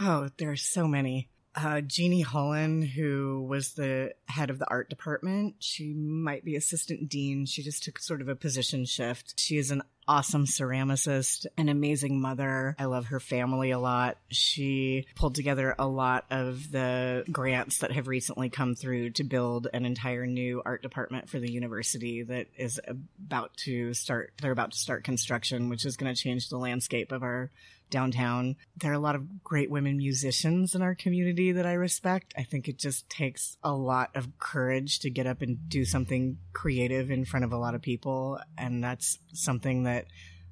Oh, 0.00 0.30
there 0.38 0.50
are 0.50 0.56
so 0.56 0.88
many. 0.88 1.28
Uh, 1.54 1.82
Jeannie 1.82 2.24
Hulen, 2.24 2.86
who 2.88 3.46
was 3.48 3.74
the 3.74 4.14
head 4.26 4.48
of 4.48 4.58
the 4.58 4.68
art 4.70 4.88
department, 4.88 5.56
she 5.58 5.92
might 5.92 6.44
be 6.44 6.56
assistant 6.56 7.08
dean. 7.08 7.44
She 7.44 7.62
just 7.62 7.82
took 7.82 7.98
sort 7.98 8.22
of 8.22 8.28
a 8.28 8.36
position 8.36 8.86
shift. 8.86 9.38
She 9.38 9.58
is 9.58 9.70
an 9.70 9.82
awesome 10.08 10.46
ceramicist, 10.46 11.46
an 11.56 11.68
amazing 11.68 12.20
mother. 12.20 12.74
I 12.78 12.86
love 12.86 13.06
her 13.06 13.20
family 13.20 13.70
a 13.70 13.78
lot. 13.78 14.18
She 14.30 15.06
pulled 15.14 15.34
together 15.34 15.74
a 15.78 15.86
lot 15.86 16.24
of 16.30 16.70
the 16.72 17.24
grants 17.30 17.78
that 17.78 17.92
have 17.92 18.08
recently 18.08 18.48
come 18.48 18.74
through 18.74 19.10
to 19.10 19.24
build 19.24 19.68
an 19.72 19.84
entire 19.84 20.26
new 20.26 20.62
art 20.64 20.82
department 20.82 21.28
for 21.28 21.38
the 21.38 21.52
university 21.52 22.22
that 22.22 22.48
is 22.56 22.80
about 22.86 23.56
to 23.58 23.94
start. 23.94 24.32
They're 24.40 24.52
about 24.52 24.72
to 24.72 24.78
start 24.78 25.04
construction, 25.04 25.68
which 25.68 25.84
is 25.84 25.96
going 25.96 26.12
to 26.12 26.20
change 26.20 26.48
the 26.48 26.58
landscape 26.58 27.12
of 27.12 27.22
our 27.22 27.50
downtown. 27.92 28.56
There 28.76 28.90
are 28.90 28.94
a 28.94 28.98
lot 28.98 29.14
of 29.14 29.44
great 29.44 29.70
women 29.70 29.96
musicians 29.96 30.74
in 30.74 30.82
our 30.82 30.96
community 30.96 31.52
that 31.52 31.66
I 31.66 31.74
respect. 31.74 32.34
I 32.36 32.42
think 32.42 32.66
it 32.66 32.78
just 32.78 33.08
takes 33.08 33.56
a 33.62 33.72
lot 33.72 34.10
of 34.16 34.36
courage 34.40 34.98
to 35.00 35.10
get 35.10 35.28
up 35.28 35.42
and 35.42 35.68
do 35.68 35.84
something 35.84 36.38
creative 36.52 37.12
in 37.12 37.24
front 37.24 37.44
of 37.44 37.52
a 37.52 37.58
lot 37.58 37.76
of 37.76 37.82
people. 37.82 38.40
And 38.58 38.82
that's 38.82 39.18
something 39.32 39.84
that 39.84 40.06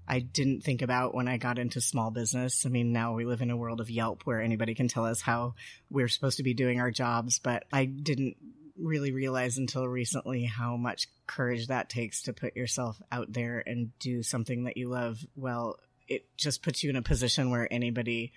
I 0.07 0.21
didn't 0.21 0.63
think 0.63 0.83
about 0.83 1.15
when 1.15 1.29
I 1.29 1.37
got 1.37 1.59
into 1.59 1.81
small 1.81 2.11
business. 2.11 2.67
I 2.67 2.69
mean, 2.69 2.93
now 2.93 3.15
we 3.15 3.25
live 3.25 3.43
in 3.43 3.51
a 3.51 3.57
world 3.57 3.81
of 3.81 3.91
Yelp 3.91 4.23
where 4.25 4.41
anybody 4.41 4.75
can 4.75 4.89
tell 4.89 5.05
us 5.05 5.21
how 5.21 5.55
we're 5.91 6.09
supposed 6.09 6.37
to 6.37 6.43
be 6.43 6.55
doing 6.55 6.81
our 6.81 6.91
jobs, 6.91 7.39
but 7.39 7.65
I 7.73 7.85
didn't 7.85 8.37
really 8.77 9.13
realize 9.13 9.59
until 9.59 9.87
recently 9.87 10.45
how 10.45 10.77
much 10.77 11.07
courage 11.27 11.69
that 11.69 11.89
takes 11.89 12.23
to 12.23 12.33
put 12.33 12.57
yourself 12.57 13.01
out 13.13 13.33
there 13.33 13.63
and 13.65 13.97
do 13.99 14.23
something 14.23 14.65
that 14.65 14.77
you 14.77 14.89
love. 14.89 15.25
Well, 15.37 15.79
it 16.11 16.27
just 16.37 16.63
puts 16.63 16.83
you 16.83 16.91
in 16.91 16.97
a 16.97 17.03
position 17.03 17.51
where 17.51 17.73
anybody 17.73 18.33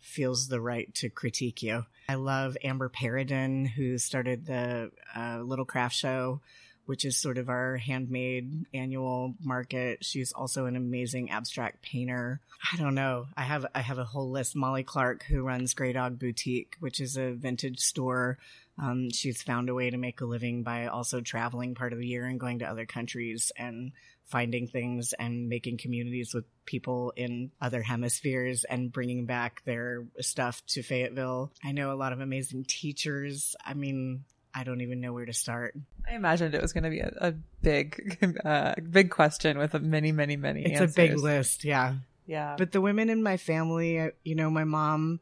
feels 0.00 0.48
the 0.48 0.60
right 0.60 0.92
to 0.96 1.08
critique 1.08 1.62
you. 1.62 1.86
I 2.08 2.16
love 2.16 2.56
Amber 2.62 2.90
Perrodin, 2.90 3.68
who 3.68 3.96
started 3.96 4.44
the 4.44 4.90
uh, 5.16 5.38
Little 5.38 5.64
Craft 5.64 5.94
Show, 5.94 6.40
which 6.84 7.04
is 7.04 7.16
sort 7.16 7.38
of 7.38 7.48
our 7.48 7.76
handmade 7.76 8.66
annual 8.74 9.34
market. 9.40 10.04
She's 10.04 10.32
also 10.32 10.66
an 10.66 10.74
amazing 10.74 11.30
abstract 11.30 11.82
painter. 11.82 12.40
I 12.72 12.76
don't 12.76 12.96
know. 12.96 13.26
I 13.36 13.42
have 13.42 13.64
I 13.74 13.80
have 13.80 13.98
a 13.98 14.04
whole 14.04 14.30
list. 14.30 14.56
Molly 14.56 14.82
Clark, 14.82 15.24
who 15.24 15.42
runs 15.42 15.74
Grey 15.74 15.92
Dog 15.92 16.18
Boutique, 16.18 16.76
which 16.80 17.00
is 17.00 17.16
a 17.16 17.32
vintage 17.32 17.78
store. 17.78 18.38
Um, 18.82 19.10
she's 19.10 19.42
found 19.42 19.68
a 19.68 19.74
way 19.74 19.90
to 19.90 19.96
make 19.96 20.20
a 20.20 20.26
living 20.26 20.64
by 20.64 20.86
also 20.86 21.20
traveling 21.20 21.76
part 21.76 21.92
of 21.92 22.00
the 22.00 22.06
year 22.06 22.24
and 22.26 22.40
going 22.40 22.58
to 22.60 22.64
other 22.64 22.86
countries 22.86 23.52
and 23.56 23.92
finding 24.32 24.66
things 24.66 25.12
and 25.12 25.50
making 25.50 25.76
communities 25.76 26.32
with 26.32 26.44
people 26.64 27.12
in 27.16 27.50
other 27.60 27.82
hemispheres 27.82 28.64
and 28.64 28.90
bringing 28.90 29.26
back 29.26 29.62
their 29.66 30.06
stuff 30.20 30.64
to 30.66 30.82
Fayetteville. 30.82 31.52
I 31.62 31.72
know 31.72 31.92
a 31.92 31.94
lot 31.94 32.14
of 32.14 32.20
amazing 32.20 32.64
teachers. 32.64 33.54
I 33.62 33.74
mean, 33.74 34.24
I 34.54 34.64
don't 34.64 34.80
even 34.80 35.02
know 35.02 35.12
where 35.12 35.26
to 35.26 35.34
start. 35.34 35.76
I 36.10 36.14
imagined 36.14 36.54
it 36.54 36.62
was 36.62 36.72
going 36.72 36.84
to 36.84 36.90
be 36.90 37.00
a, 37.00 37.12
a 37.20 37.32
big, 37.60 38.38
uh, 38.44 38.74
big 38.90 39.10
question 39.10 39.58
with 39.58 39.74
a 39.74 39.80
many, 39.80 40.12
many, 40.12 40.36
many. 40.36 40.62
It's 40.62 40.80
answers. 40.80 40.94
a 40.94 40.96
big 40.96 41.18
list, 41.18 41.62
yeah. 41.62 41.96
Yeah. 42.26 42.54
But 42.56 42.72
the 42.72 42.80
women 42.80 43.10
in 43.10 43.22
my 43.22 43.36
family, 43.36 44.10
you 44.24 44.34
know, 44.34 44.48
my 44.48 44.64
mom 44.64 45.20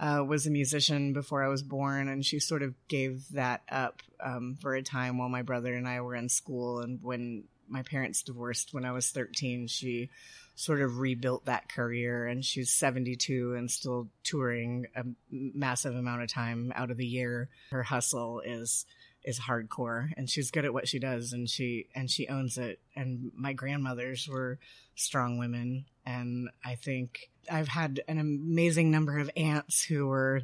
uh, 0.00 0.24
was 0.26 0.48
a 0.48 0.50
musician 0.50 1.12
before 1.12 1.44
I 1.44 1.48
was 1.48 1.62
born, 1.62 2.08
and 2.08 2.26
she 2.26 2.40
sort 2.40 2.62
of 2.62 2.74
gave 2.88 3.28
that 3.34 3.62
up 3.70 4.02
um, 4.18 4.56
for 4.60 4.74
a 4.74 4.82
time 4.82 5.16
while 5.16 5.28
my 5.28 5.42
brother 5.42 5.74
and 5.74 5.86
I 5.86 6.00
were 6.00 6.16
in 6.16 6.28
school. 6.28 6.80
And 6.80 7.00
when 7.02 7.44
my 7.68 7.82
parents 7.82 8.22
divorced 8.22 8.72
when 8.72 8.84
I 8.84 8.92
was 8.92 9.10
13, 9.10 9.66
she 9.66 10.10
sort 10.54 10.80
of 10.80 10.98
rebuilt 10.98 11.44
that 11.44 11.68
career 11.68 12.26
and 12.26 12.44
she's 12.44 12.70
72 12.70 13.54
and 13.54 13.70
still 13.70 14.08
touring 14.24 14.86
a 14.96 15.04
massive 15.30 15.94
amount 15.94 16.22
of 16.22 16.32
time 16.32 16.72
out 16.74 16.90
of 16.90 16.96
the 16.96 17.06
year. 17.06 17.48
Her 17.70 17.84
hustle 17.84 18.40
is 18.40 18.84
is 19.24 19.38
hardcore 19.38 20.10
and 20.16 20.30
she's 20.30 20.50
good 20.50 20.64
at 20.64 20.72
what 20.72 20.88
she 20.88 20.98
does 20.98 21.32
and 21.32 21.50
she 21.50 21.86
and 21.94 22.10
she 22.10 22.28
owns 22.28 22.56
it 22.56 22.80
and 22.96 23.30
my 23.36 23.52
grandmothers 23.52 24.28
were 24.28 24.58
strong 24.94 25.38
women 25.38 25.84
and 26.06 26.48
I 26.64 26.76
think 26.76 27.30
I've 27.50 27.68
had 27.68 28.00
an 28.08 28.18
amazing 28.18 28.90
number 28.90 29.18
of 29.18 29.30
aunts 29.36 29.82
who 29.82 30.06
were 30.06 30.42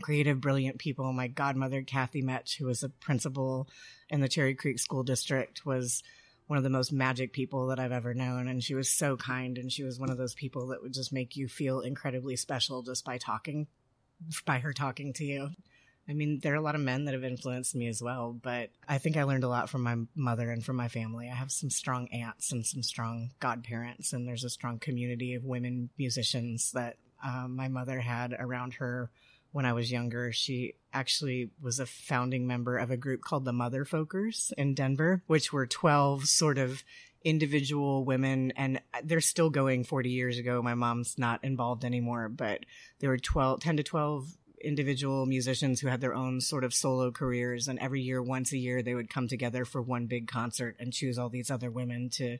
creative, 0.00 0.40
brilliant 0.40 0.78
people. 0.78 1.12
My 1.12 1.28
godmother, 1.28 1.82
Kathy 1.82 2.22
Metch, 2.22 2.56
who 2.58 2.66
was 2.66 2.82
a 2.82 2.88
principal 2.88 3.68
in 4.08 4.20
the 4.20 4.28
Cherry 4.28 4.54
Creek 4.54 4.78
School 4.78 5.02
District, 5.02 5.66
was 5.66 6.02
one 6.46 6.56
of 6.56 6.64
the 6.64 6.70
most 6.70 6.92
magic 6.92 7.32
people 7.32 7.68
that 7.68 7.78
I've 7.78 7.92
ever 7.92 8.14
known. 8.14 8.48
And 8.48 8.62
she 8.62 8.74
was 8.74 8.90
so 8.90 9.16
kind. 9.16 9.58
And 9.58 9.72
she 9.72 9.84
was 9.84 9.98
one 9.98 10.10
of 10.10 10.18
those 10.18 10.34
people 10.34 10.68
that 10.68 10.82
would 10.82 10.92
just 10.92 11.12
make 11.12 11.36
you 11.36 11.48
feel 11.48 11.80
incredibly 11.80 12.36
special 12.36 12.82
just 12.82 13.04
by 13.04 13.18
talking, 13.18 13.66
by 14.44 14.58
her 14.58 14.72
talking 14.72 15.12
to 15.14 15.24
you. 15.24 15.50
I 16.08 16.14
mean, 16.14 16.40
there 16.42 16.52
are 16.52 16.56
a 16.56 16.62
lot 16.62 16.74
of 16.74 16.80
men 16.80 17.04
that 17.04 17.14
have 17.14 17.22
influenced 17.22 17.76
me 17.76 17.86
as 17.86 18.02
well, 18.02 18.32
but 18.32 18.70
I 18.88 18.98
think 18.98 19.16
I 19.16 19.22
learned 19.22 19.44
a 19.44 19.48
lot 19.48 19.70
from 19.70 19.82
my 19.82 19.96
mother 20.16 20.50
and 20.50 20.64
from 20.64 20.76
my 20.76 20.88
family. 20.88 21.30
I 21.30 21.34
have 21.34 21.52
some 21.52 21.70
strong 21.70 22.08
aunts 22.08 22.50
and 22.50 22.66
some 22.66 22.82
strong 22.82 23.30
godparents, 23.38 24.12
and 24.12 24.26
there's 24.26 24.42
a 24.42 24.50
strong 24.50 24.80
community 24.80 25.34
of 25.34 25.44
women 25.44 25.90
musicians 25.96 26.72
that 26.72 26.96
um, 27.24 27.54
my 27.54 27.68
mother 27.68 28.00
had 28.00 28.34
around 28.36 28.74
her 28.74 29.10
when 29.52 29.66
I 29.66 29.72
was 29.72 29.92
younger. 29.92 30.32
She 30.32 30.74
actually 30.92 31.50
was 31.60 31.78
a 31.78 31.86
founding 31.86 32.46
member 32.46 32.76
of 32.76 32.90
a 32.90 32.96
group 32.96 33.22
called 33.22 33.44
the 33.44 33.52
Mother 33.52 33.84
Folkers 33.84 34.52
in 34.58 34.74
Denver, 34.74 35.22
which 35.26 35.52
were 35.52 35.66
12 35.66 36.26
sort 36.26 36.58
of 36.58 36.82
individual 37.24 38.04
women 38.04 38.52
and 38.56 38.80
they're 39.04 39.20
still 39.20 39.48
going 39.48 39.84
40 39.84 40.10
years 40.10 40.38
ago 40.38 40.60
my 40.60 40.74
mom's 40.74 41.16
not 41.16 41.38
involved 41.44 41.84
anymore 41.84 42.28
but 42.28 42.66
there 42.98 43.10
were 43.10 43.16
12 43.16 43.60
10 43.60 43.76
to 43.76 43.82
12 43.84 44.36
individual 44.62 45.26
musicians 45.26 45.80
who 45.80 45.88
had 45.88 46.00
their 46.00 46.14
own 46.14 46.40
sort 46.40 46.64
of 46.64 46.74
solo 46.74 47.10
careers 47.10 47.68
and 47.68 47.78
every 47.78 48.00
year 48.00 48.22
once 48.22 48.52
a 48.52 48.58
year 48.58 48.82
they 48.82 48.94
would 48.94 49.08
come 49.08 49.28
together 49.28 49.64
for 49.64 49.82
one 49.82 50.06
big 50.06 50.26
concert 50.26 50.76
and 50.78 50.92
choose 50.92 51.18
all 51.18 51.28
these 51.28 51.50
other 51.50 51.70
women 51.70 52.08
to 52.08 52.38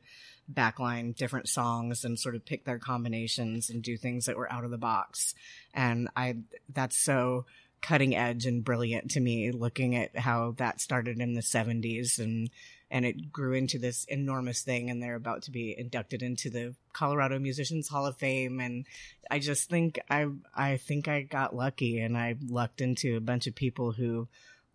backline 0.51 1.15
different 1.15 1.47
songs 1.47 2.03
and 2.03 2.19
sort 2.19 2.35
of 2.35 2.45
pick 2.45 2.65
their 2.65 2.79
combinations 2.79 3.69
and 3.69 3.81
do 3.83 3.97
things 3.97 4.25
that 4.25 4.37
were 4.37 4.51
out 4.51 4.63
of 4.63 4.71
the 4.71 4.77
box. 4.77 5.33
And 5.73 6.09
i 6.15 6.37
that's 6.73 6.97
so 6.97 7.45
cutting 7.81 8.15
edge 8.15 8.45
and 8.45 8.63
brilliant 8.63 9.11
to 9.11 9.19
me 9.19 9.51
looking 9.51 9.95
at 9.95 10.17
how 10.17 10.51
that 10.57 10.79
started 10.79 11.19
in 11.19 11.33
the 11.33 11.41
70s 11.41 12.17
and 12.17 12.49
and 12.93 13.05
it 13.05 13.31
grew 13.31 13.53
into 13.53 13.79
this 13.79 14.05
enormous 14.05 14.61
thing 14.61 14.89
and 14.89 15.01
they're 15.01 15.15
about 15.15 15.41
to 15.41 15.51
be 15.51 15.75
inducted 15.75 16.21
into 16.21 16.51
the 16.51 16.75
Colorado 16.93 17.39
Musicians 17.39 17.89
Hall 17.89 18.05
of 18.05 18.17
Fame. 18.17 18.59
And 18.59 18.85
I 19.31 19.39
just 19.39 19.67
think 19.67 19.99
I 20.11 20.27
I 20.53 20.77
think 20.77 21.07
I 21.07 21.23
got 21.23 21.55
lucky 21.55 21.99
and 21.99 22.15
I 22.15 22.35
lucked 22.47 22.81
into 22.81 23.17
a 23.17 23.21
bunch 23.21 23.47
of 23.47 23.55
people 23.55 23.93
who 23.93 24.27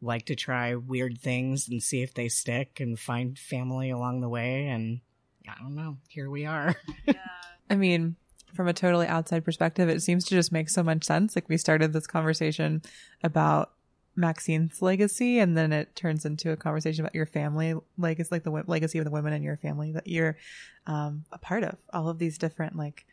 like 0.02 0.26
to 0.26 0.34
try 0.34 0.74
weird 0.74 1.18
things 1.20 1.68
and 1.68 1.80
see 1.80 2.02
if 2.02 2.12
they 2.12 2.28
stick 2.28 2.80
and 2.80 2.98
find 2.98 3.38
family 3.38 3.88
along 3.90 4.20
the 4.20 4.28
way. 4.28 4.66
And 4.66 5.00
I 5.48 5.60
don't 5.62 5.74
know 5.74 5.96
here 6.08 6.30
we 6.30 6.46
are 6.46 6.74
I 7.70 7.76
mean, 7.76 8.16
from 8.54 8.66
a 8.66 8.72
totally 8.72 9.06
outside 9.06 9.44
perspective, 9.44 9.88
it 9.90 10.00
seems 10.00 10.24
to 10.24 10.34
just 10.34 10.50
make 10.52 10.70
so 10.70 10.82
much 10.82 11.04
sense. 11.04 11.36
Like 11.36 11.48
we 11.50 11.58
started 11.58 11.92
this 11.92 12.06
conversation 12.06 12.80
about 13.22 13.72
Maxine's 14.16 14.80
legacy, 14.80 15.38
and 15.38 15.56
then 15.56 15.70
it 15.72 15.94
turns 15.94 16.24
into 16.24 16.50
a 16.50 16.56
conversation 16.56 17.04
about 17.04 17.14
your 17.14 17.26
family 17.26 17.74
legacy, 17.98 18.28
like 18.32 18.44
the 18.44 18.64
legacy 18.66 18.98
of 18.98 19.04
the 19.04 19.10
women 19.10 19.34
in 19.34 19.42
your 19.42 19.58
family 19.58 19.92
that 19.92 20.06
you're 20.06 20.36
um, 20.86 21.24
a 21.30 21.36
part 21.38 21.62
of. 21.62 21.76
All 21.92 22.08
of 22.08 22.18
these 22.18 22.38
different 22.38 22.74
like 22.74 23.04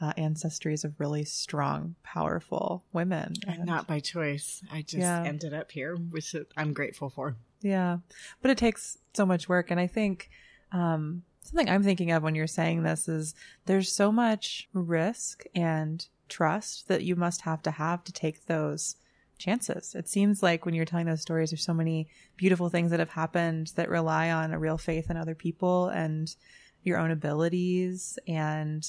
uh, 0.00 0.12
ancestries 0.18 0.84
of 0.84 1.00
really 1.00 1.24
strong, 1.24 1.94
powerful 2.02 2.84
women. 2.92 3.32
and 3.46 3.64
not 3.64 3.86
by 3.86 3.98
choice 3.98 4.62
I 4.70 4.82
just 4.82 4.98
Yeah. 4.98 5.22
ended 5.24 5.54
up 5.54 5.72
here 5.72 5.96
which 5.96 6.34
I'm 6.56 6.74
grateful 6.74 7.08
for 7.08 7.36
Yeah. 7.62 7.98
But 8.42 8.50
it 8.50 8.58
takes 8.58 8.98
so 9.14 9.24
much 9.24 9.48
work. 9.48 9.70
And 9.70 9.80
I 9.80 9.86
think 9.86 10.28
um, 10.70 11.22
something 11.42 11.68
I'm 11.68 11.82
thinking 11.82 12.12
of 12.12 12.22
when 12.22 12.34
you're 12.34 12.46
saying 12.46 12.82
this 12.82 13.08
is 13.08 13.34
there's 13.66 13.92
so 13.92 14.12
much 14.12 14.68
risk 14.72 15.44
and 15.54 16.06
trust 16.28 16.88
that 16.88 17.02
you 17.02 17.16
must 17.16 17.42
have 17.42 17.62
to 17.62 17.70
have 17.70 18.04
to 18.04 18.12
take 18.12 18.46
those 18.46 18.96
chances. 19.38 19.94
It 19.94 20.08
seems 20.08 20.42
like 20.42 20.64
when 20.64 20.74
you're 20.74 20.84
telling 20.84 21.06
those 21.06 21.20
stories, 21.20 21.50
there's 21.50 21.64
so 21.64 21.74
many 21.74 22.08
beautiful 22.36 22.68
things 22.68 22.90
that 22.90 23.00
have 23.00 23.10
happened 23.10 23.72
that 23.76 23.90
rely 23.90 24.30
on 24.30 24.52
a 24.52 24.58
real 24.58 24.78
faith 24.78 25.10
in 25.10 25.16
other 25.16 25.34
people 25.34 25.88
and 25.88 26.34
your 26.82 26.98
own 26.98 27.10
abilities. 27.10 28.18
And 28.26 28.86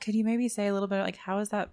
could 0.00 0.14
you 0.14 0.24
maybe 0.24 0.48
say 0.48 0.66
a 0.66 0.72
little 0.72 0.88
bit 0.88 1.02
like 1.02 1.16
how 1.16 1.38
is 1.38 1.48
that? 1.48 1.70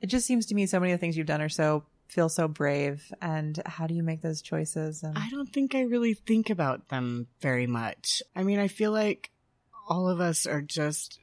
It 0.00 0.06
just 0.06 0.26
seems 0.26 0.46
to 0.46 0.54
me 0.54 0.66
so 0.66 0.78
many 0.78 0.92
of 0.92 0.98
the 0.98 1.00
things 1.00 1.16
you've 1.16 1.26
done 1.26 1.42
are 1.42 1.48
so 1.48 1.84
feel 2.08 2.28
so 2.28 2.48
brave 2.48 3.12
and 3.20 3.60
how 3.66 3.86
do 3.86 3.94
you 3.94 4.02
make 4.02 4.22
those 4.22 4.40
choices 4.40 5.02
and 5.02 5.16
I 5.16 5.28
don't 5.30 5.52
think 5.52 5.74
I 5.74 5.82
really 5.82 6.14
think 6.14 6.50
about 6.50 6.88
them 6.88 7.26
very 7.40 7.66
much. 7.66 8.22
I 8.34 8.42
mean, 8.42 8.58
I 8.58 8.68
feel 8.68 8.92
like 8.92 9.30
all 9.88 10.08
of 10.08 10.20
us 10.20 10.46
are 10.46 10.62
just 10.62 11.18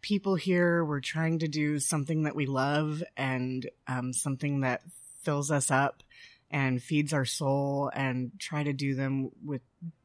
people 0.00 0.36
here. 0.36 0.84
We're 0.84 1.00
trying 1.00 1.40
to 1.40 1.48
do 1.48 1.78
something 1.78 2.22
that 2.22 2.36
we 2.36 2.46
love 2.46 3.02
and 3.16 3.68
um, 3.86 4.12
something 4.12 4.60
that 4.60 4.82
fills 5.22 5.50
us 5.50 5.70
up 5.70 6.02
and 6.50 6.82
feeds 6.82 7.12
our 7.12 7.24
soul 7.24 7.90
and 7.94 8.32
try 8.38 8.62
to 8.62 8.72
do 8.72 8.94
them 8.94 9.30
with, 9.44 9.62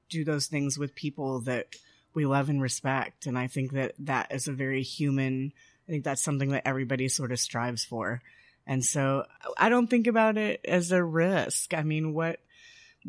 do 0.09 0.23
those 0.23 0.47
things 0.47 0.77
with 0.77 0.95
people 0.95 1.41
that 1.41 1.75
we 2.13 2.25
love 2.25 2.49
and 2.49 2.61
respect. 2.61 3.25
And 3.25 3.37
I 3.37 3.47
think 3.47 3.71
that 3.73 3.93
that 3.99 4.31
is 4.31 4.47
a 4.47 4.53
very 4.53 4.83
human, 4.83 5.53
I 5.87 5.91
think 5.91 6.03
that's 6.03 6.23
something 6.23 6.49
that 6.49 6.67
everybody 6.67 7.07
sort 7.07 7.31
of 7.31 7.39
strives 7.39 7.83
for. 7.83 8.21
And 8.65 8.83
so 8.83 9.25
I 9.57 9.69
don't 9.69 9.87
think 9.89 10.07
about 10.07 10.37
it 10.37 10.61
as 10.65 10.91
a 10.91 11.03
risk. 11.03 11.73
I 11.73 11.83
mean, 11.83 12.13
what, 12.13 12.39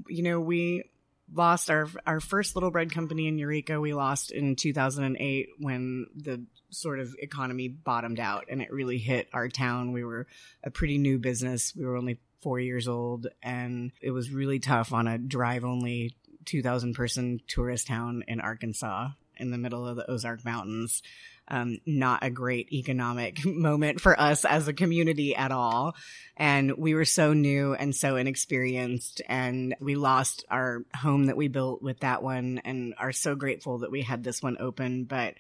you 0.09 0.23
know, 0.23 0.41
we 0.41 0.85
lost 1.33 1.71
our 1.71 1.89
our 2.07 2.21
first 2.21 2.55
little 2.55 2.71
bread 2.71 2.93
company 2.93 3.29
in 3.29 3.39
Eureka. 3.39 3.81
We 3.81 3.95
lost 3.95 4.31
in 4.31 4.57
2008 4.57 5.49
when 5.59 6.07
the 6.15 6.45
sort 6.71 6.99
of 6.99 7.15
economy 7.19 7.69
bottomed 7.69 8.21
out 8.21 8.47
and 8.51 8.61
it 8.61 8.73
really 8.73 8.99
hit 8.99 9.29
our 9.33 9.49
town. 9.49 9.93
We 9.93 10.05
were 10.05 10.27
a 10.63 10.71
pretty 10.71 10.99
new 10.99 11.19
business. 11.19 11.73
We 11.77 11.85
were 11.85 11.97
only 11.97 12.19
4 12.43 12.61
years 12.61 12.89
old 12.89 13.29
and 13.43 13.93
it 14.03 14.11
was 14.11 14.31
really 14.31 14.59
tough 14.59 14.93
on 14.93 15.07
a 15.07 15.19
drive 15.19 15.65
only 15.65 16.17
2000 16.45 16.95
person 16.95 17.41
tourist 17.47 17.87
town 17.87 18.23
in 18.29 18.41
Arkansas 18.41 19.11
in 19.39 19.51
the 19.51 19.59
middle 19.59 19.87
of 19.87 19.97
the 19.97 20.11
Ozark 20.11 20.45
Mountains. 20.45 21.03
Um, 21.47 21.79
not 21.85 22.25
a 22.25 22.31
great 22.31 22.73
economic 22.73 23.45
moment 23.47 24.01
for 24.01 24.19
us 24.19 24.45
as 24.45 24.67
a 24.67 24.73
community 24.73 25.37
at 25.37 25.53
all. 25.53 25.95
And 26.37 26.73
we 26.79 26.95
were 26.95 27.05
so 27.05 27.35
new 27.35 27.75
and 27.75 27.95
so 27.95 28.17
inexperienced 28.17 29.21
and 29.29 29.75
we 29.79 29.95
lost 29.95 30.45
our 30.51 30.85
home 30.97 31.27
that 31.27 31.37
we 31.37 31.49
built 31.49 31.83
with 31.83 32.01
that 32.01 32.23
one 32.23 32.63
and 32.65 32.95
are 32.97 33.13
so 33.13 33.35
grateful 33.35 33.79
that 33.79 33.91
we 33.91 34.01
had 34.01 34.25
this 34.25 34.43
one 34.43 34.57
open. 34.59 35.05
But 35.05 35.35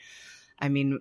I 0.59 0.69
mean, 0.69 1.01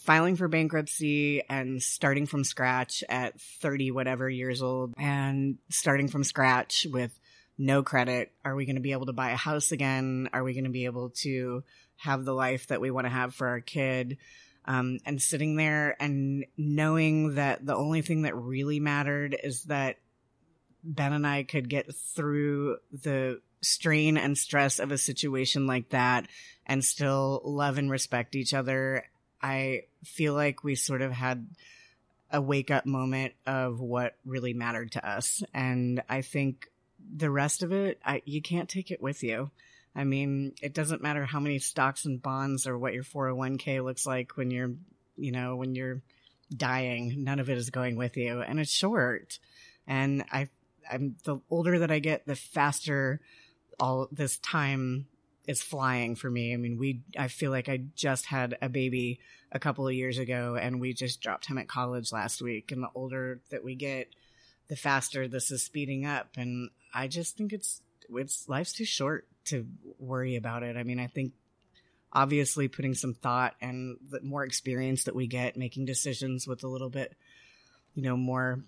filing 0.00 0.36
for 0.36 0.48
bankruptcy 0.48 1.42
and 1.48 1.82
starting 1.82 2.24
from 2.26 2.42
scratch 2.42 3.04
at 3.08 3.38
30 3.40 3.90
whatever 3.90 4.28
years 4.28 4.62
old 4.62 4.94
and 4.96 5.58
starting 5.68 6.08
from 6.08 6.24
scratch 6.24 6.86
with 6.90 7.12
no 7.58 7.82
credit. 7.82 8.32
Are 8.42 8.54
we 8.54 8.64
going 8.64 8.76
to 8.76 8.82
be 8.82 8.92
able 8.92 9.06
to 9.06 9.12
buy 9.12 9.30
a 9.30 9.36
house 9.36 9.70
again? 9.70 10.30
Are 10.32 10.42
we 10.42 10.54
going 10.54 10.64
to 10.64 10.70
be 10.70 10.86
able 10.86 11.10
to 11.20 11.62
have 12.00 12.24
the 12.24 12.34
life 12.34 12.66
that 12.68 12.80
we 12.80 12.90
want 12.90 13.06
to 13.06 13.10
have 13.10 13.34
for 13.34 13.48
our 13.48 13.60
kid? 13.60 14.18
Um, 14.66 14.98
and 15.06 15.20
sitting 15.20 15.56
there 15.56 15.96
and 16.00 16.44
knowing 16.56 17.36
that 17.36 17.64
the 17.64 17.74
only 17.74 18.02
thing 18.02 18.22
that 18.22 18.36
really 18.36 18.78
mattered 18.78 19.34
is 19.42 19.64
that 19.64 19.96
Ben 20.84 21.12
and 21.12 21.26
I 21.26 21.42
could 21.42 21.68
get 21.68 21.92
through 21.94 22.76
the 22.92 23.40
strain 23.62 24.16
and 24.16 24.36
stress 24.36 24.78
of 24.78 24.92
a 24.92 24.98
situation 24.98 25.66
like 25.66 25.90
that 25.90 26.26
and 26.66 26.84
still 26.84 27.40
love 27.44 27.78
and 27.78 27.90
respect 27.90 28.36
each 28.36 28.54
other. 28.54 29.04
I 29.42 29.84
feel 30.04 30.34
like 30.34 30.62
we 30.62 30.74
sort 30.74 31.02
of 31.02 31.12
had 31.12 31.46
a 32.30 32.40
wake 32.40 32.70
up 32.70 32.86
moment 32.86 33.34
of 33.46 33.80
what 33.80 34.14
really 34.24 34.54
mattered 34.54 34.92
to 34.92 35.08
us. 35.08 35.42
And 35.52 36.02
I 36.08 36.22
think 36.22 36.68
the 37.16 37.30
rest 37.30 37.62
of 37.62 37.72
it, 37.72 37.98
I, 38.04 38.22
you 38.24 38.40
can't 38.40 38.68
take 38.68 38.90
it 38.90 39.02
with 39.02 39.22
you. 39.22 39.50
I 39.94 40.04
mean, 40.04 40.52
it 40.62 40.72
doesn't 40.72 41.02
matter 41.02 41.24
how 41.24 41.40
many 41.40 41.58
stocks 41.58 42.04
and 42.04 42.22
bonds 42.22 42.66
or 42.66 42.78
what 42.78 42.94
your 42.94 43.02
401k 43.02 43.82
looks 43.84 44.06
like 44.06 44.36
when 44.36 44.50
you're, 44.50 44.72
you 45.16 45.32
know, 45.32 45.56
when 45.56 45.74
you're 45.74 46.00
dying. 46.54 47.24
None 47.24 47.40
of 47.40 47.50
it 47.50 47.58
is 47.58 47.70
going 47.70 47.96
with 47.96 48.16
you 48.16 48.40
and 48.40 48.60
it's 48.60 48.70
short. 48.70 49.38
And 49.86 50.24
I, 50.30 50.48
I'm 50.90 51.16
the 51.24 51.40
older 51.50 51.80
that 51.80 51.90
I 51.90 51.98
get, 51.98 52.26
the 52.26 52.36
faster 52.36 53.20
all 53.80 54.08
this 54.12 54.38
time 54.38 55.06
is 55.46 55.62
flying 55.62 56.14
for 56.14 56.30
me. 56.30 56.54
I 56.54 56.56
mean, 56.56 56.78
we, 56.78 57.02
I 57.18 57.26
feel 57.26 57.50
like 57.50 57.68
I 57.68 57.82
just 57.96 58.26
had 58.26 58.56
a 58.62 58.68
baby 58.68 59.18
a 59.50 59.58
couple 59.58 59.88
of 59.88 59.94
years 59.94 60.18
ago 60.18 60.56
and 60.60 60.80
we 60.80 60.92
just 60.92 61.20
dropped 61.20 61.46
him 61.46 61.58
at 61.58 61.66
college 61.66 62.12
last 62.12 62.40
week. 62.40 62.70
And 62.70 62.84
the 62.84 62.90
older 62.94 63.40
that 63.50 63.64
we 63.64 63.74
get, 63.74 64.08
the 64.68 64.76
faster 64.76 65.26
this 65.26 65.50
is 65.50 65.64
speeding 65.64 66.06
up. 66.06 66.28
And 66.36 66.70
I 66.94 67.08
just 67.08 67.36
think 67.36 67.52
it's, 67.52 67.82
it's 68.08 68.48
life's 68.48 68.72
too 68.72 68.84
short 68.84 69.26
to 69.46 69.66
worry 69.98 70.36
about 70.36 70.62
it. 70.62 70.76
I 70.76 70.82
mean, 70.82 70.98
I 70.98 71.06
think 71.06 71.32
obviously 72.12 72.68
putting 72.68 72.94
some 72.94 73.14
thought 73.14 73.54
and 73.60 73.96
the 74.10 74.20
more 74.20 74.44
experience 74.44 75.04
that 75.04 75.14
we 75.14 75.26
get 75.26 75.56
making 75.56 75.84
decisions 75.84 76.46
with 76.46 76.64
a 76.64 76.68
little 76.68 76.90
bit, 76.90 77.14
you 77.94 78.02
know, 78.02 78.16
more 78.16 78.60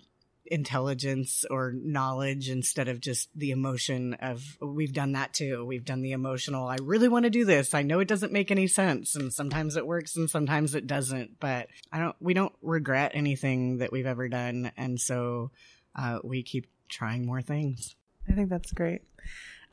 intelligence 0.46 1.44
or 1.50 1.72
knowledge 1.72 2.50
instead 2.50 2.88
of 2.88 3.00
just 3.00 3.28
the 3.34 3.52
emotion 3.52 4.14
of 4.14 4.42
we've 4.60 4.92
done 4.92 5.12
that 5.12 5.32
too. 5.32 5.64
We've 5.64 5.84
done 5.84 6.02
the 6.02 6.12
emotional, 6.12 6.66
I 6.66 6.76
really 6.82 7.08
want 7.08 7.24
to 7.24 7.30
do 7.30 7.44
this. 7.44 7.74
I 7.74 7.82
know 7.82 8.00
it 8.00 8.08
doesn't 8.08 8.32
make 8.32 8.50
any 8.50 8.66
sense 8.66 9.14
and 9.14 9.32
sometimes 9.32 9.76
it 9.76 9.86
works 9.86 10.16
and 10.16 10.28
sometimes 10.28 10.74
it 10.74 10.86
doesn't, 10.86 11.38
but 11.38 11.68
I 11.92 11.98
don't 11.98 12.16
we 12.20 12.34
don't 12.34 12.54
regret 12.60 13.12
anything 13.14 13.78
that 13.78 13.92
we've 13.92 14.06
ever 14.06 14.28
done 14.28 14.72
and 14.76 15.00
so 15.00 15.50
uh, 15.94 16.18
we 16.22 16.42
keep 16.42 16.66
trying 16.88 17.24
more 17.24 17.42
things. 17.42 17.94
I 18.28 18.32
think 18.32 18.50
that's 18.50 18.72
great. 18.72 19.02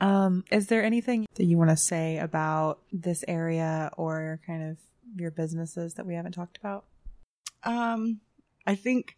Um, 0.02 0.46
is 0.52 0.68
there 0.68 0.84
anything 0.84 1.26
that 1.36 1.44
you 1.44 1.58
want 1.58 1.72
to 1.72 1.78
say 1.78 2.18
about 2.20 2.80
this 2.92 3.26
area 3.28 3.92
or 3.98 4.40
kind 4.46 4.70
of 4.70 4.78
your 5.16 5.32
businesses 5.32 5.96
that 5.96 6.06
we 6.06 6.16
haven't 6.16 6.32
talked 6.32 6.58
about? 6.58 6.86
Um, 7.64 8.22
I 8.66 8.76
think, 8.76 9.18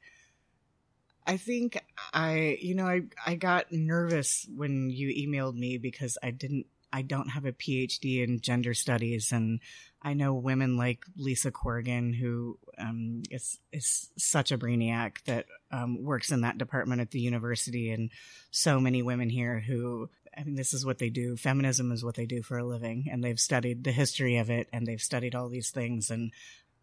I 1.27 1.37
think 1.37 1.79
I, 2.13 2.57
you 2.61 2.73
know, 2.73 2.87
I, 2.87 3.01
I 3.25 3.35
got 3.35 3.71
nervous 3.71 4.47
when 4.55 4.89
you 4.89 5.09
emailed 5.09 5.55
me 5.55 5.77
because 5.77 6.17
I 6.23 6.31
didn't, 6.31 6.65
I 6.91 7.03
don't 7.03 7.29
have 7.29 7.45
a 7.45 7.53
PhD 7.53 8.23
in 8.23 8.41
gender 8.41 8.73
studies. 8.73 9.31
And 9.31 9.59
I 10.01 10.13
know 10.13 10.33
women 10.33 10.77
like 10.77 11.05
Lisa 11.15 11.51
Corrigan, 11.51 12.13
who, 12.13 12.57
um, 12.79 13.21
is, 13.29 13.59
is 13.71 14.09
such 14.17 14.51
a 14.51 14.57
brainiac 14.57 15.23
that, 15.25 15.45
um, 15.71 16.03
works 16.03 16.31
in 16.31 16.41
that 16.41 16.57
department 16.57 17.01
at 17.01 17.11
the 17.11 17.19
university 17.19 17.91
and 17.91 18.09
so 18.49 18.79
many 18.79 19.03
women 19.03 19.29
here 19.29 19.59
who, 19.59 20.09
I 20.37 20.43
mean, 20.43 20.55
this 20.55 20.73
is 20.73 20.85
what 20.85 20.97
they 20.97 21.09
do. 21.09 21.35
Feminism 21.35 21.91
is 21.91 22.03
what 22.03 22.15
they 22.15 22.25
do 22.25 22.41
for 22.41 22.57
a 22.57 22.65
living, 22.65 23.07
and 23.11 23.23
they've 23.23 23.39
studied 23.39 23.83
the 23.83 23.91
history 23.91 24.37
of 24.37 24.49
it, 24.49 24.67
and 24.71 24.85
they've 24.85 25.01
studied 25.01 25.35
all 25.35 25.49
these 25.49 25.71
things. 25.71 26.09
And 26.09 26.31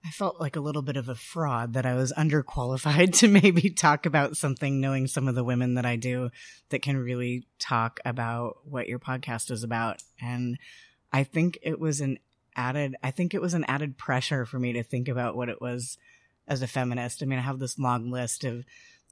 I 0.04 0.10
felt 0.10 0.40
like 0.40 0.56
a 0.56 0.60
little 0.60 0.82
bit 0.82 0.96
of 0.96 1.08
a 1.08 1.14
fraud 1.14 1.72
that 1.74 1.86
I 1.86 1.94
was 1.94 2.12
underqualified 2.16 3.18
to 3.18 3.28
maybe 3.28 3.70
talk 3.70 4.06
about 4.06 4.36
something, 4.36 4.80
knowing 4.80 5.06
some 5.06 5.28
of 5.28 5.34
the 5.34 5.44
women 5.44 5.74
that 5.74 5.86
I 5.86 5.96
do 5.96 6.30
that 6.68 6.82
can 6.82 6.96
really 6.96 7.46
talk 7.58 8.00
about 8.04 8.58
what 8.64 8.88
your 8.88 8.98
podcast 8.98 9.50
is 9.50 9.64
about. 9.64 10.02
And 10.20 10.58
I 11.12 11.24
think 11.24 11.58
it 11.62 11.80
was 11.80 12.00
an 12.00 12.18
added, 12.54 12.96
I 13.02 13.10
think 13.10 13.34
it 13.34 13.40
was 13.40 13.54
an 13.54 13.64
added 13.64 13.96
pressure 13.96 14.44
for 14.44 14.58
me 14.58 14.72
to 14.74 14.82
think 14.82 15.08
about 15.08 15.36
what 15.36 15.48
it 15.48 15.60
was 15.60 15.96
as 16.46 16.62
a 16.62 16.66
feminist. 16.66 17.22
I 17.22 17.26
mean, 17.26 17.38
I 17.38 17.42
have 17.42 17.58
this 17.58 17.78
long 17.78 18.10
list 18.10 18.44
of 18.44 18.64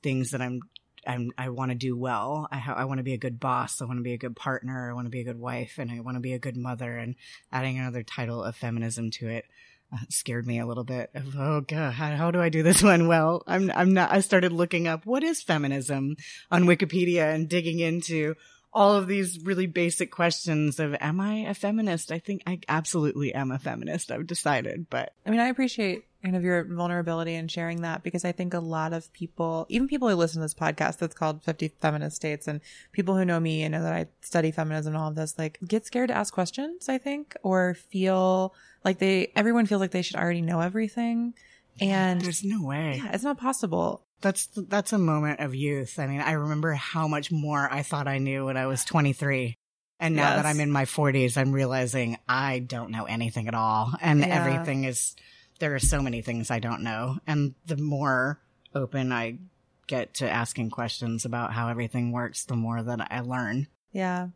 things 0.02 0.30
that 0.30 0.42
I'm 0.42 0.60
I'm, 1.06 1.30
I 1.38 1.48
want 1.50 1.70
to 1.70 1.76
do 1.76 1.96
well. 1.96 2.48
I, 2.50 2.58
ha- 2.58 2.74
I 2.74 2.84
want 2.84 2.98
to 2.98 3.04
be 3.04 3.14
a 3.14 3.18
good 3.18 3.40
boss. 3.40 3.80
I 3.80 3.84
want 3.84 3.98
to 3.98 4.02
be 4.02 4.12
a 4.12 4.18
good 4.18 4.36
partner. 4.36 4.90
I 4.90 4.94
want 4.94 5.06
to 5.06 5.10
be 5.10 5.20
a 5.20 5.24
good 5.24 5.38
wife 5.38 5.78
and 5.78 5.90
I 5.90 6.00
want 6.00 6.16
to 6.16 6.20
be 6.20 6.32
a 6.32 6.38
good 6.38 6.56
mother 6.56 6.96
and 6.96 7.14
adding 7.52 7.78
another 7.78 8.02
title 8.02 8.42
of 8.42 8.56
feminism 8.56 9.10
to 9.12 9.28
it. 9.28 9.44
Uh, 9.92 9.98
scared 10.08 10.48
me 10.48 10.58
a 10.58 10.66
little 10.66 10.82
bit 10.82 11.10
of, 11.14 11.36
oh 11.38 11.60
god, 11.60 11.92
how, 11.92 12.16
how 12.16 12.30
do 12.32 12.40
I 12.40 12.48
do 12.48 12.64
this 12.64 12.82
one? 12.82 13.06
Well, 13.06 13.44
I'm, 13.46 13.70
I'm 13.70 13.94
not, 13.94 14.10
I 14.10 14.18
started 14.20 14.52
looking 14.52 14.88
up 14.88 15.06
what 15.06 15.22
is 15.22 15.42
feminism 15.42 16.16
on 16.50 16.64
Wikipedia 16.64 17.32
and 17.32 17.48
digging 17.48 17.78
into 17.78 18.34
all 18.72 18.94
of 18.96 19.06
these 19.06 19.38
really 19.44 19.66
basic 19.66 20.10
questions 20.10 20.80
of, 20.80 20.96
am 21.00 21.20
I 21.20 21.36
a 21.48 21.54
feminist? 21.54 22.10
I 22.10 22.18
think 22.18 22.42
I 22.46 22.58
absolutely 22.68 23.32
am 23.32 23.50
a 23.50 23.58
feminist. 23.58 24.10
I've 24.10 24.26
decided, 24.26 24.90
but 24.90 25.12
I 25.24 25.30
mean, 25.30 25.40
I 25.40 25.48
appreciate 25.48 26.04
kind 26.22 26.34
of 26.36 26.42
your 26.42 26.64
vulnerability 26.64 27.34
and 27.34 27.50
sharing 27.50 27.82
that 27.82 28.02
because 28.02 28.24
I 28.24 28.32
think 28.32 28.52
a 28.54 28.58
lot 28.60 28.92
of 28.92 29.12
people, 29.12 29.66
even 29.68 29.86
people 29.88 30.08
who 30.08 30.14
listen 30.16 30.40
to 30.40 30.44
this 30.44 30.54
podcast 30.54 30.98
that's 30.98 31.14
called 31.14 31.42
50 31.42 31.68
Feminist 31.80 32.16
States 32.16 32.48
and 32.48 32.60
people 32.92 33.16
who 33.16 33.24
know 33.24 33.38
me 33.38 33.62
and 33.62 33.72
know 33.72 33.82
that 33.82 33.92
I 33.92 34.06
study 34.22 34.50
feminism 34.50 34.94
and 34.94 35.02
all 35.02 35.08
of 35.08 35.14
this, 35.14 35.38
like 35.38 35.58
get 35.66 35.86
scared 35.86 36.08
to 36.08 36.14
ask 36.16 36.32
questions, 36.34 36.88
I 36.88 36.98
think, 36.98 37.36
or 37.42 37.74
feel 37.74 38.54
like 38.84 38.98
they, 38.98 39.30
everyone 39.36 39.66
feels 39.66 39.80
like 39.80 39.90
they 39.92 40.02
should 40.02 40.16
already 40.16 40.42
know 40.42 40.60
everything. 40.60 41.34
And 41.80 42.20
there's 42.22 42.42
no 42.42 42.62
way. 42.64 43.02
yeah, 43.04 43.10
it's 43.12 43.24
not 43.24 43.38
possible. 43.38 44.02
That's 44.22 44.46
that's 44.46 44.94
a 44.94 44.98
moment 44.98 45.40
of 45.40 45.54
youth. 45.54 45.98
I 45.98 46.06
mean, 46.06 46.22
I 46.22 46.32
remember 46.32 46.72
how 46.72 47.06
much 47.06 47.30
more 47.30 47.68
I 47.70 47.82
thought 47.82 48.08
I 48.08 48.16
knew 48.16 48.46
when 48.46 48.56
I 48.56 48.66
was 48.66 48.82
23. 48.84 49.54
And 50.00 50.16
now 50.16 50.28
Yes. 50.30 50.36
that 50.36 50.46
I'm 50.46 50.60
in 50.60 50.70
my 50.72 50.86
40s, 50.86 51.36
I'm 51.36 51.52
realizing 51.52 52.16
I 52.26 52.60
don't 52.60 52.90
know 52.90 53.04
anything 53.04 53.46
at 53.46 53.54
all. 53.54 53.92
And 54.00 54.20
Yeah. 54.20 54.26
everything 54.28 54.84
is 54.84 55.16
there 55.58 55.74
are 55.74 55.80
so 55.80 56.02
many 56.02 56.22
things 56.22 56.50
I 56.50 56.58
don't 56.58 56.82
know. 56.82 57.18
And 57.26 57.54
the 57.66 57.76
more 57.76 58.40
open 58.74 59.12
I 59.12 59.38
get 59.86 60.14
to 60.14 60.30
asking 60.30 60.70
questions 60.70 61.24
about 61.24 61.52
how 61.52 61.68
everything 61.68 62.12
works, 62.12 62.44
the 62.44 62.56
more 62.56 62.82
that 62.82 63.08
I 63.10 63.20
learn. 63.20 63.68
Yeah. 63.92 64.28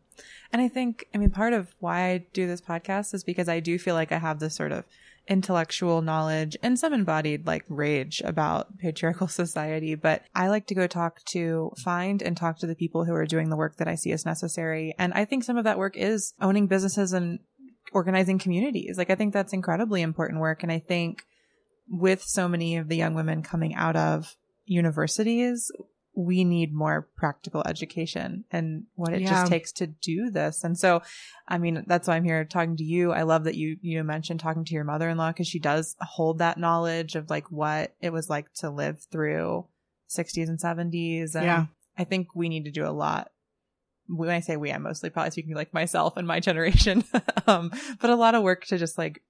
And 0.51 0.61
I 0.61 0.67
think, 0.67 1.07
I 1.13 1.17
mean, 1.17 1.29
part 1.29 1.53
of 1.53 1.75
why 1.79 2.09
I 2.09 2.25
do 2.33 2.47
this 2.47 2.61
podcast 2.61 3.13
is 3.13 3.23
because 3.23 3.49
I 3.49 3.59
do 3.59 3.77
feel 3.77 3.95
like 3.95 4.11
I 4.11 4.17
have 4.17 4.39
this 4.39 4.55
sort 4.55 4.71
of 4.71 4.85
intellectual 5.27 6.01
knowledge 6.01 6.57
and 6.63 6.79
some 6.79 6.93
embodied 6.93 7.45
like 7.45 7.63
rage 7.69 8.21
about 8.25 8.77
patriarchal 8.79 9.27
society. 9.29 9.95
But 9.95 10.23
I 10.33 10.47
like 10.47 10.67
to 10.67 10.75
go 10.75 10.87
talk 10.87 11.23
to, 11.25 11.71
find 11.77 12.21
and 12.21 12.35
talk 12.35 12.59
to 12.59 12.67
the 12.67 12.75
people 12.75 13.05
who 13.05 13.13
are 13.13 13.25
doing 13.25 13.49
the 13.49 13.55
work 13.55 13.77
that 13.77 13.87
I 13.87 13.95
see 13.95 14.11
as 14.11 14.25
necessary. 14.25 14.93
And 14.97 15.13
I 15.13 15.25
think 15.25 15.43
some 15.43 15.57
of 15.57 15.63
that 15.65 15.77
work 15.77 15.95
is 15.95 16.33
owning 16.41 16.67
businesses 16.67 17.13
and 17.13 17.39
organizing 17.91 18.39
communities. 18.39 18.97
Like, 18.97 19.09
I 19.09 19.15
think 19.15 19.33
that's 19.33 19.53
incredibly 19.53 20.01
important 20.01 20.39
work. 20.39 20.63
And 20.63 20.71
I 20.71 20.79
think 20.79 21.23
with 21.89 22.23
so 22.23 22.47
many 22.47 22.77
of 22.77 22.87
the 22.87 22.95
young 22.95 23.13
women 23.13 23.43
coming 23.43 23.75
out 23.75 23.95
of 23.95 24.35
universities, 24.65 25.71
we 26.13 26.43
need 26.43 26.73
more 26.73 27.07
practical 27.15 27.63
education 27.65 28.43
and 28.51 28.83
what 28.95 29.13
it 29.13 29.21
Yeah. 29.21 29.29
just 29.29 29.51
takes 29.51 29.71
to 29.73 29.87
do 29.87 30.29
this. 30.29 30.63
And 30.63 30.77
so, 30.77 31.01
I 31.47 31.57
mean, 31.57 31.83
that's 31.87 32.07
why 32.07 32.15
I'm 32.15 32.23
here 32.23 32.43
talking 32.43 32.75
to 32.77 32.83
you. 32.83 33.11
I 33.11 33.21
love 33.23 33.45
that 33.45 33.55
you, 33.55 33.77
you 33.81 34.03
mentioned 34.03 34.39
talking 34.39 34.65
to 34.65 34.73
your 34.73 34.83
mother-in-law 34.83 35.31
because 35.31 35.47
she 35.47 35.59
does 35.59 35.95
hold 36.01 36.39
that 36.39 36.57
knowledge 36.57 37.15
of 37.15 37.29
like 37.29 37.49
what 37.51 37.95
it 38.01 38.11
was 38.11 38.29
like 38.29 38.51
to 38.55 38.69
live 38.69 38.99
through 39.11 39.67
60s 40.09 40.49
and 40.49 40.59
70s. 40.59 41.35
And 41.35 41.45
Yeah. 41.45 41.65
I 41.97 42.03
think 42.03 42.35
we 42.35 42.49
need 42.49 42.65
to 42.65 42.71
do 42.71 42.85
a 42.85 42.91
lot. 42.91 43.31
When 44.13 44.29
I 44.29 44.41
say 44.41 44.57
we, 44.57 44.71
I'm 44.71 44.83
mostly 44.83 45.09
probably 45.09 45.31
speaking 45.31 45.55
like 45.55 45.73
myself 45.73 46.17
and 46.17 46.27
my 46.27 46.39
generation, 46.39 47.03
um, 47.47 47.71
but 47.99 48.09
a 48.09 48.15
lot 48.15 48.35
of 48.35 48.43
work 48.43 48.65
to 48.65 48.77
just 48.77 48.97
like 48.97 49.21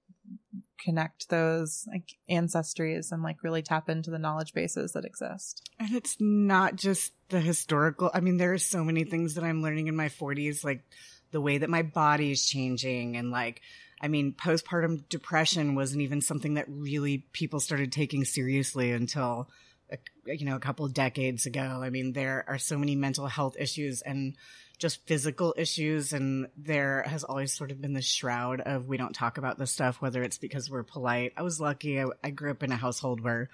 connect 0.82 1.28
those 1.28 1.86
like 1.90 2.16
ancestries 2.30 3.12
and 3.12 3.22
like 3.22 3.42
really 3.42 3.62
tap 3.62 3.88
into 3.88 4.10
the 4.10 4.18
knowledge 4.18 4.52
bases 4.52 4.92
that 4.92 5.04
exist. 5.04 5.70
And 5.78 5.94
it's 5.94 6.16
not 6.20 6.76
just 6.76 7.12
the 7.28 7.40
historical. 7.40 8.10
I 8.12 8.20
mean, 8.20 8.36
there 8.36 8.52
are 8.52 8.58
so 8.58 8.82
many 8.84 9.04
things 9.04 9.34
that 9.34 9.44
I'm 9.44 9.62
learning 9.62 9.88
in 9.88 9.96
my 9.96 10.08
40s, 10.08 10.64
like 10.64 10.82
the 11.30 11.40
way 11.40 11.58
that 11.58 11.70
my 11.70 11.82
body 11.82 12.32
is 12.32 12.46
changing. 12.46 13.16
And 13.16 13.30
like, 13.30 13.62
I 14.00 14.08
mean, 14.08 14.32
postpartum 14.32 15.08
depression 15.08 15.74
wasn't 15.74 16.02
even 16.02 16.20
something 16.20 16.54
that 16.54 16.66
really 16.68 17.26
people 17.32 17.60
started 17.60 17.92
taking 17.92 18.24
seriously 18.24 18.90
until, 18.90 19.48
uh, 19.92 19.96
you 20.26 20.44
know, 20.44 20.56
a 20.56 20.60
couple 20.60 20.86
decades 20.88 21.46
ago. 21.46 21.80
I 21.82 21.90
mean, 21.90 22.12
there 22.12 22.44
are 22.48 22.58
so 22.58 22.78
many 22.78 22.96
mental 22.96 23.28
health 23.28 23.56
issues 23.58 24.02
and 24.02 24.34
just 24.82 25.06
physical 25.06 25.54
issues. 25.56 26.12
And 26.12 26.48
there 26.56 27.02
has 27.04 27.24
always 27.24 27.52
sort 27.52 27.70
of 27.70 27.80
been 27.80 27.94
this 27.94 28.04
shroud 28.04 28.60
of 28.60 28.86
we 28.86 28.98
don't 28.98 29.14
talk 29.14 29.38
about 29.38 29.58
this 29.58 29.70
stuff, 29.70 30.02
whether 30.02 30.22
it's 30.22 30.38
because 30.38 30.68
we're 30.68 30.82
polite. 30.82 31.32
I 31.36 31.42
was 31.42 31.60
lucky. 31.60 31.98
I, 32.00 32.06
I 32.22 32.30
grew 32.30 32.50
up 32.50 32.62
in 32.62 32.72
a 32.72 32.76
household 32.76 33.22
where 33.22 33.48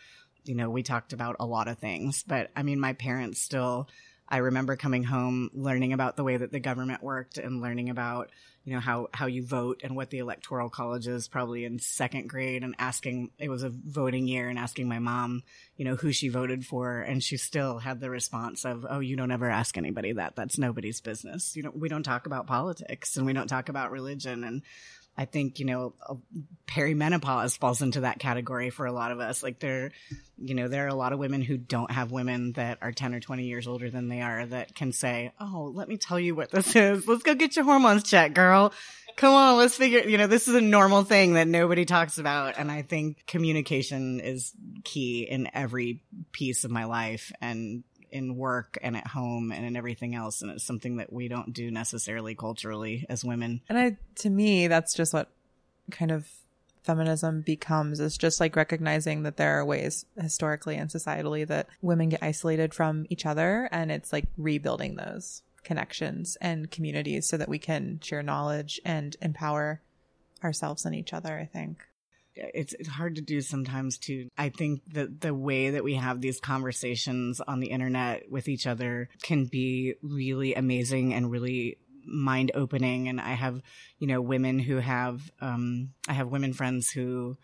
you 0.45 0.55
know, 0.55 0.71
we 0.71 0.83
talked 0.83 1.13
about 1.13 1.37
a 1.41 1.47
lot 1.47 1.69
of 1.69 1.79
things, 1.79 2.25
but 2.27 2.51
I 2.57 2.63
mean, 2.63 2.81
my 2.81 2.95
parents 2.95 3.41
still, 3.41 3.89
I 4.29 4.39
remember 4.39 4.77
coming 4.77 5.05
home, 5.05 5.51
learning 5.55 5.93
about 5.93 6.17
the 6.17 6.25
way 6.25 6.37
that 6.37 6.53
the 6.53 6.61
government 6.61 7.03
worked 7.03 7.39
and 7.39 7.63
learning 7.63 7.89
about, 7.89 8.31
you 8.65 8.75
know, 8.75 8.81
how, 8.81 9.09
how 9.15 9.27
you 9.27 9.43
vote 9.43 9.81
and 9.83 9.97
what 9.97 10.11
the 10.11 10.19
electoral 10.19 10.69
college 10.69 11.07
is 11.07 11.29
probably 11.29 11.65
in 11.65 11.79
second 11.79 12.29
grade 12.29 12.63
and 12.63 12.75
asking, 12.79 13.31
it 13.39 13.49
was 13.49 13.63
a 13.63 13.71
voting 13.71 14.29
year 14.29 14.51
and 14.51 14.59
asking 14.59 14.87
my 14.87 14.99
mom, 14.99 15.43
you 15.77 15.85
know, 15.87 15.97
who 15.97 16.13
she 16.13 16.29
voted 16.29 16.67
for. 16.67 17.01
And 17.01 17.25
she 17.25 17.39
still 17.39 17.79
had 17.79 18.01
the 18.01 18.11
response 18.11 18.67
of, 18.67 18.85
oh, 18.89 19.01
you 19.01 19.17
don't 19.17 19.31
ever 19.31 19.49
ask 19.49 19.79
anybody 19.79 20.13
that. 20.13 20.37
That's 20.37 20.59
nobody's 20.59 21.01
business. 21.01 21.57
You 21.57 21.63
know, 21.63 21.73
we 21.75 21.89
don't 21.89 22.03
talk 22.03 22.27
about 22.27 22.47
politics 22.47 23.17
and 23.17 23.25
we 23.25 23.33
don't 23.33 23.49
talk 23.49 23.71
about 23.71 23.91
religion. 23.91 24.45
And 24.45 24.63
I 25.19 25.25
think, 25.25 25.59
you 25.59 25.67
know, 25.67 25.95
perimenopause 26.69 27.59
falls 27.59 27.83
into 27.83 28.03
that 28.03 28.21
category 28.21 28.71
for 28.71 28.87
a 28.87 28.93
lot 28.93 29.11
of 29.11 29.19
us. 29.19 29.43
Like 29.43 29.59
there, 29.59 29.91
you 30.39 30.55
know, 30.55 30.69
there 30.69 30.85
are 30.85 30.89
a 30.89 30.95
lot 30.95 31.13
of 31.13 31.19
women 31.19 31.43
who 31.43 31.57
don't 31.57 31.91
have 31.91 32.13
women 32.13 32.53
that 32.53 32.79
are 32.83 32.93
10 32.93 33.15
or 33.15 33.21
20 33.21 33.43
years 33.43 33.67
older 33.67 33.91
than 33.91 34.09
they 34.09 34.21
are 34.21 34.47
that 34.47 34.77
can 34.77 34.93
say, 34.93 35.33
Oh, 35.41 35.73
let 35.75 35.89
me 35.89 35.97
tell 35.97 36.21
you 36.21 36.37
what 36.37 36.53
this 36.53 36.77
is. 36.77 37.09
Let's 37.09 37.25
go 37.25 37.35
get 37.35 37.57
your 37.57 37.65
hormones 37.65 38.05
checked, 38.05 38.35
girl. 38.35 38.73
Come 39.17 39.35
on, 39.35 39.57
let's 39.57 39.75
figure, 39.75 40.09
you 40.09 40.19
know, 40.19 40.29
this 40.29 40.47
is 40.47 40.55
a 40.55 40.61
normal 40.61 41.03
thing 41.03 41.35
that 41.35 41.49
nobody 41.49 41.85
talks 41.85 42.19
about. 42.19 42.55
And 42.57 42.71
I 42.71 42.83
think 42.83 43.27
communication 43.27 44.21
is 44.21 44.53
key 44.85 45.23
in 45.23 45.51
every 45.53 46.05
piece 46.31 46.63
of 46.63 46.71
my 46.71 46.85
life 46.85 47.33
and 47.41 47.83
in 48.11 48.37
work 48.37 48.79
and 48.83 48.97
at 48.97 49.07
home 49.07 49.53
and 49.53 49.65
in 49.65 49.77
everything 49.77 50.15
else. 50.15 50.43
And 50.43 50.51
it's 50.51 50.65
something 50.65 50.97
that 50.97 51.13
we 51.13 51.29
don't 51.29 51.53
do 51.53 51.71
necessarily 51.71 52.35
culturally 52.35 53.07
as 53.09 53.25
women. 53.25 53.61
And 53.69 53.79
I, 53.79 53.97
to 54.17 54.31
me, 54.31 54.67
that's 54.67 54.95
just 54.95 55.13
what 55.13 55.31
kind 55.91 56.11
of 56.11 56.29
feminism 56.83 57.43
becomes 57.43 58.01
is 58.01 58.17
just 58.17 58.41
like 58.41 58.57
recognizing 58.57 59.23
that 59.23 59.37
there 59.37 59.59
are 59.59 59.65
ways 59.65 60.07
historically 60.19 60.77
and 60.77 60.89
societally 60.89 61.47
that 61.47 61.69
women 61.83 62.09
get 62.09 62.23
isolated 62.23 62.73
from 62.73 63.05
each 63.11 63.27
other 63.27 63.69
and 63.71 63.93
it's 63.93 64.11
like 64.11 64.25
rebuilding 64.39 64.97
those 64.97 65.43
connections 65.65 66.39
and 66.41 66.71
communities 66.71 67.29
so 67.29 67.37
that 67.37 67.49
we 67.49 67.59
can 67.59 68.01
share 68.03 68.23
knowledge 68.23 68.81
and 68.87 69.17
empower 69.21 69.83
ourselves 70.43 70.87
and 70.87 70.95
each 70.95 71.13
other 71.13 71.39
i 71.39 71.45
think 71.45 71.77
it's 72.55 72.73
it's 72.75 72.89
hard 72.89 73.17
to 73.17 73.23
do 73.23 73.41
sometimes 73.41 73.99
too. 73.99 74.29
I 74.37 74.49
think 74.49 74.83
that 74.95 75.21
the 75.21 75.35
way 75.35 75.71
that 75.71 75.85
we 75.85 75.95
have 75.95 76.21
these 76.21 76.41
conversations 76.41 77.41
on 77.41 77.61
the 77.61 77.69
internet 77.69 78.31
with 78.31 78.49
each 78.49 78.67
other 78.67 79.09
can 79.23 79.47
be 79.47 79.95
really 80.03 80.55
amazing 80.55 81.15
and 81.15 81.31
really 81.31 81.79
mind 82.05 82.53
opening. 82.55 83.09
And 83.09 83.21
I 83.21 83.33
have, 83.33 83.61
you 83.99 84.07
know, 84.07 84.21
women 84.21 84.59
who 84.59 84.77
have, 84.77 85.31
um, 85.41 85.91
I 86.09 86.15
have 86.15 86.29
women 86.29 86.53
friends 86.53 86.91
who 86.91 87.37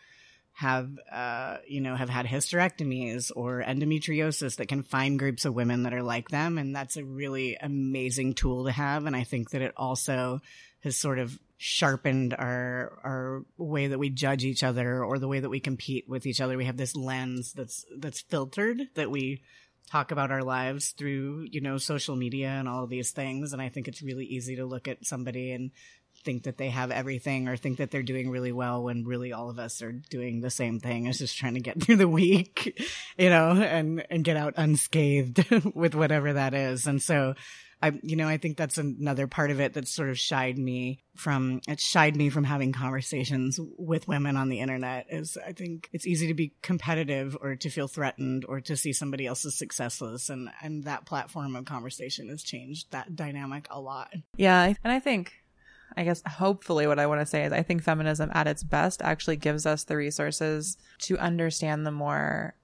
have 0.57 0.89
uh 1.11 1.57
you 1.67 1.81
know 1.81 1.97
have 1.97 2.09
had 2.09 2.27
hysterectomies 2.27 3.33
or 3.35 3.61
endometriosis 3.61 4.57
that 4.57 4.69
can 4.69 4.85
find 4.85 5.19
groups 5.19 5.45
of 5.45 5.53
women 5.53 5.83
that 5.83 5.93
are 5.93 6.03
like 6.03 6.29
them 6.29 6.59
and 6.59 6.75
that's 6.75 6.97
a 6.97 7.05
really 7.05 7.57
amazing 7.61 8.35
tool 8.35 8.65
to 8.65 8.71
have 8.71 9.05
and 9.05 9.17
i 9.17 9.25
think 9.25 9.51
that 9.51 9.63
it 9.63 9.73
also 9.77 10.41
has 10.85 10.97
sort 10.97 11.19
of 11.19 11.37
sharpened 11.57 12.35
our 12.35 12.99
our 13.05 13.43
way 13.57 13.87
that 13.87 13.99
we 13.99 14.11
judge 14.11 14.45
each 14.45 14.63
other 14.65 15.05
or 15.05 15.19
the 15.19 15.29
way 15.29 15.41
that 15.41 15.49
we 15.49 15.61
compete 15.61 16.09
with 16.09 16.27
each 16.27 16.41
other. 16.41 16.57
We 16.57 16.65
have 16.65 16.77
this 16.77 16.97
lens 16.97 17.53
that's 17.53 17.85
that's 17.99 18.21
filtered 18.23 18.83
that 18.95 19.11
we 19.11 19.43
talk 19.91 20.11
about 20.11 20.31
our 20.31 20.43
lives 20.43 20.91
through 20.91 21.47
you 21.51 21.61
know 21.61 21.79
social 21.79 22.17
media 22.17 22.49
and 22.49 22.69
all 22.69 22.85
of 22.85 22.91
these 22.91 23.11
things. 23.13 23.53
And 23.53 23.63
i 23.63 23.69
think 23.69 23.89
it's 23.89 24.03
really 24.03 24.27
easy 24.27 24.57
to 24.57 24.65
look 24.67 24.89
at 24.89 25.07
somebody 25.07 25.53
and 25.53 25.71
think 26.25 26.45
that 26.45 26.57
they 26.57 26.71
have 26.71 26.91
everything 26.91 27.49
or 27.49 27.57
think 27.57 27.79
that 27.79 27.91
they're 27.91 28.03
doing 28.03 28.31
really 28.31 28.53
well 28.53 28.85
when 28.85 29.05
really 29.05 29.33
all 29.33 29.51
of 29.51 29.59
us 29.59 29.83
are 29.83 29.93
doing 29.93 30.41
the 30.41 30.51
same 30.51 30.81
thing. 30.81 31.07
Is 31.07 31.19
just 31.19 31.37
trying 31.37 31.55
to 31.55 31.61
get 31.61 31.81
through 31.83 31.97
the 31.97 32.09
week 32.09 32.83
you 33.17 33.31
know 33.31 33.51
and 33.51 34.05
and 34.11 34.25
get 34.25 34.37
out 34.37 34.55
unscathed 34.57 35.45
with 35.75 35.95
whatever 35.95 36.33
that 36.33 36.55
is. 36.55 36.87
And 36.87 37.01
so 37.01 37.35
I, 37.85 37.93
you 38.03 38.17
know, 38.17 38.27
I 38.27 38.39
think 38.39 38.57
that's 38.57 38.79
another 38.79 39.27
part 39.27 39.51
of 39.51 39.61
it 39.61 39.75
that 39.75 39.87
sort 39.87 40.09
of 40.09 40.19
shied 40.19 40.57
me 40.57 41.03
from, 41.17 41.61
it 41.69 41.79
shied 41.79 42.17
me 42.17 42.31
from 42.31 42.45
having 42.45 42.73
conversations 42.73 43.61
with 43.77 44.09
women 44.09 44.39
on 44.39 44.49
the 44.49 44.61
internet 44.61 45.05
is 45.11 45.37
I 45.37 45.53
think 45.53 45.91
it's 45.93 46.07
easy 46.07 46.29
to 46.29 46.35
be 46.35 46.55
competitive 46.63 47.37
or 47.39 47.57
to 47.57 47.69
feel 47.69 47.87
threatened 47.87 48.47
or 48.49 48.63
to 48.63 48.75
see 48.75 48.95
somebody 48.95 49.27
else's 49.27 49.59
successes. 49.59 50.31
And, 50.31 50.49
and 50.63 50.85
that 50.85 51.05
platform 51.05 51.55
of 51.57 51.67
conversation 51.67 52.31
has 52.31 52.43
changed 52.43 52.91
that 52.93 53.15
dynamic 53.15 53.67
a 53.71 53.79
lot. 53.79 54.15
Yeah. 54.39 54.73
And 54.83 54.91
I 54.91 54.99
think, 54.99 55.35
I 55.95 56.05
guess 56.05 56.23
hopefully 56.27 56.87
what 56.87 56.99
I 56.99 57.07
want 57.07 57.21
to 57.21 57.27
say 57.27 57.45
is 57.45 57.53
I 57.53 57.63
think 57.63 57.83
feminism 57.83 58.31
at 58.33 58.47
its 58.47 58.63
best 58.63 59.03
actually 59.03 59.37
gives 59.37 59.67
us 59.67 59.85
the 59.85 59.99
resources 59.99 60.79
to 61.01 61.19
understand 61.19 61.85
the 61.85 61.93
more 61.93 62.55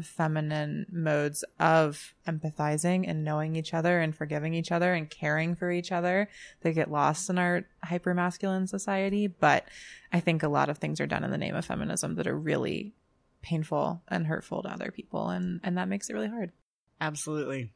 feminine 0.00 0.86
modes 0.90 1.44
of 1.60 2.14
empathizing 2.26 3.04
and 3.06 3.24
knowing 3.24 3.56
each 3.56 3.74
other 3.74 4.00
and 4.00 4.16
forgiving 4.16 4.54
each 4.54 4.72
other 4.72 4.94
and 4.94 5.10
caring 5.10 5.54
for 5.54 5.70
each 5.70 5.92
other 5.92 6.28
that 6.62 6.72
get 6.72 6.90
lost 6.90 7.28
in 7.28 7.36
our 7.38 7.64
hyper 7.84 8.14
masculine 8.14 8.66
society. 8.66 9.26
But 9.26 9.66
I 10.12 10.20
think 10.20 10.42
a 10.42 10.48
lot 10.48 10.70
of 10.70 10.78
things 10.78 11.00
are 11.00 11.06
done 11.06 11.24
in 11.24 11.30
the 11.30 11.38
name 11.38 11.54
of 11.54 11.66
feminism 11.66 12.14
that 12.14 12.26
are 12.26 12.38
really 12.38 12.94
painful 13.42 14.02
and 14.08 14.26
hurtful 14.26 14.62
to 14.62 14.70
other 14.70 14.90
people. 14.90 15.28
And, 15.28 15.60
and 15.62 15.76
that 15.76 15.88
makes 15.88 16.08
it 16.08 16.14
really 16.14 16.28
hard. 16.28 16.52
Absolutely. 17.00 17.72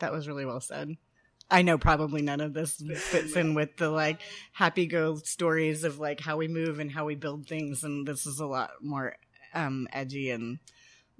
That 0.00 0.12
was 0.12 0.26
really 0.26 0.46
well 0.46 0.60
said. 0.60 0.96
I 1.48 1.62
know 1.62 1.78
probably 1.78 2.22
none 2.22 2.40
of 2.40 2.54
this 2.54 2.82
fits 2.96 3.36
in 3.36 3.54
with 3.54 3.76
the 3.76 3.88
like 3.88 4.20
happy 4.52 4.86
go 4.86 5.14
stories 5.14 5.84
of 5.84 6.00
like 6.00 6.18
how 6.18 6.36
we 6.36 6.48
move 6.48 6.80
and 6.80 6.90
how 6.90 7.04
we 7.04 7.14
build 7.14 7.46
things. 7.46 7.84
And 7.84 8.04
this 8.04 8.26
is 8.26 8.40
a 8.40 8.46
lot 8.46 8.70
more 8.82 9.14
um, 9.54 9.86
edgy 9.92 10.30
and 10.30 10.58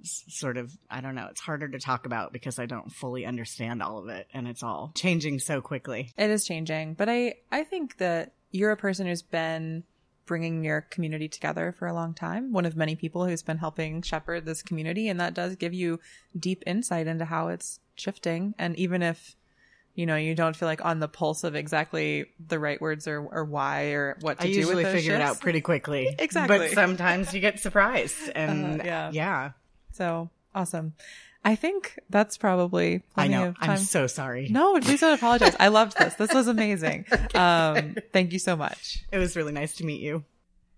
sort 0.03 0.57
of 0.57 0.71
i 0.91 1.01
don't 1.01 1.15
know 1.15 1.27
it's 1.31 1.41
harder 1.41 1.67
to 1.67 1.79
talk 1.79 2.05
about 2.05 2.31
because 2.31 2.59
i 2.59 2.65
don't 2.65 2.91
fully 2.91 3.25
understand 3.25 3.81
all 3.81 3.97
of 3.97 4.07
it 4.09 4.27
and 4.33 4.47
it's 4.47 4.61
all 4.63 4.91
changing 4.95 5.39
so 5.39 5.59
quickly 5.61 6.11
it 6.17 6.29
is 6.29 6.45
changing 6.45 6.93
but 6.93 7.09
i 7.09 7.33
i 7.51 7.63
think 7.63 7.97
that 7.97 8.33
you're 8.51 8.71
a 8.71 8.77
person 8.77 9.07
who's 9.07 9.23
been 9.23 9.83
bringing 10.27 10.63
your 10.63 10.81
community 10.81 11.27
together 11.27 11.73
for 11.79 11.87
a 11.87 11.93
long 11.93 12.13
time 12.13 12.51
one 12.51 12.65
of 12.65 12.75
many 12.75 12.95
people 12.95 13.25
who's 13.25 13.41
been 13.41 13.57
helping 13.57 14.01
shepherd 14.01 14.45
this 14.45 14.61
community 14.61 15.07
and 15.09 15.19
that 15.19 15.33
does 15.33 15.55
give 15.55 15.73
you 15.73 15.99
deep 16.37 16.63
insight 16.67 17.07
into 17.07 17.25
how 17.25 17.47
it's 17.47 17.79
shifting 17.95 18.53
and 18.59 18.75
even 18.77 19.01
if 19.01 19.35
you 19.95 20.05
know 20.05 20.15
you 20.15 20.35
don't 20.35 20.55
feel 20.55 20.67
like 20.67 20.85
on 20.85 20.99
the 20.99 21.07
pulse 21.07 21.43
of 21.43 21.55
exactly 21.55 22.25
the 22.45 22.59
right 22.59 22.79
words 22.79 23.07
or, 23.07 23.19
or 23.21 23.43
why 23.45 23.85
or 23.93 24.15
what 24.21 24.37
to 24.39 24.43
I 24.47 24.51
do 24.51 24.57
usually 24.57 24.75
with 24.75 24.83
those 24.85 24.95
figure 24.95 25.15
it 25.15 25.21
out 25.21 25.39
pretty 25.39 25.61
quickly 25.61 26.13
Exactly. 26.19 26.57
but 26.59 26.71
sometimes 26.73 27.33
you 27.33 27.39
get 27.39 27.59
surprised 27.59 28.29
and 28.35 28.81
Uh, 28.81 28.83
yeah. 28.85 29.11
yeah 29.11 29.51
So 29.97 30.29
awesome. 30.53 30.93
I 31.43 31.55
think 31.55 31.97
that's 32.09 32.37
probably 32.37 32.95
i 32.95 33.01
plenty 33.13 33.33
know 33.33 33.47
of 33.49 33.59
time. 33.59 33.69
i'm 33.71 33.77
so 33.77 34.05
sorry 34.05 34.49
no, 34.49 34.77
please 34.79 34.99
don't 34.99 35.13
apologize. 35.13 35.55
I 35.59 35.69
loved 35.69 35.97
this. 35.97 36.15
This 36.15 36.33
was 36.33 36.47
amazing. 36.47 37.05
Um, 37.35 37.95
thank 38.13 38.33
you 38.33 38.39
so 38.39 38.55
much. 38.55 39.03
it 39.11 39.17
was 39.17 39.35
really 39.35 39.51
nice 39.51 39.75
to 39.75 39.85
meet 39.85 40.01
you 40.01 40.23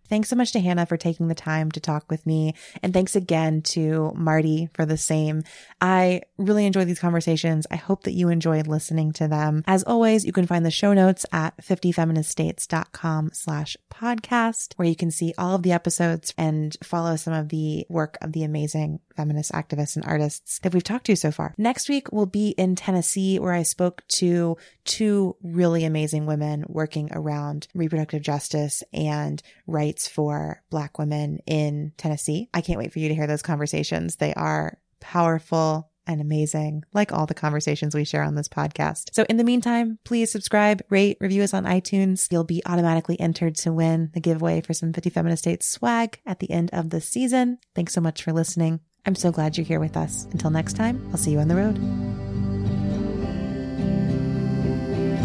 Thanks 0.09 0.28
so 0.30 0.36
much 0.36 0.53
to 0.53 0.59
Hannah 0.59 0.88
for 0.88 0.97
taking 0.97 1.28
the 1.28 1.36
time 1.36 1.70
to 1.72 1.80
talk 1.80 2.09
with 2.09 2.26
me. 2.26 2.55
And 2.82 2.91
thanks 2.91 3.15
again 3.15 3.61
to 3.61 4.11
Marty 4.15 4.67
for 4.74 4.84
the 4.84 4.97
same. 4.97 5.43
I 5.80 6.24
really 6.38 6.65
enjoy 6.65 6.86
these 6.86 6.99
conversations. 6.99 7.67
I 7.70 7.76
hope 7.76 8.03
that 8.03 8.13
you 8.13 8.30
enjoyed 8.30 8.65
listening 8.65 9.13
to 9.13 9.28
them. 9.28 9.63
As 9.67 9.84
always, 9.84 10.26
you 10.26 10.32
can 10.32 10.47
find 10.47 10.65
the 10.65 10.72
show 10.72 10.93
notes 10.93 11.28
at 11.32 11.55
50feministstates.com 11.57 13.32
slash 13.34 13.78
podcast, 13.93 14.74
where 14.78 14.88
you 14.88 14.95
can 14.95 15.11
see 15.11 15.36
all 15.38 15.53
of 15.53 15.61
the 15.61 15.74
episodes 15.74 16.34
and 16.39 16.76
follow 16.84 17.15
some 17.15 17.34
of 17.34 17.49
the 17.49 17.86
work 17.88 18.17
of 18.20 18.32
the 18.32 18.43
amazing 18.43 19.01
feminist 19.20 19.51
activists 19.51 19.97
and 19.97 20.05
artists 20.05 20.59
that 20.59 20.74
we've 20.74 20.82
talked 20.82 21.07
to 21.07 21.15
so 21.17 21.30
far. 21.30 21.53
Next 21.57 21.89
week, 21.89 22.07
we'll 22.13 22.26
be 22.26 22.51
in 22.51 22.78
Tennessee, 22.78 23.38
where 23.38 23.51
I 23.51 23.63
spoke 23.63 24.07
to 24.20 24.55
two 24.86 25.36
really 25.43 25.84
amazing 25.84 26.26
women 26.26 26.63
working 26.70 27.09
around 27.11 27.67
reproductive 27.76 28.22
justice 28.22 28.82
and 28.93 29.43
rights 29.67 30.07
for 30.07 30.61
Black 30.70 30.97
women 30.97 31.39
in 31.45 31.91
Tennessee. 31.97 32.47
I 32.53 32.61
can't 32.61 32.80
wait 32.80 32.93
for 32.93 32.99
you 32.99 33.09
to 33.09 33.15
hear 33.15 33.28
those 33.28 33.41
conversations. 33.41 34.15
They 34.15 34.34
are 34.36 34.78
powerful 35.01 35.89
and 36.07 36.22
amazing, 36.22 36.84
like 36.93 37.11
all 37.11 37.26
the 37.26 37.34
conversations 37.34 37.93
we 37.93 38.05
share 38.05 38.24
on 38.24 38.36
this 38.36 38.47
podcast. 38.47 39.13
So 39.13 39.26
in 39.30 39.36
the 39.36 39.43
meantime, 39.43 39.99
please 40.05 40.32
subscribe, 40.32 40.82
rate, 40.89 41.17
review 41.20 41.43
us 41.43 41.53
on 41.53 41.65
iTunes. 41.65 42.32
You'll 42.32 42.45
be 42.45 42.63
automatically 42.65 43.20
entered 43.20 43.55
to 43.57 43.74
win 43.74 44.11
the 44.13 44.22
giveaway 44.22 44.61
for 44.61 44.74
some 44.74 44.93
50 44.93 45.09
Feminist 45.09 45.43
States 45.43 45.67
swag 45.67 46.20
at 46.26 46.39
the 46.39 46.49
end 46.49 46.70
of 46.74 46.89
the 46.89 47.01
season. 47.01 47.59
Thanks 47.76 47.93
so 47.93 48.01
much 48.01 48.24
for 48.24 48.34
listening. 48.34 48.80
I'm 49.10 49.16
so 49.16 49.32
glad 49.32 49.57
you're 49.57 49.66
here 49.66 49.80
with 49.80 49.97
us. 49.97 50.28
Until 50.34 50.51
next 50.51 50.74
time, 50.74 51.01
I'll 51.10 51.18
see 51.18 51.32
you 51.32 51.39
on 51.39 51.47
the 51.47 51.55
road. 51.55 51.80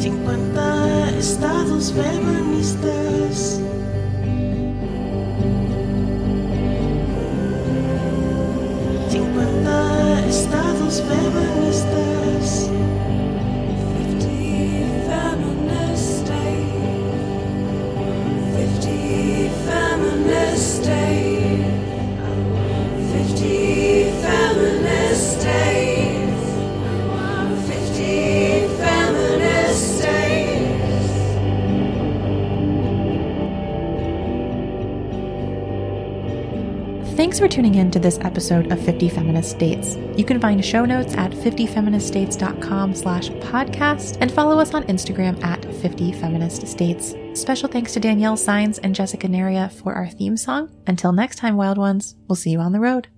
50 0.00 1.18
estados 1.18 1.92
feministas. 1.92 3.60
Estados 10.30 11.00
feministas. 11.02 12.70
Fifty 13.98 14.84
feminist 15.06 16.24
state. 16.24 16.72
Fifty 18.56 19.50
feminist 19.66 20.82
state. 20.82 21.23
Thanks 37.24 37.38
for 37.38 37.48
tuning 37.48 37.76
in 37.76 37.90
to 37.92 37.98
this 37.98 38.18
episode 38.18 38.70
of 38.70 38.78
50 38.84 39.08
Feminist 39.08 39.48
States. 39.48 39.96
You 40.14 40.26
can 40.26 40.38
find 40.38 40.62
show 40.62 40.84
notes 40.84 41.14
at 41.14 41.30
50feministstates.com 41.30 42.94
slash 42.94 43.30
podcast 43.30 44.18
and 44.20 44.30
follow 44.30 44.58
us 44.58 44.74
on 44.74 44.84
Instagram 44.84 45.42
at 45.42 45.64
50 45.64 46.12
Feminist 46.12 46.66
States. 46.66 47.14
Special 47.32 47.66
thanks 47.66 47.94
to 47.94 48.00
Danielle 48.00 48.36
Signs 48.36 48.78
and 48.78 48.94
Jessica 48.94 49.26
Naria 49.26 49.72
for 49.72 49.94
our 49.94 50.06
theme 50.06 50.36
song. 50.36 50.70
Until 50.86 51.12
next 51.12 51.36
time, 51.36 51.56
wild 51.56 51.78
ones, 51.78 52.14
we'll 52.28 52.36
see 52.36 52.50
you 52.50 52.60
on 52.60 52.72
the 52.72 52.78
road. 52.80 53.08